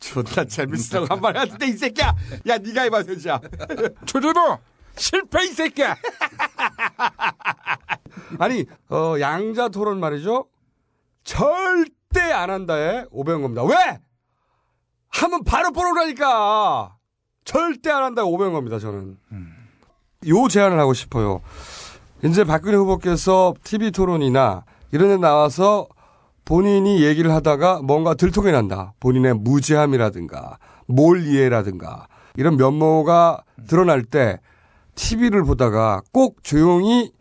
[0.00, 2.14] 존나 재밌으라고 한말 하는데 이 새끼야.
[2.48, 3.40] 야 네가 해봐 대지야.
[4.06, 4.58] 조조도
[4.96, 5.96] 실패 이 새끼야.
[8.38, 10.46] 아니 어, 양자 토론 말이죠.
[11.22, 13.62] 절대 안 한다에 500원 겁니다.
[13.64, 13.98] 왜?
[15.08, 16.96] 하면 바로 보러라니까.
[17.44, 18.78] 절대 안 한다에 500원 겁니다.
[18.78, 19.16] 저는.
[20.28, 21.40] 요 제안을 하고 싶어요.
[22.24, 25.86] 이제 박근혜 후보께서 TV 토론이나 이런 데 나와서
[26.44, 28.94] 본인이 얘기를 하다가 뭔가 들통이 난다.
[29.00, 32.06] 본인의 무지함이라든가 몰 이해라든가
[32.36, 34.40] 이런 면모가 드러날 때
[34.94, 37.12] TV를 보다가 꼭 조용히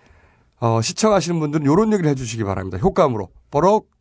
[0.59, 2.77] 어, 시청하시는 분들은 이런 얘기를 해주시기 바랍니다.
[2.77, 3.91] 효과음으로 뽀록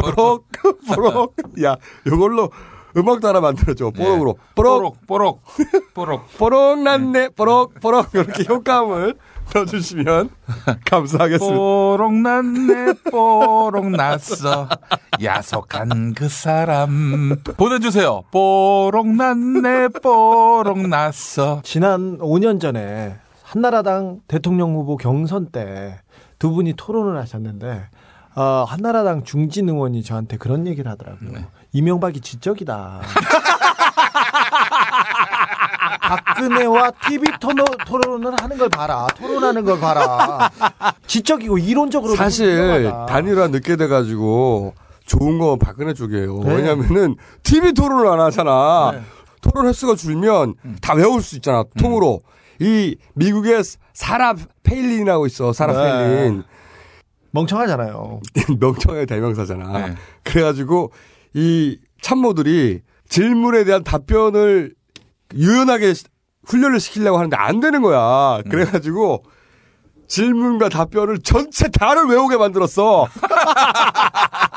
[0.00, 0.48] 뽀록
[0.94, 1.76] 뽀록 야
[2.06, 2.50] 이걸로
[2.96, 3.90] 음악도 하나 만들어줘.
[3.90, 4.36] 뽀록으로.
[4.54, 5.06] 뽀록.
[5.06, 5.42] 뽀록
[5.94, 6.78] 뽀록 뽀록.
[6.82, 7.30] 났네.
[7.30, 8.14] 뽀록 뽀록.
[8.14, 9.14] 이렇게 효과음을
[9.54, 10.30] 넣어주시면
[10.86, 11.56] 감사하겠습니다.
[11.56, 14.68] 뽀록 났네 뽀록 났어.
[15.22, 17.36] 야속한 그 사람.
[17.56, 18.22] 보내주세요.
[18.30, 21.60] 뽀록 났네 뽀록 났어.
[21.64, 25.98] 지난 5년 전에 한나라당 대통령 후보 경선 때
[26.38, 27.84] 두 분이 토론을 하셨는데
[28.34, 31.44] 어, 한나라당 중진 의원이 저한테 그런 얘기를 하더라고요.
[31.72, 33.00] 이명박이 지적이다.
[36.00, 39.06] 박근혜와 TV 토론, 토론을 하는 걸 봐라.
[39.16, 40.50] 토론하는 걸 봐라.
[41.06, 44.74] 지적이고 이론적으로 사실 단일화 늦게 돼가지고
[45.06, 46.40] 좋은 건 박근혜 쪽이에요.
[46.40, 46.54] 네.
[46.54, 48.92] 왜냐면은 TV 토론을 안 하잖아.
[48.92, 49.02] 네.
[49.40, 50.76] 토론 횟수가 줄면 음.
[50.80, 51.64] 다 외울 수 있잖아.
[51.78, 52.20] 통으로.
[52.60, 55.52] 이 미국의 사라 페일린이라고 있어.
[55.52, 55.82] 사라 네.
[56.08, 56.44] 페일린.
[57.32, 58.20] 멍청하잖아요.
[58.60, 59.86] 멍청의 대명사잖아.
[59.88, 59.94] 네.
[60.22, 60.92] 그래가지고
[61.34, 64.74] 이 참모들이 질문에 대한 답변을
[65.34, 66.04] 유연하게 시-
[66.46, 68.40] 훈련을 시키려고 하는데 안 되는 거야.
[68.50, 69.24] 그래가지고
[70.08, 73.06] 질문과 답변을 전체 다를 외우게 만들었어.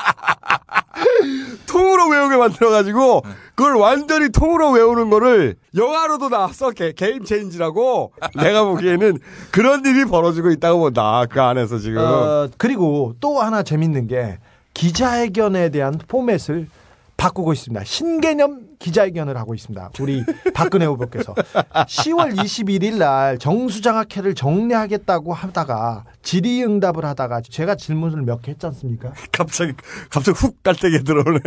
[1.66, 3.22] 통으로 외우게 만들어가지고
[3.54, 6.70] 그걸 완전히 통으로 외우는 거를 영화로도 나왔어.
[6.70, 9.18] 게, Game Change라고 내가 보기에는
[9.50, 11.24] 그런 일이 벌어지고 있다고 본다.
[11.28, 11.98] 그 안에서 지금.
[11.98, 14.38] 어, 그리고 또 하나 재밌는 게
[14.74, 16.68] 기자회견에 대한 포맷을
[17.16, 17.84] 바꾸고 있습니다.
[17.84, 19.90] 신개념 기자회견을 하고 있습니다.
[20.00, 20.24] 우리
[20.54, 28.66] 박근혜 후보께서 10월 21일 날 정수장학회를 정리하겠다고 하다가 질의응답을 하다가 제가 질문을 몇 개 했지
[28.66, 29.12] 않습니까?
[29.32, 29.72] 갑자기
[30.10, 31.40] 갑자기 훅 깔때기 들어오네.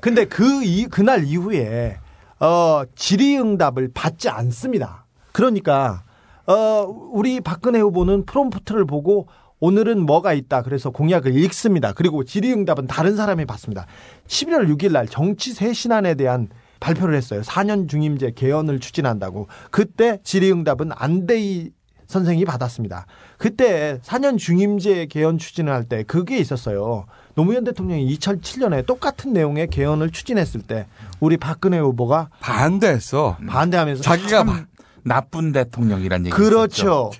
[0.00, 1.98] 근데 그 이, 그날 이후에
[2.40, 5.06] 어, 질의응답을 받지 않습니다.
[5.32, 6.02] 그러니까
[6.46, 9.26] 어, 우리 박근혜 후보는 프롬프트를 보고
[9.64, 10.60] 오늘은 뭐가 있다.
[10.60, 11.94] 그래서 공약을 읽습니다.
[11.94, 13.86] 그리고 질의응답은 다른 사람이 받습니다.
[14.26, 16.50] 11월 6일 날 정치 쇄신안에 대한
[16.80, 17.40] 발표를 했어요.
[17.40, 19.48] 4년 중임제 개헌을 추진한다고.
[19.70, 21.70] 그때 질의응답은 안대희
[22.06, 23.06] 선생이 받았습니다.
[23.38, 27.06] 그때 4년 중임제 개헌 추진을 할 때 그게 있었어요.
[27.34, 30.86] 노무현 대통령이 2007년에 똑같은 내용의 개헌을 추진했을 때
[31.20, 33.38] 우리 박근혜 후보가 반대했어.
[33.48, 34.66] 반대하면서 자기가 참
[35.04, 37.10] 나쁜 대통령이란 얘기 그렇죠.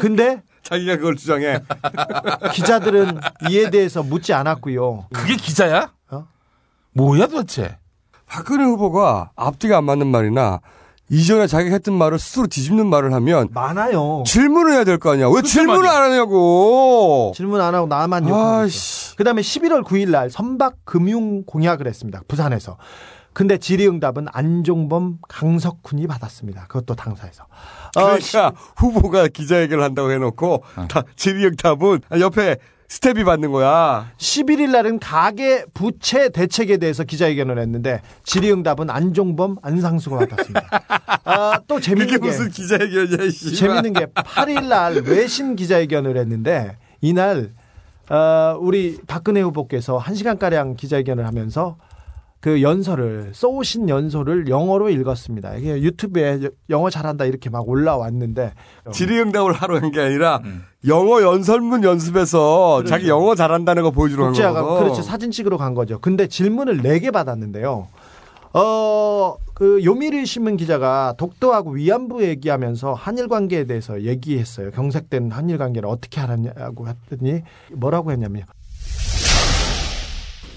[0.00, 1.60] 근데 자기가 그걸 주장해.
[2.54, 3.20] 기자들은
[3.50, 5.06] 이에 대해서 묻지 않았고요.
[5.12, 5.92] 그게 기자야?
[6.10, 6.26] 어?
[6.94, 7.78] 뭐야 도대체?
[8.26, 10.60] 박근혜 후보가 앞뒤가 안 맞는 말이나
[11.10, 14.22] 이전에 자기가 했던 말을 스스로 뒤집는 말을 하면 많아요.
[14.26, 15.28] 질문을 해야 될 거 아니야.
[15.28, 15.92] 왜 질문을 말이야.
[15.94, 17.32] 안 하냐고.
[17.36, 18.68] 질문 안 하고 나만 욕하고.
[19.18, 22.22] 그다음에 11월 9일 날 선박 금융 공약을 했습니다.
[22.28, 22.78] 부산에서.
[23.32, 26.66] 근데 질의응답은 안종범 강석훈이 받았습니다.
[26.66, 27.44] 그것도 당사에서.
[27.96, 32.56] 어, 그러니까 후보가 기자회견을 한다고 해놓고 다 질의응답은 옆에
[32.88, 34.10] 스텝이 받는 거야.
[34.18, 40.68] 11일 날은 가계 부채 대책에 대해서 기자회견을 했는데 질의응답은 안종범 안상수가 받았습니다.
[41.24, 43.56] 아, 또 재밌는 그게 게 무슨 기자회견이야, 씨.
[43.56, 47.52] 재밌는 게 8일 날 외신 기자회견을 했는데 이날
[48.10, 51.78] 어, 우리 박근혜 후보께서 1시간 가량 기자회견을 하면서
[52.42, 55.54] 그 연설을 써오신 연설을 영어로 읽었습니다.
[55.54, 58.52] 이게 유튜브에 여- 영어 잘한다 이렇게 막 올라왔는데
[58.92, 60.42] 질의응답을 하러 간게 아니라
[60.88, 64.82] 영어 연설문 연습해서 자기 영어 잘한다는 거 보여주러 간 거거든.
[64.82, 66.00] 그렇죠 사진 찍으러 간 거죠.
[66.00, 67.86] 근데 질문을 4개 받았는데요.
[68.54, 74.72] 어, 그 요미르 신문 기자가 독도하고 위안부 얘기하면서 한일 관계에 대해서 얘기했어요.
[74.72, 77.42] 경색된 한일 관계를 어떻게 하느냐고 했더니
[77.72, 78.42] 뭐라고 했냐면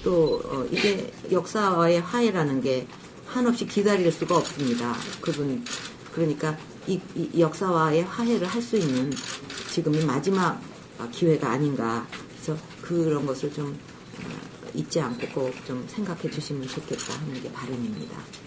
[0.06, 2.88] 또 어, 이게 역사와의 화해라는 게
[3.26, 4.96] 한없이 기다릴 수가 없습니다.
[5.20, 5.66] 그분
[6.14, 6.56] 그러니까
[6.88, 9.12] 이, 이 역사와의 화해를 할 수 있는
[9.72, 10.62] 지금이 마지막
[11.00, 12.08] 어, 기회가 아닌가.
[12.30, 13.78] 그래서 그런 것을 좀
[14.24, 18.45] 어, 잊지 않고 꼭 좀 생각해 주시면 좋겠다 하는 게 바람입니다.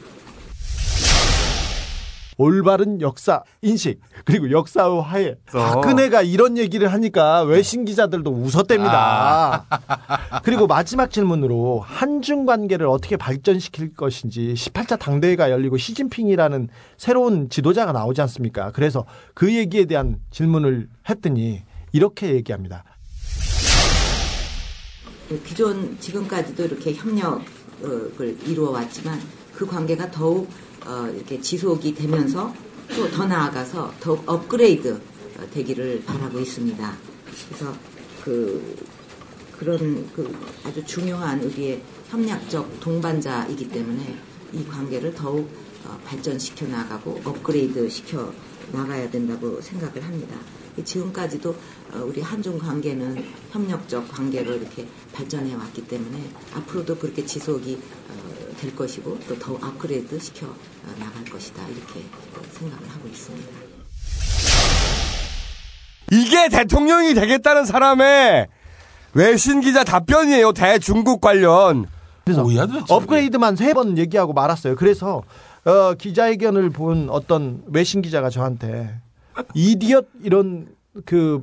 [2.39, 5.35] 올바른 역사 인식 그리고 역사의 화해.
[5.47, 9.67] 박근혜가 이런 얘기를 하니까 외신 기자들도 웃었답니다.
[10.45, 18.21] 그리고 마지막 질문으로 한중 관계를 어떻게 발전시킬 것인지 18차 당대회가 열리고 시진핑이라는 새로운 지도자가 나오지
[18.23, 18.71] 않습니까?
[18.71, 19.05] 그래서
[19.35, 21.63] 그 얘기에 대한 질문을 했더니
[21.93, 22.85] 이렇게 얘기합니다.
[25.29, 29.19] 그 기존 지금까지도 이렇게 협력을 이루어 왔지만
[29.55, 30.49] 그 관계가 더욱
[30.87, 32.53] 어, 이렇게 지속이 되면서
[32.97, 34.95] 또 더 나아가서 더욱 업그레이드
[35.39, 36.97] 어, 되기를 바라고 있습니다.
[37.49, 37.75] 그래서
[38.25, 38.77] 그
[39.59, 40.33] 그런 그
[40.65, 44.17] 아주 중요한 우리의 협력적 동반자이기 때문에
[44.53, 45.51] 이 관계를 더욱
[45.85, 48.33] 어, 발전시켜 나가고 업그레이드 시켜
[48.73, 50.37] 나가야 된다고 생각을 합니다.
[50.85, 51.51] 지금까지도
[51.93, 57.79] 어, 우리 한중 관계는 협력적 관계로 이렇게 발전해 왔기 때문에 앞으로도 그렇게 지속이
[58.09, 60.55] 어, 될 것이고 또더 업그레이드 시켜 어,
[60.99, 62.01] 나갈 것이다 이렇게
[62.53, 63.49] 생각을 하고 있습니다.
[66.11, 68.49] 이게 대통령이 되겠다는 사람의
[69.15, 70.53] 외신 기자 답변이에요.
[70.53, 71.87] 대중국 관련.
[72.25, 72.45] 그래서
[72.89, 74.77] 업그레이드만 세 번 얘기하고 말았어요.
[74.77, 75.23] 그래서
[75.65, 78.95] 어, 기자회견을 본 어떤 외신 기자가 저한테
[79.55, 80.69] 이디엇 이런
[81.05, 81.41] 그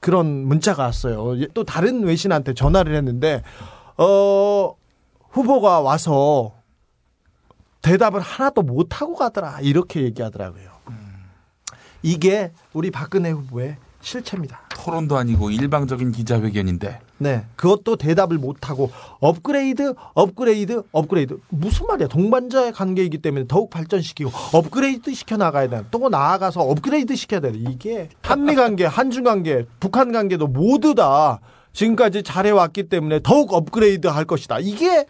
[0.00, 1.36] 그런 문자가 왔어요.
[1.54, 3.42] 또 다른 외신한테 전화를 했는데
[3.96, 4.74] 어
[5.36, 6.54] 후보가 와서
[7.82, 10.70] 대답을 하나도 못 하고 가더라 이렇게 얘기하더라고요.
[12.02, 14.62] 이게 우리 박근혜 후보의 실체입니다.
[14.70, 18.90] 토론도 아니고 일방적인 기자회견인데 네, 그것도 대답을 못하고
[19.20, 21.38] 업그레이드, 업그레이드, 업그레이드.
[21.48, 22.08] 무슨 말이야?
[22.08, 25.84] 동반자의 관계이기 때문에 더욱 발전시키고 업그레이드 시켜 나가야 돼.
[25.90, 27.52] 또 나아가서 업그레이드 시켜야 돼.
[27.54, 31.40] 이게 한미 관계, 한중 관계, 북한 관계도 모두 다
[31.72, 34.60] 지금까지 잘해왔기 때문에 더욱 업그레이드 할 것이다.
[34.60, 35.06] 이게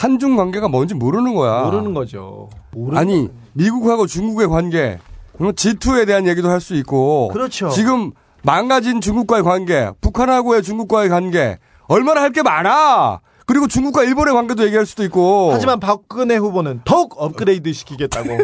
[0.00, 1.64] 한중 관계가 뭔지 모르는 거야.
[1.64, 2.48] 모르는 거죠.
[2.72, 4.98] 모르는 아니 미국하고 중국의 관계,
[5.36, 7.28] 그럼 G2에 대한 얘기도 할 수 있고.
[7.28, 7.68] 그렇죠.
[7.68, 8.12] 지금
[8.42, 13.20] 망가진 중국과의 관계, 북한하고의 중국과의 관계, 얼마나 할 게 많아.
[13.44, 15.50] 그리고 중국과 일본의 관계도 얘기할 수도 있고.
[15.52, 18.38] 하지만 박근혜 후보는 더욱 업그레이드 시키겠다고.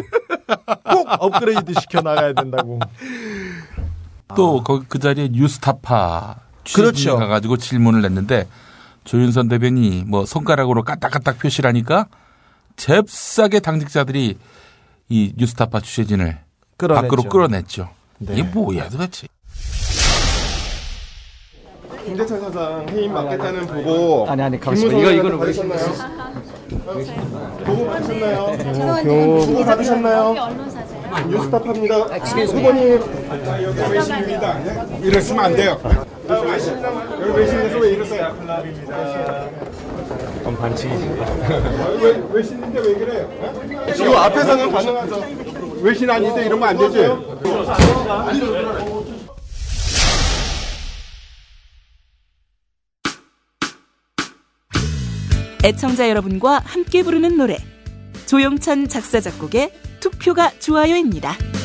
[0.93, 2.79] 꼭 업그레이드 시켜 나가야 된다고.
[4.35, 6.35] 또 거기 그 자리에 뉴스타파
[6.73, 6.91] 그렇죠.
[6.93, 8.45] 취재진이 가가지고 질문을 냈는데
[9.11, 12.07] 조윤선 대변이 뭐 손가락으로 까딱까딱 표시를 하니까
[12.75, 14.37] 잽싸게 당직자들이
[15.09, 16.37] 이 뉴스타파 취재진을
[16.75, 17.01] 끌어냈죠.
[17.07, 17.89] 밖으로 끌어냈죠.
[18.19, 18.33] 네.
[18.33, 19.27] 이게 뭐야 도대체.
[22.05, 24.97] 김대철 사장 해임 맡겠다는 보고 아니, 아니, 가만있어 봐.
[24.97, 25.93] 이거, 이거를 왜- 받으셨나요?
[27.65, 28.45] 보고 받으셨나요?
[29.03, 30.35] 교- 보고 받으셨나요?
[31.29, 31.95] 뉴스타파입니다.
[31.97, 32.99] 후보님
[33.91, 34.59] 외신입니다.
[35.01, 35.79] 이러시면 안 돼요.
[36.29, 38.35] 여기 외신에서 왜 이러세요?
[40.39, 41.09] 그럼 반칙이지.
[42.01, 43.29] 왜 외신인데 왜 그래요?
[43.39, 43.93] 어?
[43.93, 45.23] 지금 앞에서는 가능하죠.
[45.81, 47.07] 외신 아닌데 이러면 안 되지.
[55.63, 57.57] 애청자 여러분과 함께 부르는 노래
[58.25, 59.71] 조영찬 작사 작곡의
[60.09, 61.56] 투표가 좋아요입니다.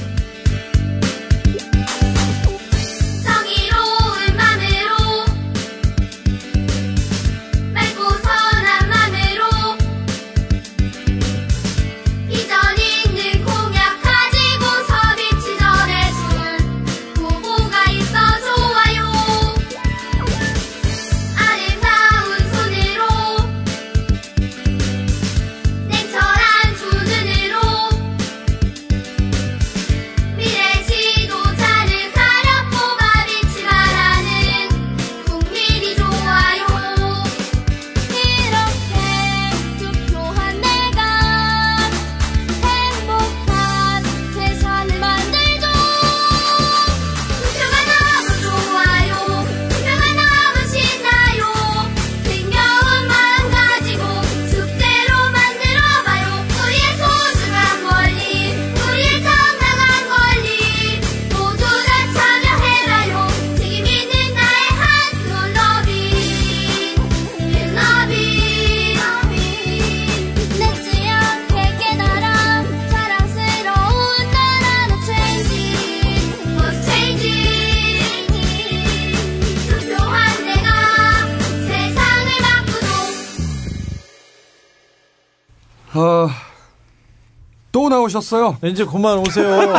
[87.93, 88.59] 나오셨어요.
[88.64, 89.74] 이제 그만 오세요.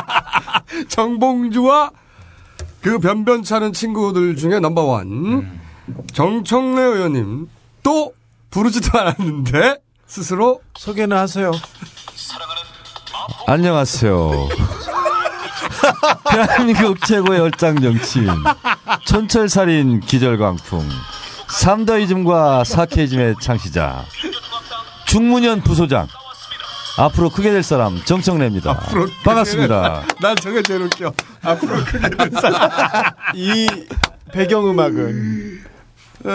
[0.88, 1.90] 정봉주와
[2.80, 5.60] 그 변변찮은 친구들 중에 넘버원
[6.12, 7.48] 정청래 의원님
[7.82, 8.14] 또
[8.50, 11.52] 부르지도 않았는데 스스로 소개는 하세요.
[13.46, 14.48] 안녕하세요.
[16.30, 18.28] 대한민국 최고의 열장 정치인,
[19.06, 20.88] 촌철살인 기절광풍,
[21.48, 24.04] 삼더이즘과 사케이즘의 창시자,
[25.06, 26.06] 중문현 부소장,
[26.98, 28.78] 앞으로 크게 될 사람 정청래입니다.
[29.24, 30.02] 반갑습니다.
[30.20, 31.12] 난 저게 제일 웃겨.
[31.42, 32.70] 앞으로 크게 될 사람.
[33.34, 33.66] 이
[34.32, 35.60] 배경음악은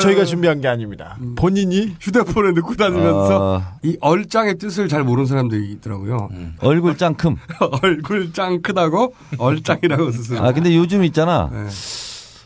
[0.01, 1.17] 저희가 준비한 게 아닙니다.
[1.35, 3.77] 본인이 휴대폰에 넣고 다니면서 아.
[3.83, 6.29] 이 얼짱의 뜻을 잘 모르는 사람들이 있더라고요.
[6.59, 7.35] 얼굴 짱큼.
[7.83, 10.43] 얼굴 짱 크다고 얼짱이라고 스스로.
[10.43, 11.49] 아 근데 요즘 있잖아.
[11.51, 11.67] 네.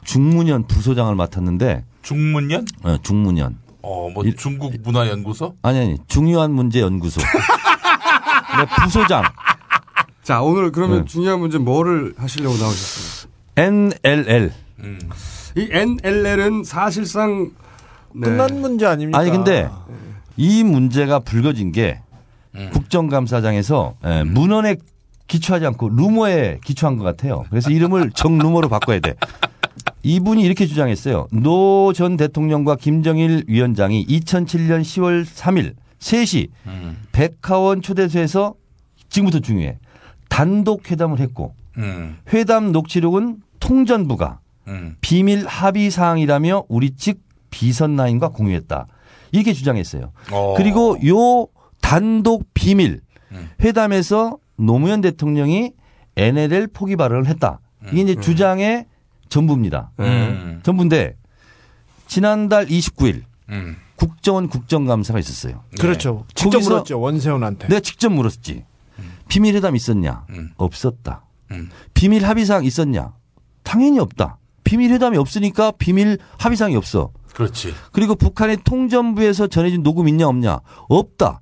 [0.04, 1.86] 중문현 부소장을 맡았는데.
[2.02, 2.66] 중문현?
[2.84, 3.58] 어, 중문현.
[3.82, 5.56] 어, 뭐 중국 문화연구소?
[5.62, 7.22] 아니 아니 중요한 문제 연구소.
[8.58, 9.24] 네, 부소장.
[10.24, 11.06] 자 오늘 그러면 네.
[11.06, 13.32] 중요한 문제 뭐를 하시려고 나오셨어요?
[13.58, 14.52] NLL.
[15.56, 17.52] 이 NLL은 사실상
[18.14, 18.28] 네.
[18.30, 19.18] 끝난 문제 아닙니까?
[19.20, 19.70] 아니 근데
[20.38, 22.02] 이 문제가 불거진 게
[22.74, 24.78] 국정감사장에서 예, 문헌에
[25.28, 27.46] 기초하지 않고 루머에 기초한 것 같아요.
[27.50, 29.16] 그래서 이름을 정루머로 바꿔야 돼.
[30.04, 31.28] 이분이 이렇게 주장했어요.
[31.32, 36.50] 노 전 대통령과 김정일 위원장이 2007년 10월 3일 3시
[37.12, 38.56] 백화원 초대소에서
[39.10, 39.78] 지금부터 중요해.
[40.30, 42.18] 단독 회담을 했고 음.
[42.34, 44.96] 회담 녹취록은 통전부가 음.
[45.02, 47.20] 비밀 합의 사항이라며 우리 측
[47.50, 48.86] 비선 라인과 공유했다.
[49.32, 50.12] 이렇게 주장했어요.
[50.32, 50.54] 어.
[50.58, 51.48] 그리고 요
[51.82, 53.02] 단독 비밀
[53.62, 55.72] 회담에서 노무현 대통령이
[56.16, 57.60] NLL 포기 발언을 했다.
[57.92, 58.86] 이게 이제 주장의
[59.30, 59.92] 전부입니다.
[60.00, 60.60] 음.
[60.64, 61.16] 전부인데
[62.08, 63.78] 지난달 29일 음.
[64.00, 65.64] 국정원 국정감사가 있었어요.
[65.80, 66.26] 그렇죠.
[66.34, 67.68] 직접 물었죠 원세훈한테.
[67.68, 68.66] 내가 직접 물었지.
[69.28, 70.26] 비밀 회담 있었냐?
[70.32, 70.52] 음.
[70.58, 71.26] 없었다.
[71.94, 73.14] 비밀 합의사항 있었냐?
[73.64, 74.38] 당연히 없다.
[74.64, 77.12] 비밀 회담이 없으니까 비밀 합의사항이 없어.
[77.34, 77.74] 그렇지.
[77.92, 80.60] 그리고 북한의 통전부에서 전해진 녹음 있냐 없냐?
[80.88, 81.42] 없다.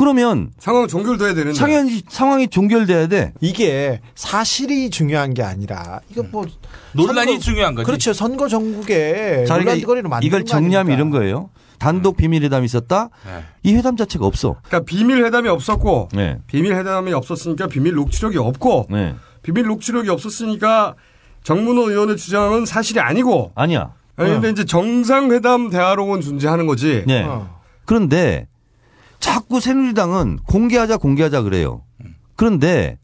[0.00, 1.52] 그러면 상황 종결돼야 되는데.
[1.58, 3.34] 상황이 상황이 종결돼야 돼.
[3.42, 6.46] 이게 사실이 중요한 게 아니라 이거 뭐
[6.94, 7.84] 논란이 선거- 중요한 거지.
[7.84, 8.14] 그렇죠.
[8.14, 10.94] 선거 전국에 자, 그러니까 논란거리로 만드는 이걸 거 정리하면?
[10.94, 11.50] 이런 거예요.
[11.78, 13.10] 단독 비밀 회담이 있었다.
[13.26, 13.44] 네.
[13.62, 14.56] 이 회담 자체가 없어.
[14.64, 16.38] 그러니까 비밀 회담이 없었고 네.
[16.46, 19.14] 비밀 회담이 없었으니까 비밀 녹취록이 없고 네.
[19.42, 20.94] 비밀 녹취록이 없었으니까
[21.42, 23.92] 정문호 의원의 주장은 사실이 아니고 아니야.
[24.16, 27.04] 아니 근데 이제 정상회담 대화록은 존재하는 거지.
[27.06, 27.26] 네.
[27.84, 28.46] 그런데
[29.20, 31.82] 자꾸 새누리당은 공개하자 공개하자 그래요.
[32.36, 32.98] 그런데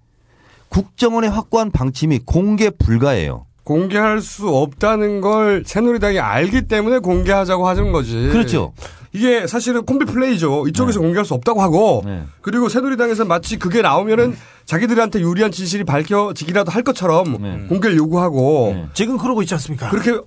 [0.71, 3.47] 국정원의 확고한 방침이 공개 불가예요.
[3.65, 8.29] 공개할 수 없다는 걸 새누리당이 알기 때문에 공개하자고 하는 거지.
[8.33, 8.73] 그렇죠.
[9.13, 10.69] 이게 사실은 콤비 플레이죠.
[10.69, 12.05] 이쪽에서 공개할 수 없다고 하고
[12.43, 14.37] 그리고 새누리당에서 마치 그게 나오면은
[14.67, 19.91] 자기들한테 유리한 진실이 밝혀지기라도 할 것처럼 공개를 요구하고 지금 그러고 있지 않습니까?
[19.91, 20.19] 그렇게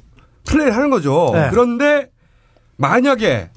[0.45, 1.31] 플레이를 하는 거죠.
[1.33, 1.49] 네.
[1.51, 2.09] 그런데
[2.77, 3.49] 만약에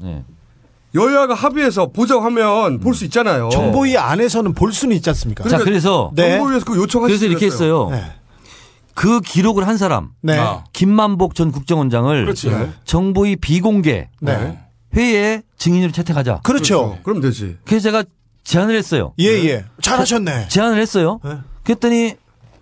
[0.94, 3.48] 여야가 합의해서 보자고 하면 볼 수 있잖아요.
[3.50, 5.48] 정보위 안에서는 볼 수는 있지 않습니까?
[5.48, 6.36] 자, 그래서 네.
[6.36, 7.90] 정보위에서 그 요청하시 그래서 이렇게 했어요.
[8.94, 10.38] 그 기록을 한 사람, 네.
[10.38, 10.64] 아.
[10.74, 12.50] 김만복 전 국정원장을 그렇지.
[12.84, 14.58] 정보위 비공개 네.
[14.94, 16.40] 회의에 증인으로 채택하자.
[16.42, 16.98] 그렇죠.
[17.02, 17.56] 그럼 되지.
[17.64, 18.04] 그래서 제가
[18.44, 19.14] 제안을 했어요.
[19.18, 19.64] 예, 예.
[19.80, 20.48] 잘하셨네.
[20.48, 21.20] 제안을 했어요.
[21.64, 22.16] 그랬더니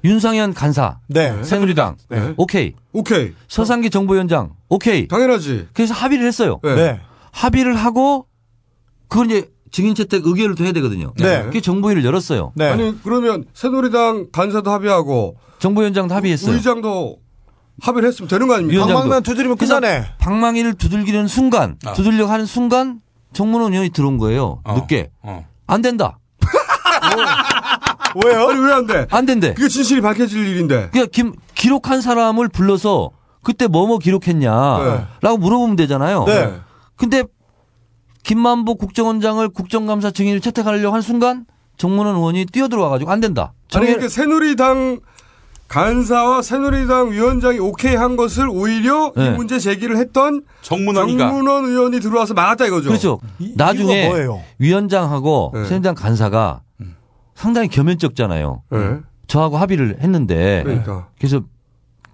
[0.04, 1.42] 윤상현 간사, 네.
[1.42, 2.32] 새누리당, 네.
[2.36, 2.74] 오케이.
[2.92, 3.32] 오케이.
[3.48, 5.08] 서상기 정보위원장, 오케이.
[5.08, 5.68] 당연하지.
[5.74, 6.60] 그래서 합의를 했어요.
[6.62, 7.00] 네.
[7.32, 8.26] 합의를 하고
[9.08, 11.12] 그걸 이제 증인 채택 의결을 또 해야 되거든요.
[11.16, 11.42] 네.
[11.44, 12.52] 그게 정보위를 열었어요.
[12.58, 16.54] 아니 그러면 새누리당 간사도 합의하고 정보위원장도 합의했어요.
[16.54, 17.18] 의장도
[17.82, 18.86] 합의를 했으면 되는 거 아닙니까?
[18.86, 19.20] 위원장도.
[19.20, 20.04] 두드리면 끝나네.
[20.18, 21.92] 방망이를 두들기는 순간, 아.
[21.92, 23.00] 두들려고 하는 순간
[23.32, 24.60] 정문원 의원이 들어온 거예요.
[24.66, 25.10] 늦게.
[25.66, 26.18] 안 된다.
[28.24, 28.48] 왜요?
[28.48, 29.06] 아니 왜 안 돼?
[29.10, 29.54] 안 된대.
[29.54, 30.90] 그게 진실이 밝혀질 일인데.
[30.90, 33.10] 그냥 김, 기록한 사람을 불러서
[33.42, 36.24] 그때 뭐뭐 기록했냐라고 물어보면 되잖아요.
[36.24, 36.54] 네.
[37.00, 37.24] 근데
[38.24, 41.46] 김만복 국정원장을 국정감사 증인을 채택하려고 한 순간
[41.78, 43.54] 정문원 의원이 뛰어들어와가지고 안 된다.
[43.72, 45.00] 아니 그러니까 새누리당
[45.68, 49.30] 간사와 새누리당 위원장이 오케이 한 것을 오히려 이 네.
[49.30, 51.26] 문제 제기를 했던 정문원이가.
[51.26, 52.88] 정문원 의원이 들어와서 막았다 이거죠.
[52.88, 53.18] 그렇죠.
[53.56, 54.42] 나중에 이유가 뭐예요?
[54.58, 55.64] 위원장하고 네.
[55.64, 56.60] 새누리당 간사가
[57.34, 58.62] 상당히 겸연쩍잖아요.
[58.72, 58.98] 네.
[59.26, 61.08] 저하고 합의를 했는데 그러니까.
[61.18, 61.40] 그래서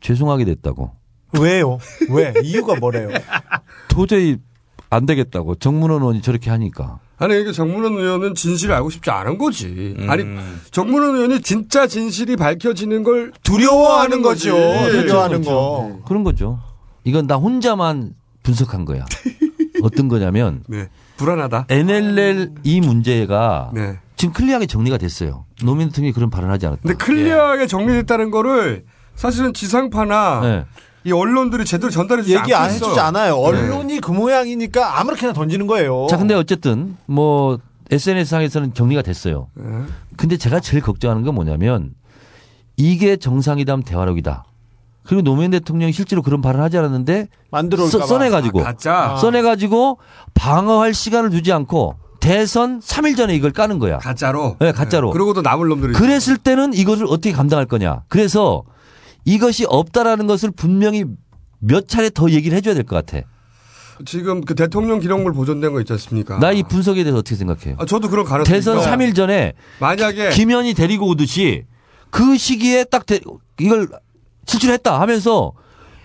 [0.01, 0.93] 죄송하게 됐다고.
[1.41, 1.79] 왜요?
[2.11, 2.33] 왜?
[2.45, 3.09] 이유가 뭐래요?
[3.89, 4.37] 도저히
[4.97, 5.57] 안 되겠다고.
[5.57, 6.99] 정문원 의원이 저렇게 하니까.
[7.19, 9.95] 아니 이게 정문원 의원은 진실을 알고 싶지 않은 거지.
[9.99, 10.07] 음.
[10.11, 10.25] 아니
[10.71, 14.49] 정문원 의원이 진짜 진실이 밝혀지는 걸 두려워하는 거지.
[14.51, 16.01] 두려워하는 거.
[16.07, 16.59] 그런 거죠.
[17.05, 19.05] 이건 나 혼자만 분석한 거야.
[19.83, 20.89] 어떤 거냐면 네.
[21.19, 21.67] 불안하다.
[21.69, 23.99] NLL 이 문제가 네.
[24.17, 25.45] 지금 클리어하게 정리가 됐어요.
[25.63, 26.83] 노무현 대통령이 그런 발언하지 않았다.
[26.83, 30.65] 근데 클리어하게 정리됐다는 거를 사실은 지상파나 네.
[31.07, 32.69] 이 언론들이 제대로 전달해 주지 얘기 안.
[32.69, 33.37] 해주지 않아요.
[33.37, 33.41] 네.
[33.41, 36.09] 언론이 그 모양이니까 아무렇게나 던지는 거예요.
[36.11, 37.59] 자, 근데 어쨌든 뭐
[37.93, 39.47] SNS상에서는 정리가 됐어요.
[39.55, 39.65] 네.
[40.17, 41.95] 근데 제가 제일 걱정하는 건 뭐냐면
[42.77, 44.45] 이게 정상회담 대화록이다.
[45.05, 47.87] 그리고 노무현 대통령이 실제로 그런 발언을 하지 않았는데 만들어.
[47.87, 49.17] 써내가지고 아, 가짜.
[49.21, 49.99] 써내가지고
[50.35, 53.99] 방어할 시간을 두지 않고 대선 3일 전에 이걸 까는 거야.
[53.99, 54.57] 가짜로.
[54.59, 55.13] 네, 가짜로.
[55.13, 55.93] 그러고도 남을 놈들이.
[55.93, 58.03] 그랬을 때는 이것을 어떻게 감당할 거냐.
[58.09, 58.65] 그래서
[59.27, 61.05] 이것이 없다라는 것을 분명히
[61.59, 63.27] 몇 차례 더 얘기를 해줘야 될 것 같아.
[64.05, 66.39] 지금 그 대통령 기록물 보존된 거 있지 않습니까?
[66.39, 67.77] 나 이 분석에 대해서 어떻게 생각해요?
[67.79, 68.93] 아, 저도 그런 가능성이 대선 있어요.
[68.95, 71.65] 3일 전에 만약에 김현이 데리고 오듯이
[72.11, 73.21] 그 시기에 딱 데-
[73.59, 73.89] 이걸
[74.47, 75.53] 실출했다 하면서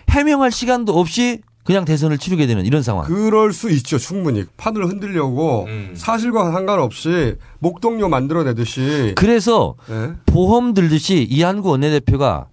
[0.10, 3.06] 해명할 시간도 없이 그냥 대선을 치르게 되는 이런 상황.
[3.06, 4.46] 그럴 수 있죠, 충분히.
[4.58, 9.14] 판을 흔들려고 사실과 상관없이 목동료 만들어내듯이.
[9.16, 10.14] 그래서 네.
[10.26, 12.48] 보험 들듯이 이한구 원내대표가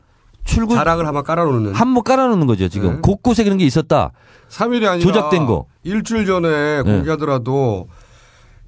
[0.49, 1.75] 출구 자락을 한번 깔아놓는.
[1.75, 2.99] 한몫 깔아놓는 거죠 지금 네.
[3.03, 4.13] 곳곳에 그런 게 있었다.
[4.49, 5.67] 3일이 아니라 조작된 거.
[5.85, 6.83] 일주일 전에 네.
[6.83, 7.87] 공개하더라도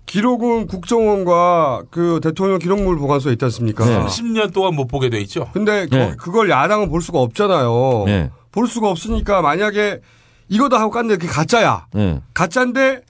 [0.06, 3.84] 기록은 국정원과 그 대통령 기록물 보관소에 있지 않습니까?
[3.84, 4.04] 네.
[4.04, 5.48] 30년 동안 못 보게 돼 있죠.
[5.52, 6.14] 근데 거- 네.
[6.18, 8.02] 그걸 야당은 볼 수가 없잖아요.
[8.06, 8.30] 네.
[8.52, 10.00] 볼 수가 없으니까 만약에
[10.48, 11.86] 이거다 하고 깠는데 그게 가짜야.
[11.94, 12.20] 네.
[12.34, 13.02] 가짜인데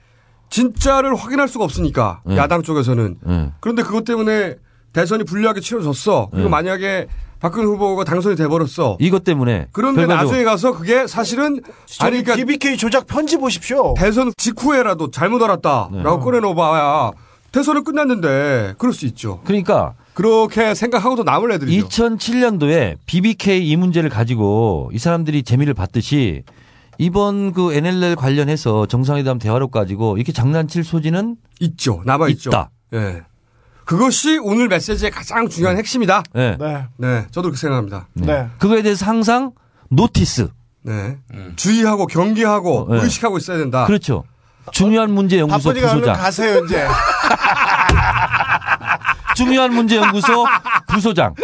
[0.50, 2.36] 진짜를 확인할 수가 없으니까 네.
[2.36, 3.52] 야당 쪽에서는 네.
[3.60, 4.56] 그런데 그것 때문에
[4.92, 6.28] 대선이 불리하게 치러졌어.
[6.30, 6.50] 그리고 네.
[6.50, 7.06] 만약에
[7.40, 8.98] 박근혜 후보가 당선이 돼버렸어.
[9.00, 13.94] 이것 때문에 그런데 결과적으로 나중에 가서 그게 사실은 저기 BBK 조작 편지 보십시오.
[13.96, 16.24] 대선 직후에라도 잘못 알았다라고 네.
[16.24, 17.12] 꺼내놓아봐야
[17.52, 19.40] 대선은 끝났는데 그럴 수 있죠.
[19.44, 21.88] 그러니까 그렇게 생각하고도 남을 애들이죠.
[21.88, 26.42] 2007년도에 BBK 이 문제를 가지고 이 사람들이 재미를 봤듯이
[26.98, 32.02] 이번 그 NLL 관련해서 정상회담 대화로 가지고 이렇게 장난칠 소지는 있죠.
[32.04, 32.50] 남아 있죠.
[32.50, 32.70] 있다.
[32.92, 33.22] 예.
[33.90, 36.22] 그것이 오늘 메시지의 가장 중요한 핵심이다.
[36.32, 36.56] 네.
[36.60, 36.86] 네.
[36.96, 38.06] 네, 저도 그렇게 생각합니다.
[38.12, 38.48] 네.
[38.60, 39.50] 그거에 대해서 항상
[39.88, 40.48] notice.
[40.82, 41.18] 네.
[41.56, 43.02] 주의하고 경계하고 네.
[43.02, 43.86] 의식하고 있어야 된다.
[43.86, 44.22] 그렇죠.
[44.70, 46.14] 중요한 문제 연구소 부소장.
[46.14, 46.86] 가세요 이제.
[49.34, 50.46] 중요한 문제 연구소
[50.86, 51.34] 부소장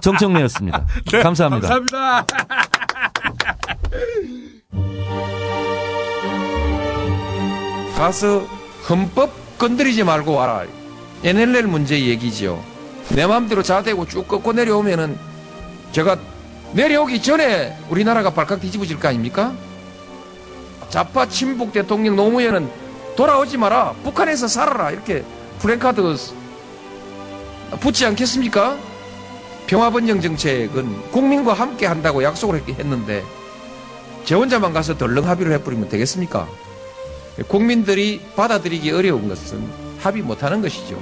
[0.00, 0.86] 정청래였습니다.
[1.10, 1.68] 네, 감사합니다.
[1.68, 2.26] 감사합니다.
[7.96, 8.46] 가서
[8.88, 10.62] 헌법 건드리지 말고 와라.
[11.24, 12.62] NLL 문제 얘기죠.
[13.10, 15.18] 내 마음대로 자대고 쭉 꺾고 내려오면은
[15.92, 16.18] 제가
[16.72, 19.54] 내려오기 전에 우리나라가 발칵 뒤집어질 거 아닙니까?
[20.90, 22.68] 좌파 친북 대통령 노무현은
[23.16, 23.94] 돌아오지 마라.
[24.02, 24.90] 북한에서 살아라.
[24.90, 25.24] 이렇게
[25.60, 26.02] 플랜카드
[27.80, 28.76] 붙지 않겠습니까?
[29.66, 33.24] 평화번영 정책은 국민과 함께 한다고 약속을 했- 했는데
[34.24, 36.46] 제 혼자만 가서 덜렁 합의를 해버리면 되겠습니까?
[37.48, 40.98] 국민들이 받아들이기 어려운 것은 합의 못하는 것이죠.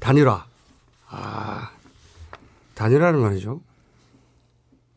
[0.00, 0.44] 단일화.
[1.08, 1.70] 아,
[2.74, 3.60] 단일화는 말이죠.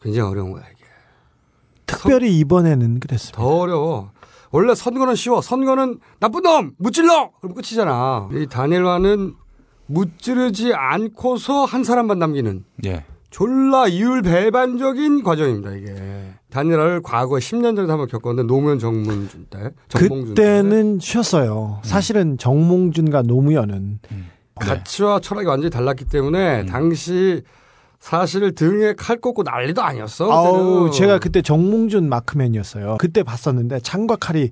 [0.01, 0.83] 굉장히 어려운 거야, 이게.
[1.85, 3.38] 특별히 이번에는 그랬습니다.
[3.38, 4.11] 더 어려워.
[4.49, 5.41] 원래 선거는 쉬워.
[5.41, 6.71] 선거는 나쁜 놈!
[6.77, 7.29] 무찔러!
[7.41, 8.29] 그럼 끝이잖아.
[8.33, 9.35] 이 단일화는
[9.85, 13.05] 무찌르지 않고서 한 사람만 남기는 예.
[13.29, 16.33] 졸라 이율 배반적인 과정입니다, 이게.
[16.52, 19.72] 단일화를 과거에 10년 전에 한번 겪었는데 노무현 정문준 때.
[19.88, 20.44] 정몽준 때.
[20.44, 21.80] 그때는 쉬었어요.
[21.84, 23.99] 사실은 정몽준과 노무현은
[24.56, 27.41] 가치와 철학이 완전히 달랐기 때문에 당시
[27.99, 30.32] 사실 등에 칼 꽂고 난리도 아니었어.
[30.32, 30.91] 아우.
[30.91, 32.98] 제가 그때 정몽준 마크맨이었어요.
[32.99, 34.52] 그때 봤었는데 창과 칼이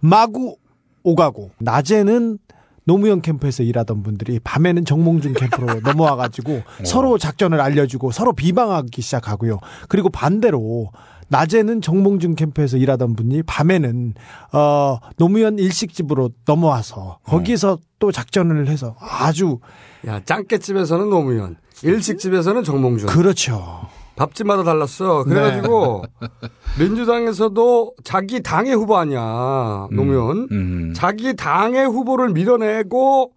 [0.00, 0.56] 마구
[1.02, 2.38] 오가고 낮에는
[2.84, 9.58] 노무현 캠프에서 일하던 분들이 밤에는 정몽준 캠프로 넘어와 가지고 서로 작전을 알려주고 서로 비방하기 시작하고요.
[9.88, 10.90] 그리고 반대로
[11.30, 14.14] 낮에는 정몽준 캠프에서 일하던 분이 밤에는
[14.52, 19.58] 어 노무현 일식집으로 넘어와서 거기서 또 작전을 해서 아주
[20.06, 23.08] 야, 짱깨집에서는 노무현, 일식집에서는 정몽준.
[23.08, 23.88] 그렇죠.
[24.16, 25.24] 밥집마다 달랐어.
[25.24, 26.04] 그래가지고
[26.78, 30.48] 민주당에서도 자기 당의 후보 아니야 노무현.
[30.50, 30.92] 음.
[30.94, 33.32] 자기 당의 후보를 밀어내고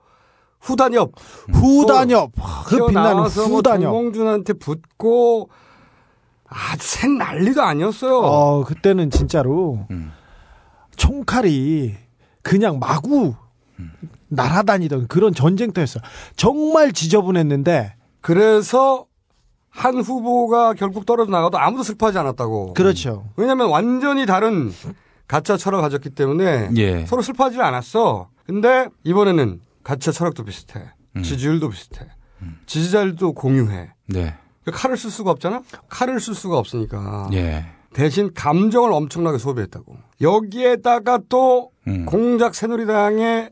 [0.60, 1.11] 후단협,
[1.53, 2.32] 후단협,
[2.65, 3.82] 그 빛나는 뭐 후단협.
[3.84, 5.49] 정몽준한테 붙고
[6.53, 8.19] 아주 생 난리도 아니었어요.
[8.19, 9.88] 어, 그때는 진짜로
[10.95, 11.95] 총칼이
[12.41, 13.35] 그냥 마구
[14.30, 16.03] 날아다니던 그런 전쟁터였어요.
[16.35, 19.05] 정말 지저분했는데 그래서
[19.69, 22.73] 한 후보가 결국 떨어져 나가도 아무도 슬퍼하지 않았다고.
[22.73, 23.25] 그렇죠.
[23.35, 24.71] 왜냐하면 완전히 다른
[25.27, 27.05] 가짜 철학을 가졌기 때문에 예.
[27.05, 28.30] 서로 슬퍼하지 않았어.
[28.45, 30.81] 근데 이번에는 가짜 철학도 비슷해.
[31.15, 31.23] 음.
[31.23, 32.05] 지지율도 비슷해.
[32.65, 33.91] 지지자들도 공유해.
[34.07, 34.35] 네.
[34.64, 35.61] 그 칼을 쓸 수가 없잖아?
[35.90, 37.30] 칼을 쓸 수가 없으니까.
[37.34, 37.65] 예.
[37.94, 39.95] 대신 감정을 엄청나게 소비했다고.
[40.22, 42.06] 여기에다가 또 음.
[42.06, 43.52] 공작 새누리당의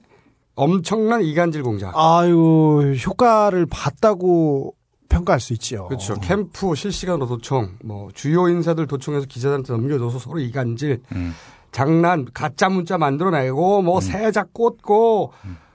[0.56, 1.94] 엄청난 이간질 공작.
[1.96, 4.76] 아유 효과를 봤다고
[5.10, 5.88] 평가할 수 있지요.
[5.88, 6.16] 그렇죠.
[6.22, 11.34] 캠프 실시간으로 도청, 뭐 주요 인사들 도청해서 기자들한테 넘겨줘서 서로 이간질, 음.
[11.72, 15.34] 장난, 가짜 문자 만들어내고 뭐 세자 꽂고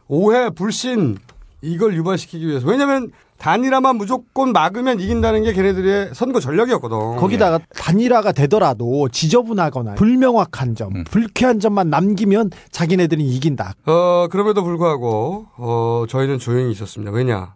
[0.09, 1.19] 오해, 불신
[1.67, 2.67] 이걸 유발시키기 위해서.
[2.67, 7.17] 왜냐하면 단일화만 무조건 막으면 이긴다는 게 걔네들의 선거 전략이었거든.
[7.17, 13.75] 거기다가 단일화가 되더라도 지저분하거나 불명확한 점, 불쾌한 점만 남기면 자기네들이 이긴다.
[13.87, 17.13] 어, 그럼에도 불구하고, 어, 저희는 조용히 있었습니다.
[17.13, 17.55] 왜냐?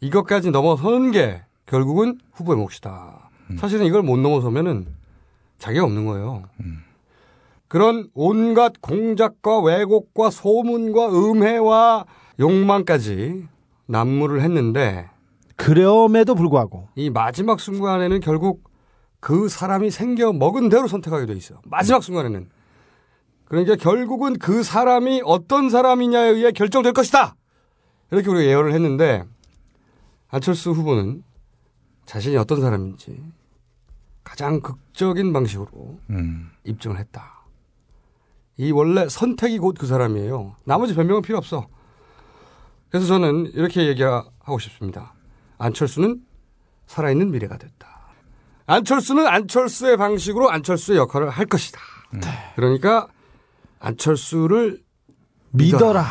[0.00, 3.30] 이것까지 넘어서는 게 결국은 후보의 몫이다.
[3.58, 4.86] 사실은 이걸 못 넘어서면은
[5.58, 6.44] 자기가 없는 거예요.
[7.68, 12.06] 그런 온갖 공작과 왜곡과 소문과 음해와
[12.40, 13.46] 욕망까지
[13.86, 15.08] 난무를 했는데
[15.56, 18.64] 그럼에도 불구하고 이 마지막 순간에는 결국
[19.20, 21.60] 그 사람이 생겨 먹은 대로 선택하게 돼 있어요.
[21.64, 22.48] 마지막 순간에는.
[23.44, 27.36] 그러니까 결국은 그 사람이 어떤 사람이냐에 의해 결정될 것이다.
[28.10, 29.24] 이렇게 우리가 예언을 했는데
[30.28, 31.22] 안철수 후보는
[32.06, 33.22] 자신이 어떤 사람인지
[34.24, 36.50] 가장 극적인 방식으로 음.
[36.64, 37.44] 입증을 했다.
[38.56, 40.54] 이 원래 선택이 곧 그 사람이에요.
[40.64, 41.66] 나머지 변명은 필요 없어.
[42.90, 45.14] 그래서 저는 이렇게 얘기하고 싶습니다.
[45.58, 46.20] 안철수는
[46.86, 47.88] 살아있는 미래가 됐다.
[48.66, 51.80] 안철수는 안철수의 방식으로 안철수의 역할을 할 것이다.
[52.56, 53.08] 그러니까
[53.78, 54.82] 안철수를
[55.50, 56.04] 믿어라.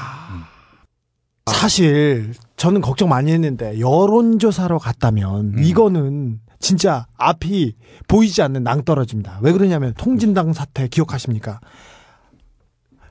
[1.48, 5.64] 사실 저는 걱정 많이 했는데 여론조사로 갔다면 음.
[5.64, 7.76] 이거는 진짜 앞이
[8.08, 9.40] 보이지 않는 낭떠러집니다.
[9.42, 11.60] 왜 그러냐면 통진당 사태 기억하십니까?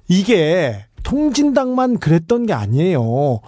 [0.09, 3.41] 이게 통진당만 그랬던 게 아니에요.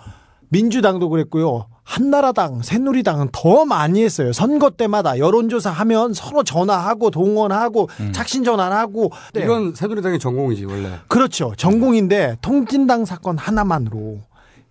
[0.49, 1.66] 민주당도 그랬고요.
[1.85, 4.32] 한나라당, 새누리당은 더 많이 했어요.
[4.32, 9.43] 선거 때마다 여론조사 하면 서로 전화하고 동원하고 착신 전환하고 네.
[9.43, 10.91] 이건 새누리당의 전공이지 원래.
[11.09, 11.53] 그렇죠.
[11.55, 14.20] 전공인데 통진당 사건 하나만으로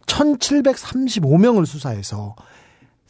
[0.07, 2.35] 1735명을 수사해서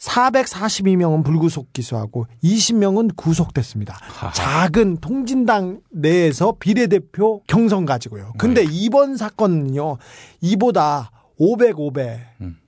[0.00, 3.98] 442명은 불구속 기소하고 20명은 구속됐습니다.
[4.34, 8.32] 작은 통진당 내에서 비례대표 경선 가지고요.
[8.38, 9.98] 근데 이번 사건은요.
[10.40, 12.20] 이보다 500, 500.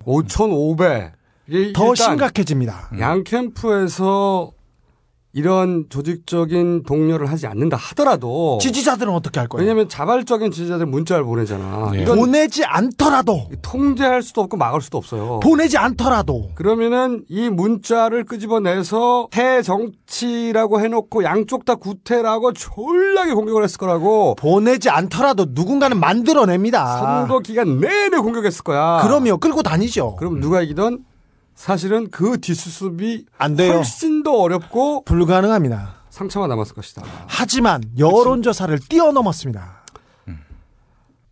[0.04, 1.12] 5,500.
[1.48, 2.90] 이게 더 일단 심각해집니다.
[3.00, 4.52] 양 캠프에서
[5.34, 9.62] 이런 조직적인 독려를 하지 않는다 하더라도 지지자들은 어떻게 할 거예요?
[9.62, 11.92] 왜냐하면 자발적인 지지자들 문자를 보내잖아.
[11.94, 15.40] 이건 보내지 않더라도 통제할 수도 없고 막을 수도 없어요.
[15.40, 23.78] 보내지 않더라도 그러면은 이 문자를 끄집어내서 태 정치라고 해놓고 양쪽 다 구태라고 졸라게 공격을 했을
[23.78, 26.98] 거라고 보내지 않더라도 누군가는 만들어냅니다.
[26.98, 29.00] 선거 기간 내내 공격했을 거야.
[29.02, 29.38] 그럼요.
[29.38, 30.16] 끌고 다니죠.
[30.16, 30.98] 그럼 누가 이기던
[31.55, 33.74] 사실은 그 뒷수습이 안 돼요.
[33.74, 36.03] 훨씬 더 어렵고 불가능합니다.
[36.11, 37.03] 상처가 남았을 것이다.
[37.27, 39.85] 하지만 여론조사를 뛰어넘었습니다.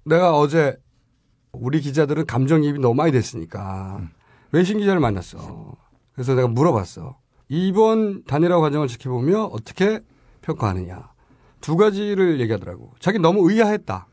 [0.05, 0.77] 내가 어제
[1.53, 4.01] 우리 기자들은 감정이입이 너무 많이 됐으니까
[4.53, 5.75] 외신 기자를 만났어.
[6.13, 7.19] 그래서 내가 물어봤어.
[7.49, 10.01] 이번 단일화 과정을 지켜보며 어떻게
[10.43, 11.11] 평가하느냐.
[11.61, 12.95] 두 가지를 얘기하더라고.
[13.01, 14.07] 자기 너무 의아했다.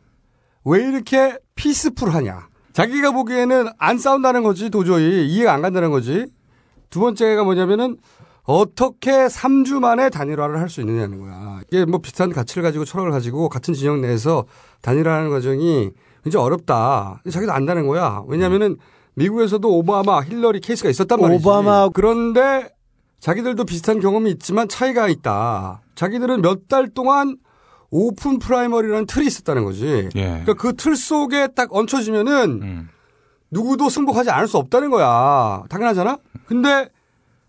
[0.66, 2.49] 왜 이렇게 peaceful하냐.
[2.78, 6.28] 자기가 보기에는 안 싸운다는 거지 도저히 이해가 안 간다는 거지.
[6.91, 7.98] 두 번째가 뭐냐면은
[8.44, 11.62] 어떻게 3주 만에 단일화를 할 수 있느냐는 거야.
[11.72, 14.45] 이게 뭐 비슷한 가치를 가지고 철학을 가지고 같은 진영 내에서
[14.84, 15.90] 단일화하는 과정이
[16.24, 17.24] 굉장히 어렵다.
[17.32, 18.22] 자기도 안다는 거야.
[18.28, 18.78] 왜냐면은
[19.16, 21.48] 미국에서도 오바마, 힐러리 케이스가 있었단 말이지.
[21.48, 21.90] 오바마.
[21.95, 22.70] 그런데
[23.20, 25.82] 자기들도 비슷한 경험이 있지만 차이가 있다.
[25.95, 27.38] 자기들은 몇 달 동안
[27.90, 30.09] open primary라는 틀이 있었다는 거지.
[30.15, 30.22] 예.
[30.43, 32.88] 그러니까 그 틀 속에 딱 얹혀지면은
[33.51, 35.64] 누구도 승복하지 않을 수 없다는 거야.
[35.69, 36.18] 당연하잖아?
[36.45, 36.89] 근데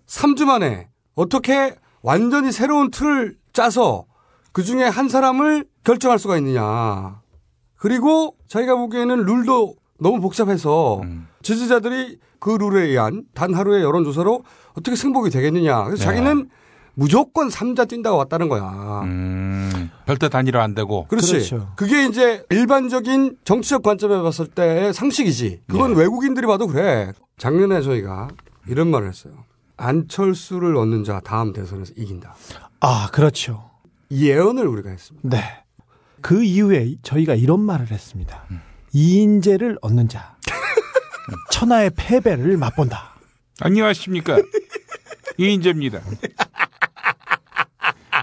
[0.06, 4.06] 3주 만에 어떻게 완전히 새로운 틀을 짜서
[4.52, 7.20] 그 중에 한 사람을 결정할 수가 있느냐.
[7.77, 11.02] 그리고 자기가 보기에는 룰도 너무 복잡해서
[11.43, 14.44] 지지자들이 그 룰에 의한 단 하루의 여론조사로
[14.74, 15.85] 어떻게 승복이 되겠느냐.
[15.85, 16.05] 그래서 네.
[16.05, 16.48] 자기는
[16.99, 19.03] 무조건 3자 뛴다고 왔다는 거야.
[19.05, 21.07] 음, 별도 단위로 안 되고.
[21.07, 21.31] 그렇지.
[21.35, 21.73] 그렇죠.
[21.77, 25.62] 그게 이제 일반적인 정치적 관점에 봤을 때의 상식이지.
[25.69, 27.12] 그건 외국인들이 봐도 그래.
[27.37, 28.27] 작년에 저희가
[28.66, 29.45] 이런 말을 했어요.
[29.77, 32.35] 안철수를 얻는 자 다음 대선에서 이긴다.
[32.81, 33.70] 아, 그렇죠.
[34.11, 35.29] 이 예언을 우리가 했습니다.
[35.29, 35.45] 네.
[36.20, 38.43] 그 이후에 저희가 이런 말을 했습니다.
[38.93, 40.37] 이인재를 얻는 자.
[41.53, 43.15] 천하의 패배를 맛본다.
[43.61, 44.39] 안녕하십니까.
[45.39, 46.01] 이인재입니다.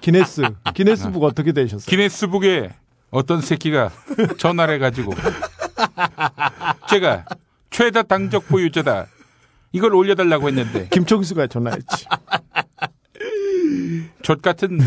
[0.05, 0.43] 기네스,
[0.75, 1.87] 기네스북 어떻게 되셨어요?
[1.87, 2.69] 기네스북에
[3.09, 3.89] 어떤 새끼가
[4.37, 5.11] 전화를 해가지고
[6.87, 7.25] 제가
[7.71, 9.07] 최다 당적 보유자다.
[9.71, 12.05] 이걸 올려달라고 했는데 김총수가 전화했지.
[14.21, 14.77] 젖 같은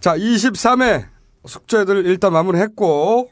[0.00, 1.06] 자, 23회
[1.46, 3.30] 숙제들 일단 마무리했고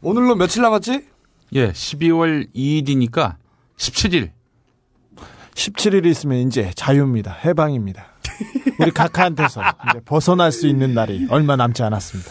[0.00, 1.06] 오늘로 며칠 남았지?
[1.52, 3.36] 예 12월 2일이니까
[3.76, 4.30] 17일
[5.60, 7.32] 17일 있으면 이제 자유입니다.
[7.44, 8.06] 해방입니다.
[8.80, 9.60] 우리 각하한테서
[9.90, 12.30] 이제 벗어날 수 있는 날이 얼마 남지 않았습니다.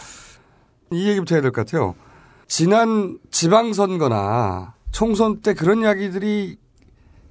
[0.92, 1.94] 이 얘기부터 해야 될 것 같아요.
[2.48, 6.56] 지난 지방선거나 총선 때 그런 이야기들이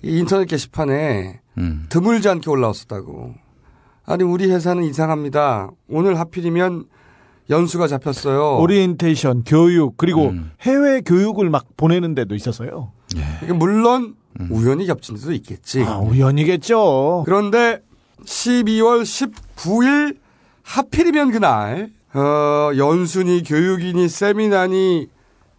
[0.01, 1.41] 이 인터넷 게시판에
[1.89, 3.33] 드물지 않게 올라왔었다고.
[4.05, 5.71] 아니 우리 회사는 이상합니다.
[5.89, 6.85] 오늘 하필이면
[7.49, 8.59] 연수가 잡혔어요.
[8.59, 12.93] 오리엔테이션, 교육, 그리고 해외 교육을 막 보내는 데도 있어서요.
[13.43, 14.15] 이게 물론
[14.49, 15.83] 우연히 겹친 데도 있겠지.
[15.83, 17.23] 아, 우연이겠죠.
[17.25, 17.81] 그런데
[18.25, 20.17] 12월 19일
[20.63, 25.09] 하필이면 그날 어, 연수니 교육이니 세미나니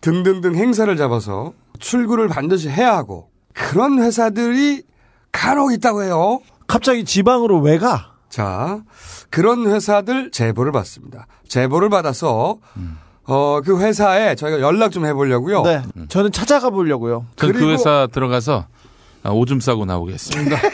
[0.01, 4.83] 등등등 행사를 잡아서 출구를 반드시 해야 하고 그런 회사들이
[5.33, 6.41] 간혹 있다고 해요.
[6.67, 8.15] 갑자기 지방으로 왜 가?
[8.29, 8.83] 자,
[9.29, 11.27] 그런 회사들 제보를 받습니다.
[11.49, 12.59] 제보를 받아서
[13.31, 15.63] 어, 그 회사에 저희가 연락 좀 해보려고요.
[15.63, 15.83] 네.
[16.09, 17.27] 저는 찾아가 보려고요.
[17.37, 18.67] 전그 그리고- 회사 들어가서
[19.23, 20.57] 아, 오줌 싸고 나오겠습니다.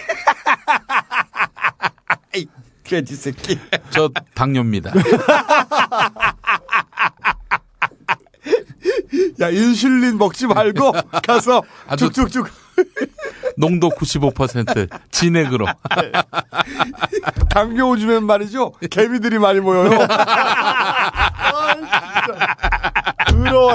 [2.85, 3.59] 돼지 새끼.
[3.91, 4.93] 저 당뇨입니다.
[9.41, 10.93] 야, 인슐린 먹지 말고
[11.27, 12.49] 가서 아주 쭉쭉쭉.
[13.57, 15.66] 농도 95% 진액으로.
[17.51, 18.70] 당뇨 오주면 말이죠.
[18.89, 19.91] 개미들이 많이 모여요.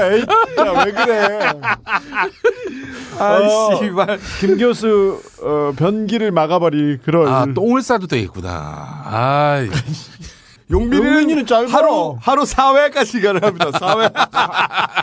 [0.03, 0.25] 에이,
[0.57, 1.39] 야, 왜 그래?
[3.19, 4.19] 아, 씨발.
[4.39, 7.27] 김 교수 어, 변기를 막아버리 그런.
[7.27, 8.49] 아, 똥을 싸도 되겠구나.
[8.51, 9.65] 아,
[10.71, 11.67] 용민이는, 용민이는 짧아.
[11.69, 13.71] 하루 하루 4회까지 시간을 합니다.
[13.71, 14.13] 4회.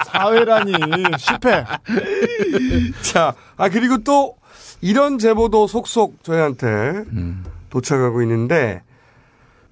[0.06, 0.72] 사회라니
[1.18, 1.64] 실패.
[3.02, 4.36] 자, 아 그리고 또
[4.80, 7.04] 이런 제보도 속속 저희한테
[7.70, 8.82] 도착하고 있는데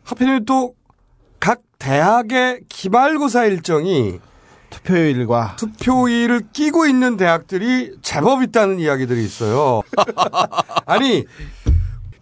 [0.04, 0.74] 하필이면 또
[1.46, 4.18] 각 대학의 기말고사 일정이
[4.68, 9.82] 투표일과 투표일을 끼고 있는 대학들이 제법 있다는 이야기들이 있어요.
[10.86, 11.24] 아니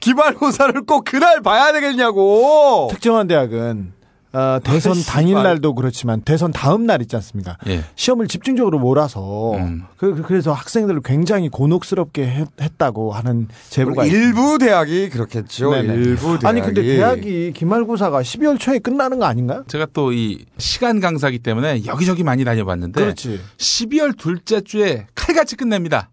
[0.01, 2.89] 기말고사를 꼭 그날 봐야 되겠냐고.
[2.91, 3.95] 특정한 대학은
[4.35, 5.15] 어, 대선 아, 씨발.
[5.15, 7.57] 당일 날도 그렇지만 대선 다음 날 있지 않습니까?
[7.69, 7.85] 예.
[7.97, 9.85] 시험을 집중적으로 몰아서 음.
[9.97, 15.71] 그, 래서 학생들을 굉장히 곤혹스럽게 했, 다고 하는 제보가 일부 대학이 그렇겠죠.
[15.71, 15.95] 네네.
[15.95, 16.47] 일부 대학이.
[16.47, 19.65] 아니 근데 대학이 기말고사가 12월 초에 끝나는 거 아닌가요?
[19.69, 23.41] 제가 또 이 시간 강사기 때문에 여기저기 많이 다녀봤는데 그렇지.
[23.59, 26.11] 12월 둘째 주에 칼같이 끝냅니다.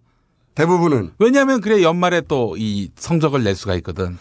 [0.55, 4.17] 대부분은 왜냐하면 그래 연말에 또 이 성적을 낼 수가 있거든.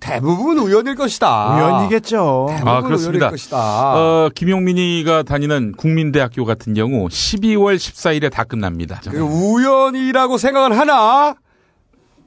[0.00, 1.56] 대부분 우연일 것이다.
[1.56, 2.46] 우연이겠죠.
[2.50, 3.26] 대부분 아 그렇습니다.
[3.26, 3.56] 우연일 것이다.
[3.96, 9.00] 어, 김용민이가 다니는 국민대학교 같은 경우 12월 14일에 다 끝납니다.
[9.10, 11.34] 그 우연이라고 생각을 하나,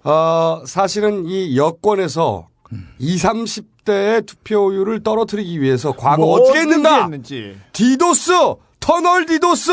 [0.03, 2.47] 어, 사실은 이 여권에서
[2.99, 3.23] 20,
[3.85, 7.03] 30대의 투표율을 떨어뜨리기 위해서 과거 뭐 어떻게 했는가?
[7.03, 7.55] 했는지.
[7.73, 8.31] 디도스,
[8.79, 9.71] 터널 디도스,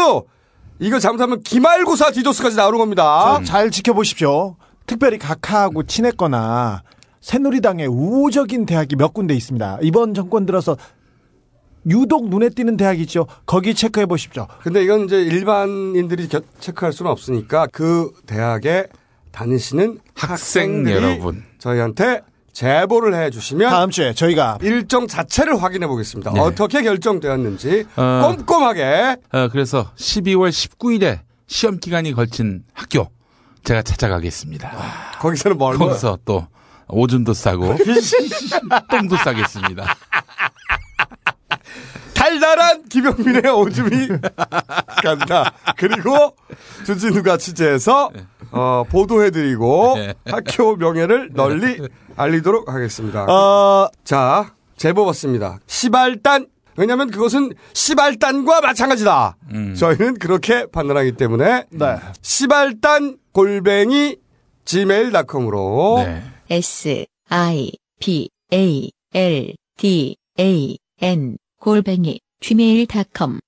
[0.78, 3.38] 이거 잘못하면 기말고사 디도스까지 나오는 겁니다.
[3.38, 4.56] 자, 잘 지켜보십시오.
[4.86, 6.82] 특별히 각하하고 친했거나
[7.30, 9.80] 새누리당의 우호적인 대학이 몇 군데 있습니다.
[9.82, 10.76] 이번 정권 들어서
[11.90, 13.26] 유독 눈에 띄는 대학이 있죠.
[13.46, 14.46] 거기 체크해 보십시오.
[14.62, 18.86] 근데 이건 이제 일반인들이 겨- 체크할 수는 없으니까 그 대학에
[19.32, 21.42] 다니시는 학생 학생들이 여러분.
[21.58, 22.20] 저희한테
[22.52, 26.30] 제보를 해 주시면 다음 주에 저희가 일정 자체를 확인해 보겠습니다.
[26.32, 26.38] 네.
[26.38, 28.34] 어떻게 결정되었는지 어.
[28.36, 33.08] 꼼꼼하게 어, 그래서 12월 19일에 시험 기간이 걸친 학교
[33.64, 34.70] 제가 찾아가겠습니다.
[35.18, 36.46] 거기서는 뭘 거기서 또
[36.88, 37.76] 오줌도 싸고
[38.90, 39.94] 똥도 싸겠습니다.
[42.14, 44.08] 달달한 김영민의 오줌이
[45.02, 45.52] 간다.
[45.76, 46.34] 그리고
[46.84, 48.10] 주진우가 취재해서
[48.50, 50.14] 어, 보도해드리고 네.
[50.26, 51.80] 학교 명예를 널리
[52.16, 53.24] 알리도록 하겠습니다.
[53.24, 55.58] 어, 자, 제보 받습니다.
[55.66, 56.46] 시발단
[56.78, 59.36] 왜냐하면 그것은 시발단과 마찬가지다.
[59.78, 61.96] 저희는 그렇게 판단하기 때문에 네.
[62.20, 64.16] 시발단 골뱅이
[64.66, 66.22] gmail.com으로 네.
[66.48, 73.40] S I P A L D A N 골뱅이 gmail.com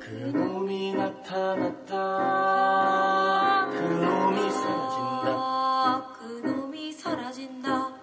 [0.00, 1.96] 그놈이 나타났다
[3.70, 7.94] 그놈이 사라진다 그놈이 사라진다.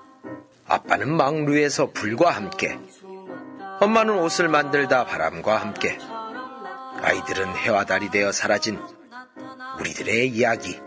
[0.67, 2.77] 아빠는 망루에서 불과 함께,
[3.81, 5.97] 엄마는 옷을 만들다 바람과 함께,
[7.01, 8.79] 아이들은 해와 달이 되어 사라진
[9.79, 10.79] 우리들의 이야기.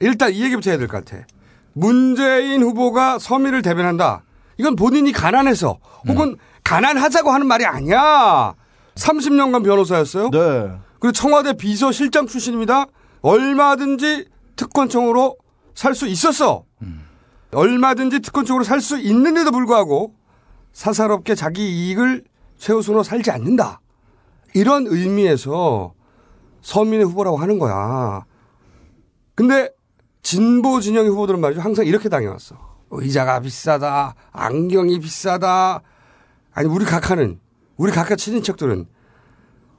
[0.00, 1.24] 일단 이 얘기부터 해야 될 것 같아.
[1.72, 4.22] 문재인 후보가 서민을 대변한다.
[4.58, 5.78] 이건 본인이 가난해서
[6.08, 8.54] 혹은 가난하자고 하는 말이 아니야.
[8.94, 10.30] 30년간 변호사였어요.
[10.30, 10.70] 네.
[11.00, 12.86] 그리고 청와대 비서실장 출신입니다.
[13.22, 14.26] 얼마든지
[14.56, 15.36] 특권층으로
[15.74, 16.64] 살 수 있었어.
[17.52, 20.14] 얼마든지 특권층으로 살 수 있는데도 불구하고
[20.72, 22.24] 사사롭게 자기 이익을
[22.58, 23.80] 최우선으로 살지 않는다.
[24.54, 25.92] 이런 의미에서
[26.62, 28.24] 서민의 후보라고 하는 거야.
[29.34, 29.70] 근데
[30.22, 31.60] 진보 진영의 후보들은 말이죠.
[31.60, 32.56] 항상 이렇게 당해왔어.
[32.90, 34.14] 의자가 비싸다.
[34.32, 35.82] 안경이 비싸다.
[36.54, 37.40] 아니, 우리 각하는,
[37.76, 38.86] 우리 각하 친인척들은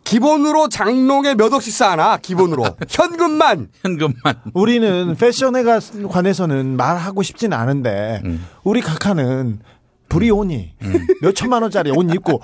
[0.03, 2.17] 기본으로 장롱에 몇 억씩 쌓아놔.
[2.17, 2.63] 기본으로.
[2.89, 3.69] 현금만.
[3.81, 4.35] 현금만.
[4.53, 5.79] 우리는 패션에 가-
[6.09, 8.21] 관해서는 말하고 싶진 않은데
[8.63, 9.61] 우리 각하는
[10.09, 10.75] 브리오니
[11.21, 12.41] 몇 천만 원짜리 옷 입고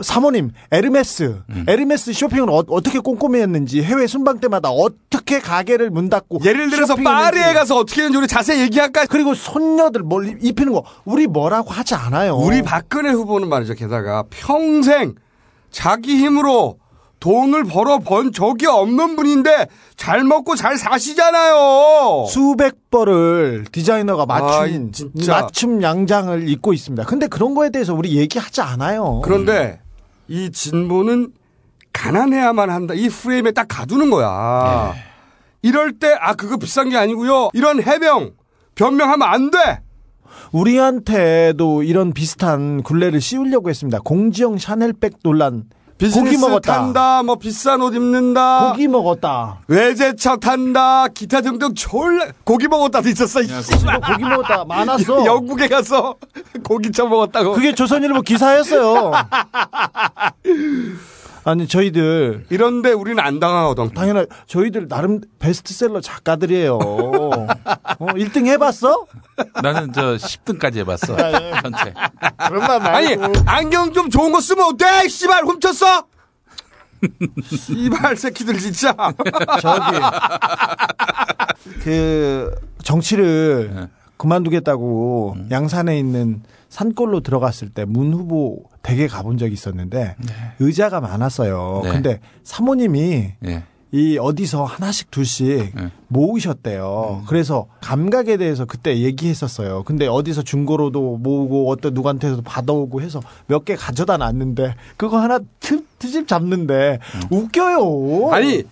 [0.00, 6.40] 사모님 에르메스 에르메스 쇼핑을 어, 떻게 꼼꼼히 했는지 해외 순방 때마다 어떻게 가게를 문 닫고
[6.44, 6.94] 예를 들어서.
[6.96, 9.06] 파리에 가서 어떻게 했는지 우리 자세히 얘기할까?
[9.06, 12.36] 그리고 손녀들 뭘 입히는 거 우리 뭐라고 하지 않아요.
[12.36, 13.74] 우리 박근혜 후보는 말이죠.
[13.74, 15.14] 게다가 평생
[15.70, 16.78] 자기 힘으로
[17.20, 19.66] 돈을 벌어 번 적이 없는 분인데
[19.96, 22.26] 잘 먹고 잘 사시잖아요.
[22.28, 25.32] 수백 벌을 디자이너가 맞춘 진짜.
[25.40, 27.04] 맞춤 양장을 입고 있습니다.
[27.04, 29.20] 근데 그런 거에 대해서 우리 얘기하지 않아요.
[29.24, 29.80] 그런데
[30.28, 31.32] 이 진보는
[31.92, 32.94] 가난해야만 한다.
[32.94, 34.94] 이 프레임에 딱 가두는 거야.
[35.62, 37.50] 이럴 때 아 그거 비싼 게 아니고요.
[37.52, 38.30] 이런 해명
[38.76, 39.58] 변명하면 안 돼.
[40.52, 43.98] 우리한테도 이런 비슷한 굴레를 씌우려고 했습니다.
[44.04, 45.64] 공지영 샤넬백 논란.
[45.98, 46.72] 비즈니스 고기 먹었다.
[46.74, 49.58] 탄다, 뭐 비싼 옷 입는다, 고기 먹었다.
[49.66, 53.42] 외제차 탄다, 기타 등등 졸라 고기 먹었다도 있었어.
[53.42, 54.00] 이 씨발.
[54.00, 55.26] 고기 먹었다 많았어.
[55.26, 56.14] 영국에 가서
[56.62, 57.54] 고기차 먹었다고.
[57.54, 59.10] 그게 조선일보 기사였어요.
[61.48, 63.94] 아니 저희들 이런데 우리는 안 당하거든.
[63.94, 66.76] 당연히 저희들 나름 베스트셀러 작가들이에요.
[66.76, 67.48] 어,
[67.98, 69.06] 1등 해봤어?
[69.62, 71.16] 나는 저 10등까지 해봤어.
[71.62, 71.94] 전체.
[72.48, 73.16] 그런 말 아니.
[73.46, 75.08] 안경 좀 좋은 거 쓰면 어때?
[75.08, 76.04] 씨발 훔쳤어?
[77.50, 78.94] 씨발 새끼들 진짜.
[79.62, 79.98] 저기
[81.82, 83.88] 그 정치를 네.
[84.18, 90.16] 그만두겠다고 양산에 있는 산골로 들어갔을 때 문 후보 댁에 가본 적이 있었는데
[90.60, 91.80] 의자가 많았어요.
[91.84, 91.90] 네.
[91.90, 93.62] 근데 사모님이 예.
[93.90, 95.90] 이 어디서 하나씩 둘씩 네.
[96.08, 97.22] 모으셨대요.
[97.26, 99.82] 그래서 감각에 대해서 그때 얘기했었어요.
[99.84, 105.82] 근데 어디서 중고로도 모으고 어떤 누구한테도 받아오고 해서 몇 개 가져다 놨는데 그거 하나 트,
[105.98, 106.98] 트집 잡는데
[107.30, 108.30] 웃겨요.
[108.32, 108.64] 아니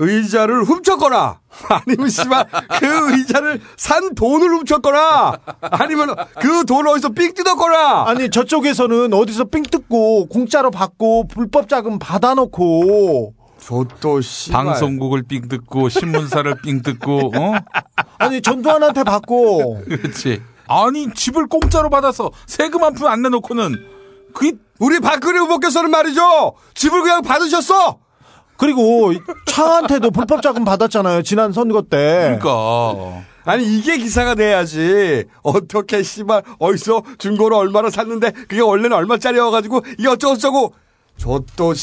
[0.00, 2.46] 의자를 훔쳤거나 아니면 씨발
[2.78, 8.04] 그 의자를 산 돈을 훔쳤거나 아니면 그 돈을 어디서 삥 뜯었거나.
[8.06, 13.34] 아니 저쪽에서는 어디서 삥 뜯고 공짜로 받고 불법 자금 받아놓고.
[13.60, 14.64] 저또 씨발.
[14.64, 17.54] 방송국을 삥 뜯고 신문사를 삥 뜯고 어?
[18.18, 19.82] 아니 전두환한테 받고.
[19.84, 20.40] 그렇지.
[20.68, 23.74] 아니 집을 공짜로 받아서 세금 한 푼 안 내놓고는
[24.34, 26.52] 그 우리 박근혜 후보께서는 말이죠.
[26.74, 27.98] 집을 그냥 받으셨어
[28.58, 29.12] 그리고
[29.46, 32.38] 차한테도 불법 자금 받았잖아요 지난 선거 때.
[32.38, 33.22] 그러니까.
[33.44, 35.24] 아니 이게 기사가 돼야지.
[35.42, 40.74] 어떻게 씨발 어디서 중고로 얼마나 샀는데 그게 원래는 얼마짜리여가지고 이게 어쩌고저쩌고.
[41.16, 41.74] 저또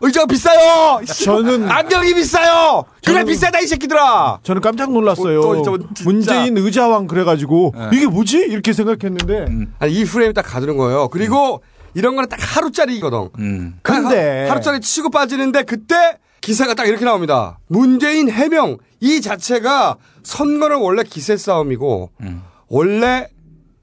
[0.00, 1.00] 의자가 비싸요!
[1.04, 2.84] 씨, 저는- 안경이 비싸요!
[3.04, 4.38] 그래 저는- 비싸다 이 새끼들아!
[4.44, 5.40] 저는 깜짝 놀랐어요.
[5.40, 5.78] 또, 또.
[6.04, 7.88] 문재인 의자왕 그래가지고 네.
[7.92, 8.36] 이게 뭐지?
[8.38, 9.46] 이렇게 생각했는데.
[9.80, 11.08] 아니, 이 프레임이 딱 가두는 거예요.
[11.08, 11.60] 그리고
[11.94, 13.30] 이런 거는 딱 하루짜리거든.
[13.40, 13.78] 음.
[13.82, 20.76] 근데- 하- 하루짜리 치고 빠지는데 그때 기사가 딱 이렇게 나옵니다 문재인 해명 이 자체가 선거는
[20.78, 22.42] 원래 기세 싸움이고 음.
[22.68, 23.28] 원래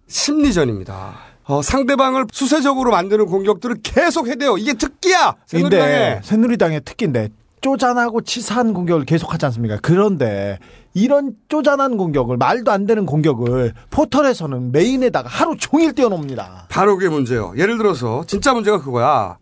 [0.07, 1.15] 심리전입니다.
[1.45, 4.57] 어, 상대방을 수세적으로 만드는 공격들을 계속 해대요.
[4.57, 5.35] 이게 특기야.
[5.49, 6.19] 근데 새누리당에.
[6.23, 7.29] 새누리당의 특기인데
[7.61, 9.77] 쪼잔하고 치사한 공격을 계속하지 않습니까?
[9.81, 10.59] 그런데
[10.93, 16.65] 이런 쪼잔한 공격을 말도 안 되는 공격을 포털에서는 메인에다가 하루 종일 띄워놓습니다.
[16.69, 17.53] 바로 그게 문제예요.
[17.57, 19.37] 예를 들어서 진짜 문제가 그거야.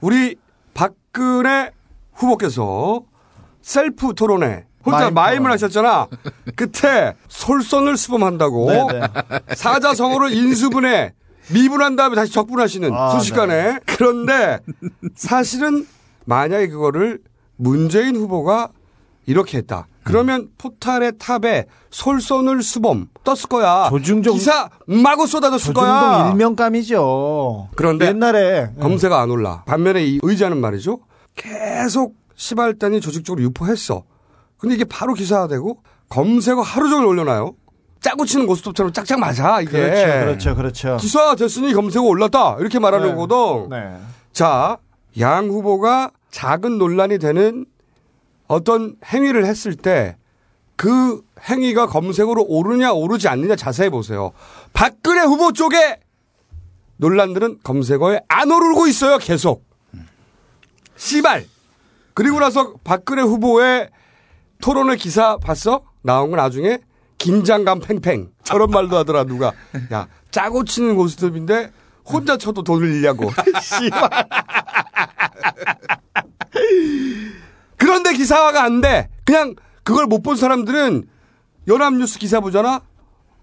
[0.00, 0.36] 우리
[0.74, 1.70] 박근혜
[2.16, 3.02] 후보께서
[3.62, 5.52] 셀프 토론회 혼자 마임 토론.
[5.52, 6.06] 하셨잖아.
[6.54, 9.00] 그때 솔선을 수범한다고 네네.
[9.54, 11.12] 사자성어를 인수분해
[11.52, 14.58] 미분한 다음에 다시 적분하시는 아, 순식간에 그런데
[15.14, 15.86] 사실은
[16.24, 17.20] 만약에 그거를
[17.56, 18.70] 문재인 후보가
[19.26, 19.86] 이렇게 했다.
[20.04, 23.88] 그러면 포탈의 탑에 솔선을 수범 떴을 거야.
[23.90, 26.30] 조중동- 기사 마구 쏟아졌을 조중동 거야.
[26.30, 27.70] 일면감이죠.
[27.74, 29.64] 그런데 옛날에 검색에 안 올라.
[29.66, 31.00] 반면에 이 의자는 말이죠.
[31.36, 34.04] 계속 시발단이 조직적으로 유포했어.
[34.58, 37.54] 근데 이게 바로 기사화되고 검색어 하루 종일 올려놔요.
[38.00, 39.70] 짜고 치는 고스톱처럼 짝짝 맞아 이게.
[39.70, 40.96] 그렇죠, 그렇죠, 그렇죠.
[40.98, 43.14] 기사 됐으니 검색어 올랐다 이렇게 말하는 네.
[43.14, 43.68] 거거든.
[43.70, 43.96] 네.
[44.32, 44.78] 자,
[45.20, 47.66] 양 후보가 작은 논란이 되는
[48.48, 50.16] 어떤 행위를 했을 때
[50.76, 54.32] 그 행위가 검색어로 오르냐 오르지 않느냐 자세히 보세요.
[54.72, 56.00] 박근혜 후보 쪽에
[56.98, 59.64] 논란들은 검색어에 안 오르고 있어요, 계속.
[60.96, 61.46] 씨발.
[62.14, 63.90] 그리고 나서 박근혜 후보의
[64.62, 65.82] 토론회 기사 봤어?
[66.02, 66.78] 나온 건 나중에
[67.18, 68.30] 긴장감 팽팽.
[68.42, 69.52] 저런 말도 하더라, 누가.
[69.92, 71.72] 야, 짜고 치는 고스톱인데
[72.04, 73.30] 혼자 쳐도 돈을 잃냐고.
[73.62, 74.10] 씨발.
[77.76, 79.08] 그런데 기사화가 안 돼.
[79.24, 81.06] 그냥 그걸 못 본 사람들은
[81.68, 82.80] 연합뉴스 기사 보잖아?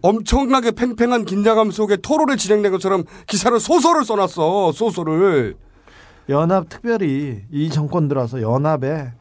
[0.01, 5.55] 엄청나게 팽팽한 긴장감 속에 토론이 진행된 것처럼 기사를 소설을 써놨어, 소설을.
[6.29, 9.11] 연합 특별히 이 정권 들어서 연합에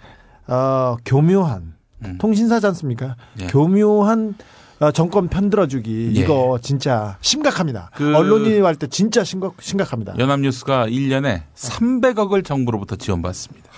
[0.46, 1.74] 어, 교묘한
[2.18, 3.16] 통신사지 않습니까?
[3.40, 3.46] 예.
[3.46, 4.34] 교묘한
[4.80, 6.20] 어, 정권 편들어주기 예.
[6.20, 7.90] 이거 진짜 심각합니다.
[7.94, 10.14] 그- 언론인이 할 때 진짜 심각, 심각합니다.
[10.18, 13.70] 연합뉴스가 1년에 300억을 정부로부터 지원받습니다.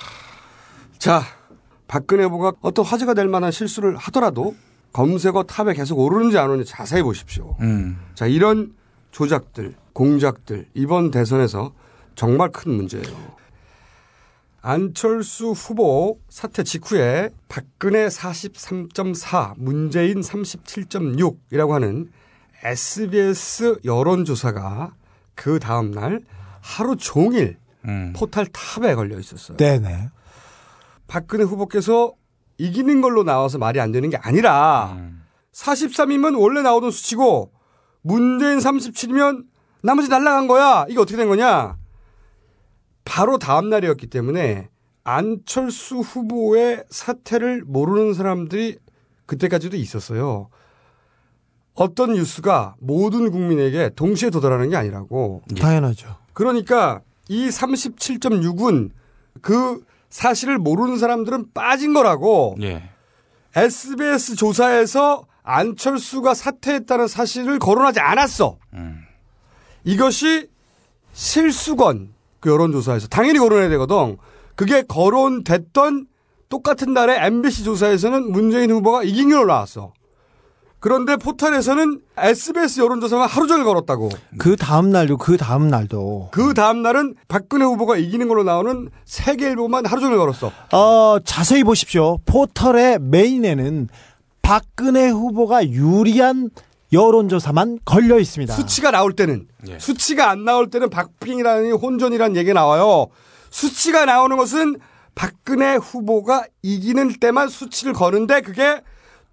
[0.98, 1.22] 자,
[1.86, 4.54] 박근혜 후보가 어떤 화제가 될 만한 실수를 하더라도
[4.94, 7.56] 검색어 탑에 계속 오르는지 안 오르는지 자세히 보십시오.
[7.60, 7.98] 음.
[8.14, 8.72] 자, 이런
[9.10, 11.72] 조작들, 공작들, 이번 대선에서
[12.14, 13.34] 정말 큰 문제예요.
[14.62, 22.10] 안철수 후보 사퇴 직후에 박근혜 43.4, 문재인 37.6이라고 하는
[22.62, 24.94] SBS 여론조사가
[25.34, 26.20] 그 다음날
[26.62, 27.58] 하루 종일
[28.16, 29.58] 포탈 탑에 걸려 있었어요.
[29.58, 30.08] 네네.
[31.06, 32.14] 박근혜 후보께서
[32.56, 34.96] 이기는 걸로 나와서 말이 안 되는 게 아니라
[35.52, 37.52] 43이면 원래 나오던 수치고
[38.00, 39.44] 문재인 37이면
[39.82, 40.86] 나머지 날라간 거야.
[40.88, 41.76] 이게 어떻게 된 거냐?
[43.04, 44.68] 바로 다음 날이었기 때문에
[45.04, 48.78] 안철수 후보의 사태를 모르는 사람들이
[49.26, 50.48] 그때까지도 있었어요.
[51.74, 55.42] 어떤 뉴스가 모든 국민에게 동시에 도달하는 게 아니라고.
[55.60, 56.16] 당연하죠.
[56.32, 58.90] 그러니까 이 37.6은
[59.42, 62.56] 그 사실을 모르는 사람들은 빠진 거라고.
[62.62, 62.90] 예.
[63.56, 68.56] SBS 조사에서 안철수가 사퇴했다는 사실을 거론하지 않았어.
[69.84, 70.48] 이것이
[71.12, 72.13] 실수건
[72.44, 74.18] 그 여론조사에서 당연히 거론해야 되거든.
[74.54, 76.06] 그게 거론됐던
[76.50, 79.94] 똑같은 날에 MBC 조사에서는 문재인 후보가 이긴 걸로 나왔어.
[80.78, 84.10] 그런데 포털에서는 SBS 여론조사만 하루 종일 걸었다고.
[84.36, 89.86] 그 다음 날도 그 다음 날도 그 다음 날은 박근혜 후보가 이기는 걸로 나오는 세계일보만
[89.86, 90.52] 하루 종일 걸었어.
[90.74, 92.18] 어, 자세히 보십시오.
[92.26, 93.88] 포털의 메인에는
[94.42, 96.50] 박근혜 후보가 유리한
[96.94, 98.54] 여론조사만 걸려 있습니다.
[98.54, 99.48] 수치가 나올 때는
[99.78, 103.08] 수치가 안 나올 때는 박빙이라는 혼전이라는 얘기가 나와요.
[103.50, 104.76] 수치가 나오는 것은
[105.14, 108.80] 박근혜 후보가 이기는 때만 수치를 거는데 그게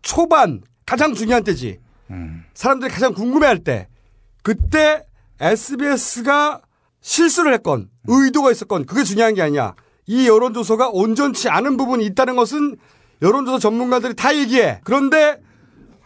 [0.02, 1.80] 초반 가장 중요한 때지.
[2.54, 3.88] 사람들이 가장 궁금해할 때
[4.44, 5.06] 그때
[5.40, 6.62] SBS가
[7.00, 9.76] 실수를 했건 의도가 있었건 그게 중요한 게 아니야.
[10.08, 12.76] 이 여론조사가 온전치 않은 부분이 있다는 것은
[13.22, 14.82] 여론조사 전문가들이 다 얘기해.
[14.84, 15.40] 그런데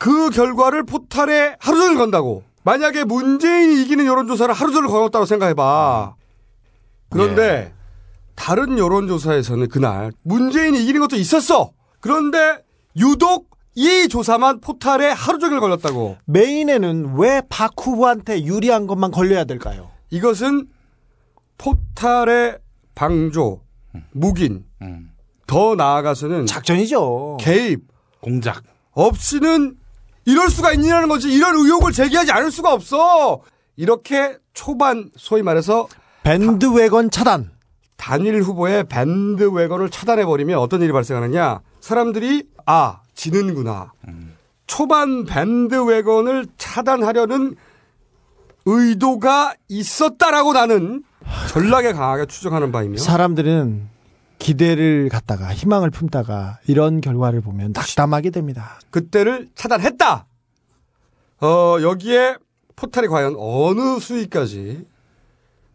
[0.05, 2.43] 그 결과를 포탈에 하루 종일 건다고.
[2.63, 6.13] 만약에 문재인이 이기는 여론조사를 하루 종일 걸었다고 생각해봐.
[7.09, 7.73] 그런데
[8.35, 11.71] 다른 여론조사에서는 그날 문재인이 이기는 것도 있었어.
[12.01, 12.63] 그런데
[12.95, 16.17] 유독 이 조사만 포탈에 하루 종일 걸렸다고.
[16.25, 19.89] 메인에는 왜 박 후보한테 유리한 것만 걸려야 될까요?
[20.11, 20.67] 이것은
[21.57, 22.59] 포탈의
[22.93, 23.59] 방조,
[24.11, 24.65] 묵인,
[25.47, 27.37] 더 나아가서는 작전이죠.
[27.39, 27.81] 개입,
[28.21, 28.61] 공작
[28.91, 29.77] 없이는
[30.25, 31.31] 이럴 수가 있냐는 거지.
[31.31, 33.41] 이런 의혹을 제기하지 않을 수가 없어.
[33.75, 35.87] 이렇게 초반 소위 말해서
[36.23, 37.51] 밴드웨건 차단.
[37.97, 41.61] 단일 후보의 밴드웨건을 차단해 버리면 어떤 일이 발생하느냐?
[41.79, 43.91] 사람들이 아 지는구나.
[44.67, 47.55] 초반 밴드웨건을 차단하려는
[48.65, 51.03] 의도가 있었다라고 나는
[51.49, 53.89] 전락에 강하게 추정하는 바이며 사람들은
[54.45, 58.79] 기대를 갖다가 희망을 품다가 이런 결과를 보면 낙담하게 됩니다.
[58.91, 60.27] 그때를 차단했다.
[61.41, 62.35] 어, 여기에
[62.75, 64.85] 포탈이 과연 어느 수위까지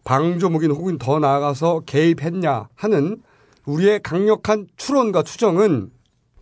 [0.05, 3.21] 방조무긴 혹은 더 나아가서 개입했냐 하는
[3.67, 5.91] 우리의 강력한 추론과 추정은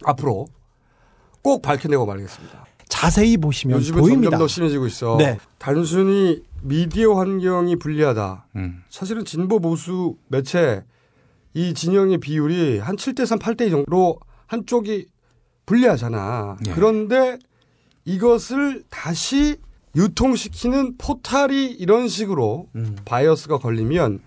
[0.05, 0.49] 앞으로
[1.41, 2.67] 꼭 밝혀내고 말겠습니다.
[2.91, 4.31] 자세히 보시면 요즘은 보입니다.
[4.33, 5.17] 점점 더 심해지고 있어.
[5.17, 5.39] 네.
[5.57, 8.49] 단순히 미디어 환경이 불리하다.
[8.57, 8.83] 음.
[8.91, 10.85] 사실은 진보 보수 매체
[11.59, 15.07] 이 진영의 비율이 한 7대 3, 8대 2 정도로 한쪽이
[15.67, 16.57] 불리하잖아.
[16.69, 16.71] 예.
[16.71, 17.37] 그런데
[18.05, 19.57] 이것을 다시
[19.97, 22.97] 유통시키는 포탈이 이런 식으로 음.
[23.05, 24.21] bias가 걸리면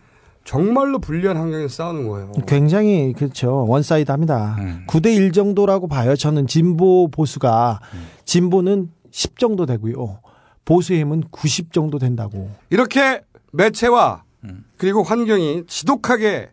[0.43, 2.33] 정말로 불리한 환경에서 싸우는 거예요.
[2.47, 3.65] 굉장히 그렇죠.
[3.65, 4.57] one side합니다.
[4.59, 4.83] 음.
[4.87, 6.17] 9대 1 정도라고 봐요.
[6.17, 8.07] 저는 진보 보수가 음.
[8.25, 10.19] 진보는 10 정도 되고요.
[10.65, 12.51] 보수의 힘은 90 정도 된다고.
[12.69, 13.21] 이렇게
[13.53, 14.65] 매체와 음.
[14.75, 16.49] 그리고 환경이 지독하게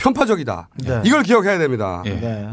[0.00, 0.68] 편파적이다.
[0.84, 1.02] 네.
[1.04, 2.02] 이걸 기억해야 됩니다.
[2.06, 2.14] 예.
[2.18, 2.48] 네.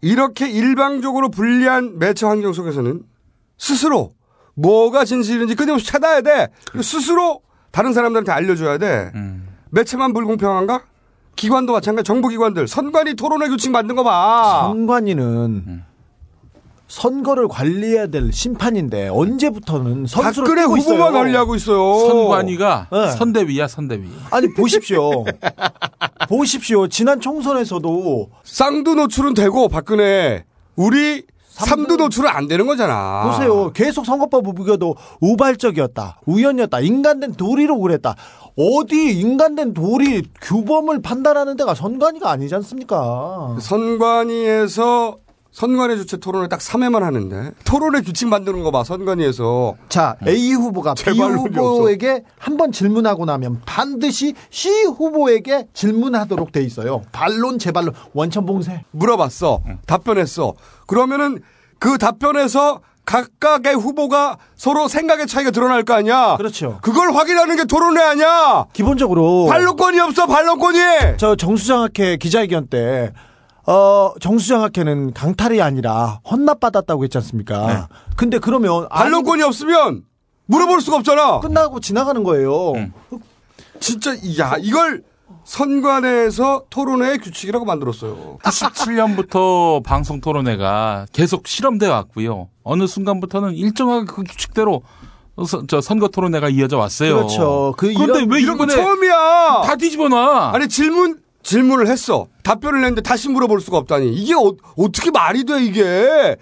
[0.00, 3.02] 이렇게 일방적으로 불리한 매체 환경 속에서는
[3.58, 4.12] 스스로
[4.54, 6.48] 뭐가 진실인지 끊임없이 찾아야 돼.
[6.70, 7.42] 그리고 스스로
[7.72, 9.10] 다른 사람들한테 알려줘야 돼.
[9.14, 9.48] 음.
[9.70, 10.82] 매체만 불공평한가?
[11.36, 12.06] 기관도 마찬가지.
[12.06, 14.68] 정보기관들 선관위 토론회 규칙 만든 거 봐.
[14.68, 15.84] 선관위는 음.
[16.88, 21.12] 선거를 관리해야 될 심판인데 언제부터는 선수를 박근혜 후보만 있어요.
[21.12, 22.08] 관리하고 있어요.
[22.08, 23.10] 선관위가 네.
[23.12, 24.08] 선대위야 선대위.
[24.30, 25.24] 아니 보십시오.
[26.28, 26.88] 보십시오.
[26.88, 30.44] 지난 총선에서도 쌍두 노출은 되고 박근혜
[30.76, 33.30] 우리 삼두 노출은 안 되는 거잖아.
[33.32, 33.72] 보세요.
[33.72, 36.20] 계속 선거법 부부겨도 우발적이었다.
[36.24, 36.80] 우연이었다.
[36.80, 38.14] 인간된 도리로 그랬다.
[38.56, 43.56] 어디 인간된 도리 규범을 판단하는 데가 선관위가 아니지 않습니까?
[43.60, 45.16] 선관위에서
[45.52, 49.74] 선관위 주최 토론회 딱 3회만 하는데 토론회 규칙 만드는 거 봐 선관위에서.
[49.88, 57.02] 자 A 후보가 B 후보에게 한 번 질문하고 나면 반드시 C 후보에게 질문하도록 돼 있어요.
[57.12, 57.94] 반론 재반론.
[58.14, 58.84] 원천봉쇄.
[58.90, 59.60] 물어봤어.
[59.86, 60.54] 답변했어.
[60.86, 61.40] 그러면은
[61.78, 66.36] 그 답변에서 각각의 후보가 서로 생각의 차이가 드러날 거 아니야?
[66.36, 66.78] 그렇죠.
[66.82, 68.66] 그걸 확인하는 게 토론회 아니야?
[68.74, 70.78] 기본적으로 반론권이 없어 반론권이!
[71.16, 73.12] 저 정수장학회 기자회견 때
[73.70, 77.88] 어, 정수장학회는 강탈이 아니라 헌납받았다고 했지 않습니까?
[78.16, 80.04] 근데 그러면 반론권이 없으면
[80.46, 81.40] 물어볼 수가 없잖아.
[81.40, 82.72] 끝나고 지나가는 거예요.
[83.78, 85.02] 진짜 야 이걸
[85.44, 88.38] 선관위에서 토론회의 규칙이라고 만들었어요.
[88.42, 92.48] 97년부터 방송 토론회가 계속 실험돼 왔고요.
[92.64, 94.82] 어느 순간부터는 일정하게 그 규칙대로
[95.46, 97.16] 서- 저 선거 토론회가 이어져 왔어요.
[97.16, 97.74] 그렇죠.
[97.76, 99.62] 그 그런데 이런- 왜 이런 거 처음이야.
[99.66, 100.52] 다 뒤집어놔?
[100.54, 102.26] 아니 질문 질문을 했어.
[102.42, 104.12] 답변을 했는데 다시 물어볼 수가 없다니.
[104.12, 106.36] 이게 어, 어떻게 말이 돼 이게.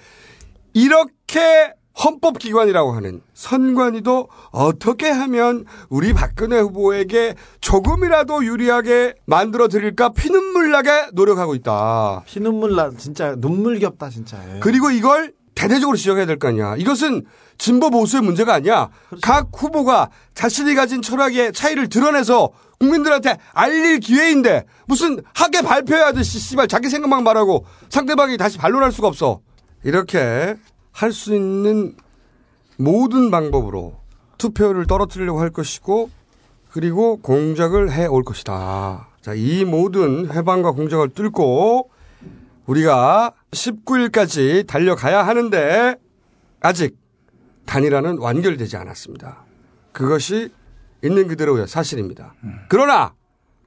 [0.75, 1.73] 이렇게
[2.05, 11.55] 헌법기관이라고 하는 선관위도 어떻게 하면 우리 박근혜 후보에게 조금이라도 유리하게 만들어 드릴까 피눈물 나게 노력하고
[11.55, 12.23] 있다.
[12.27, 14.37] 피눈물 나 진짜 눈물겹다 진짜.
[14.57, 14.61] 예.
[14.61, 16.77] 그리고 이걸 대대적으로 지적해야 될 거 아니야.
[16.77, 17.25] 이것은
[17.57, 18.91] 진보 보수의 문제가 아니야.
[19.23, 26.89] 각 후보가 자신이 가진 철학의 차이를 드러내서 국민들한테 알릴 기회인데 무슨 학계 발표하듯이 씨발 자기
[26.91, 29.41] 생각만 말하고 상대방이 다시 반론할 수가 없어.
[29.85, 30.57] 이렇게
[30.93, 31.95] 할 수 있는
[32.79, 34.01] 모든 방법으로
[34.39, 36.11] 투표를 떨어뜨리려고 할 것이고
[36.71, 39.09] 그리고 공작을 해 올 것이다.
[39.23, 41.91] 자, 이 모든 해방과 공작을 뚫고
[42.67, 45.97] 우리가 19일까지 달려가야 하는데
[46.61, 46.97] 아직
[47.65, 49.45] 단일화는 완결되지 않았습니다.
[49.93, 50.51] 그것이
[51.05, 52.35] 있는 그대로의 사실입니다.
[52.69, 53.15] 그러나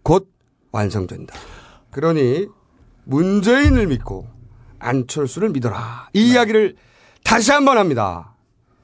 [0.03, 0.29] 곧
[0.71, 1.35] 완성된다.
[1.91, 2.47] 그러니
[3.05, 4.27] 문재인을 믿고
[4.79, 6.09] 안철수를 믿어라.
[6.13, 6.75] 이 이야기를
[7.23, 8.35] 다시 한 번 합니다.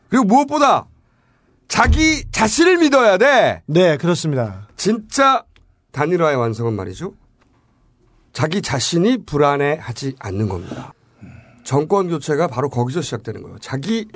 [0.09, 0.88] 그리고 무엇보다
[1.67, 3.63] 자기 자신을 믿어야 돼.
[3.65, 4.67] 네, 그렇습니다.
[4.76, 5.43] 진짜
[5.91, 7.13] 단일화의 완성은 말이죠.
[8.34, 10.93] 자기 자신이 불안해하지 않는 겁니다.
[11.63, 13.57] 정권 교체가 바로 거기서 시작되는 거예요.
[13.59, 14.07] 자기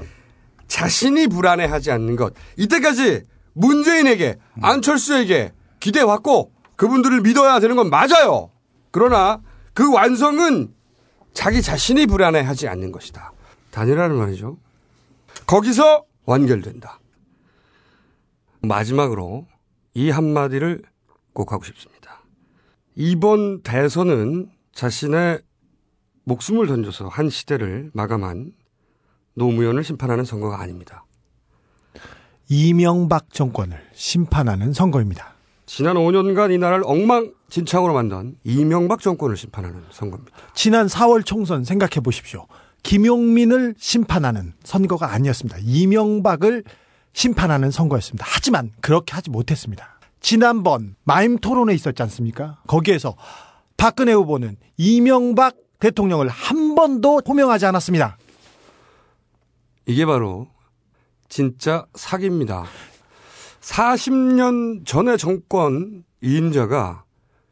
[0.68, 2.34] 자신이 불안해하지 않는 것.
[2.58, 3.26] 이때까지
[3.60, 8.52] 문재인에게 안철수에게 기대왔고 그분들을 믿어야 되는 건 맞아요.
[8.92, 9.42] 그러나
[9.74, 10.74] 그 완성은
[11.34, 13.34] 자기 자신이 불안해하지 않는 것이다.
[13.72, 14.58] 단일화는 말이죠.
[15.46, 17.00] 거기서 완결된다.
[18.62, 19.46] 마지막으로
[19.94, 20.82] 이 한마디를
[21.34, 22.22] 꼭 하고 싶습니다.
[22.96, 25.42] 이번 대선은 자신의
[26.24, 28.54] 목숨을 던져서 한 시대를 마감한
[29.34, 31.06] 노무현을 심판하는 선거가 아닙니다.
[32.50, 35.34] 이명박 정권을 심판하는 선거입니다.
[35.68, 40.36] 지난 5년간 이 나라를 엉망진창으로 만든 이명박 정권을 심판하는 선거입니다.
[40.56, 42.48] 지난 4월 총선 생각해 보십시오.
[42.82, 45.60] 김용민을 심판하는 선거가 아니었습니다.
[45.62, 46.64] 이명박을
[47.14, 48.26] 심판하는 선거였습니다.
[48.28, 50.00] 하지만 그렇게 하지 못했습니다.
[50.20, 52.62] 지난번 마임 토론회 있었지 않습니까?
[52.66, 53.16] 거기에서
[53.78, 58.18] 박근혜 후보는 이명박 대통령을 한 번도 호명하지 않았습니다.
[59.86, 60.48] 이게 바로
[61.30, 62.66] 진짜 사기입니다.
[63.62, 67.04] 40년 전의 정권 이인자가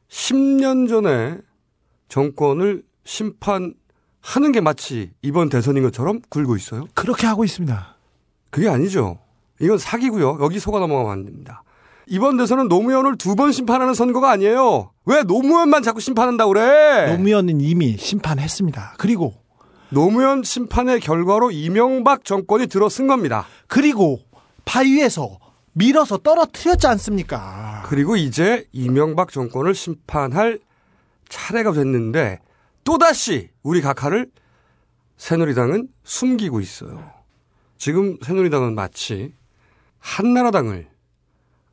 [0.09, 1.37] 10년 전에
[2.09, 6.85] 정권을 심판하는 게 마치 이번 대선인 것처럼 굴고 있어요.
[6.93, 7.95] 그렇게 하고 있습니다.
[8.49, 9.19] 그게 아니죠.
[9.61, 10.37] 이건 사기고요.
[10.41, 11.63] 여기 속아 넘어가면 안 됩니다.
[12.07, 14.91] 이번 대선은 노무현을 두 번 심판하는 선거가 아니에요.
[15.05, 17.11] 왜 노무현만 자꾸 심판한다고 그래?
[17.11, 18.95] 노무현은 이미 심판했습니다.
[18.97, 19.33] 그리고
[19.89, 23.45] 노무현 심판의 결과로 이명박 정권이 들어선 겁니다.
[23.68, 24.19] 그리고
[24.65, 25.39] 파위에서
[25.73, 27.84] 밀어서 떨어뜨렸지 않습니까?
[27.88, 30.59] 그리고 이제 이명박 정권을 심판할
[31.30, 32.39] 차례가 됐는데
[32.84, 34.30] 또다시 우리 각하를
[35.18, 37.11] 새누리당은 숨기고 있어요.
[37.77, 39.34] 지금 새누리당은 마치
[39.99, 40.88] 한나라당을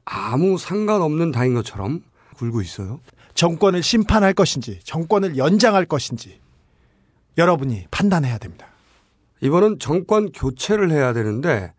[0.05, 2.03] 아무 상관없는 당인 것처럼
[2.37, 3.01] 굴고 있어요.
[3.35, 6.41] 정권을 심판할 것인지 정권을 연장할 것인지
[7.37, 8.67] 여러분이 판단해야 됩니다.
[9.41, 11.73] 이번은 정권 교체를 해야 되는데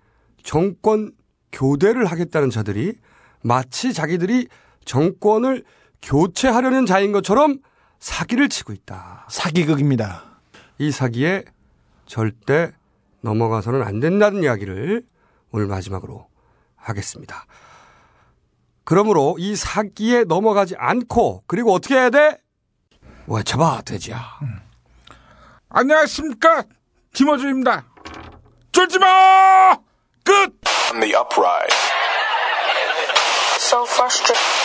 [0.44, 1.12] 정권
[1.52, 2.98] 교대를 하겠다는 자들이
[3.42, 4.48] 마치 자기들이
[4.84, 5.64] 정권을
[6.02, 7.60] 교체하려는 자인 것처럼
[8.00, 9.26] 사기를 치고 있다.
[9.30, 10.24] 사기극입니다.
[10.78, 11.46] 이 사기에
[12.06, 12.72] 절대
[13.22, 15.04] 넘어가서는 안 된다는 이야기를
[15.52, 16.28] 오늘 마지막으로
[16.76, 17.46] 하겠습니다.
[18.84, 22.38] 그러므로 이 사기에 넘어가지 않고 그리고 어떻게 해야 돼?
[23.26, 24.20] 외쳐봐 돼지야.
[25.78, 26.64] 안녕하십니까
[27.14, 27.84] 김어준입니다.
[28.72, 29.78] 쫄지 마.
[30.24, 30.34] 끝.
[30.94, 31.76] On the upright.
[33.58, 34.65] So frustrated.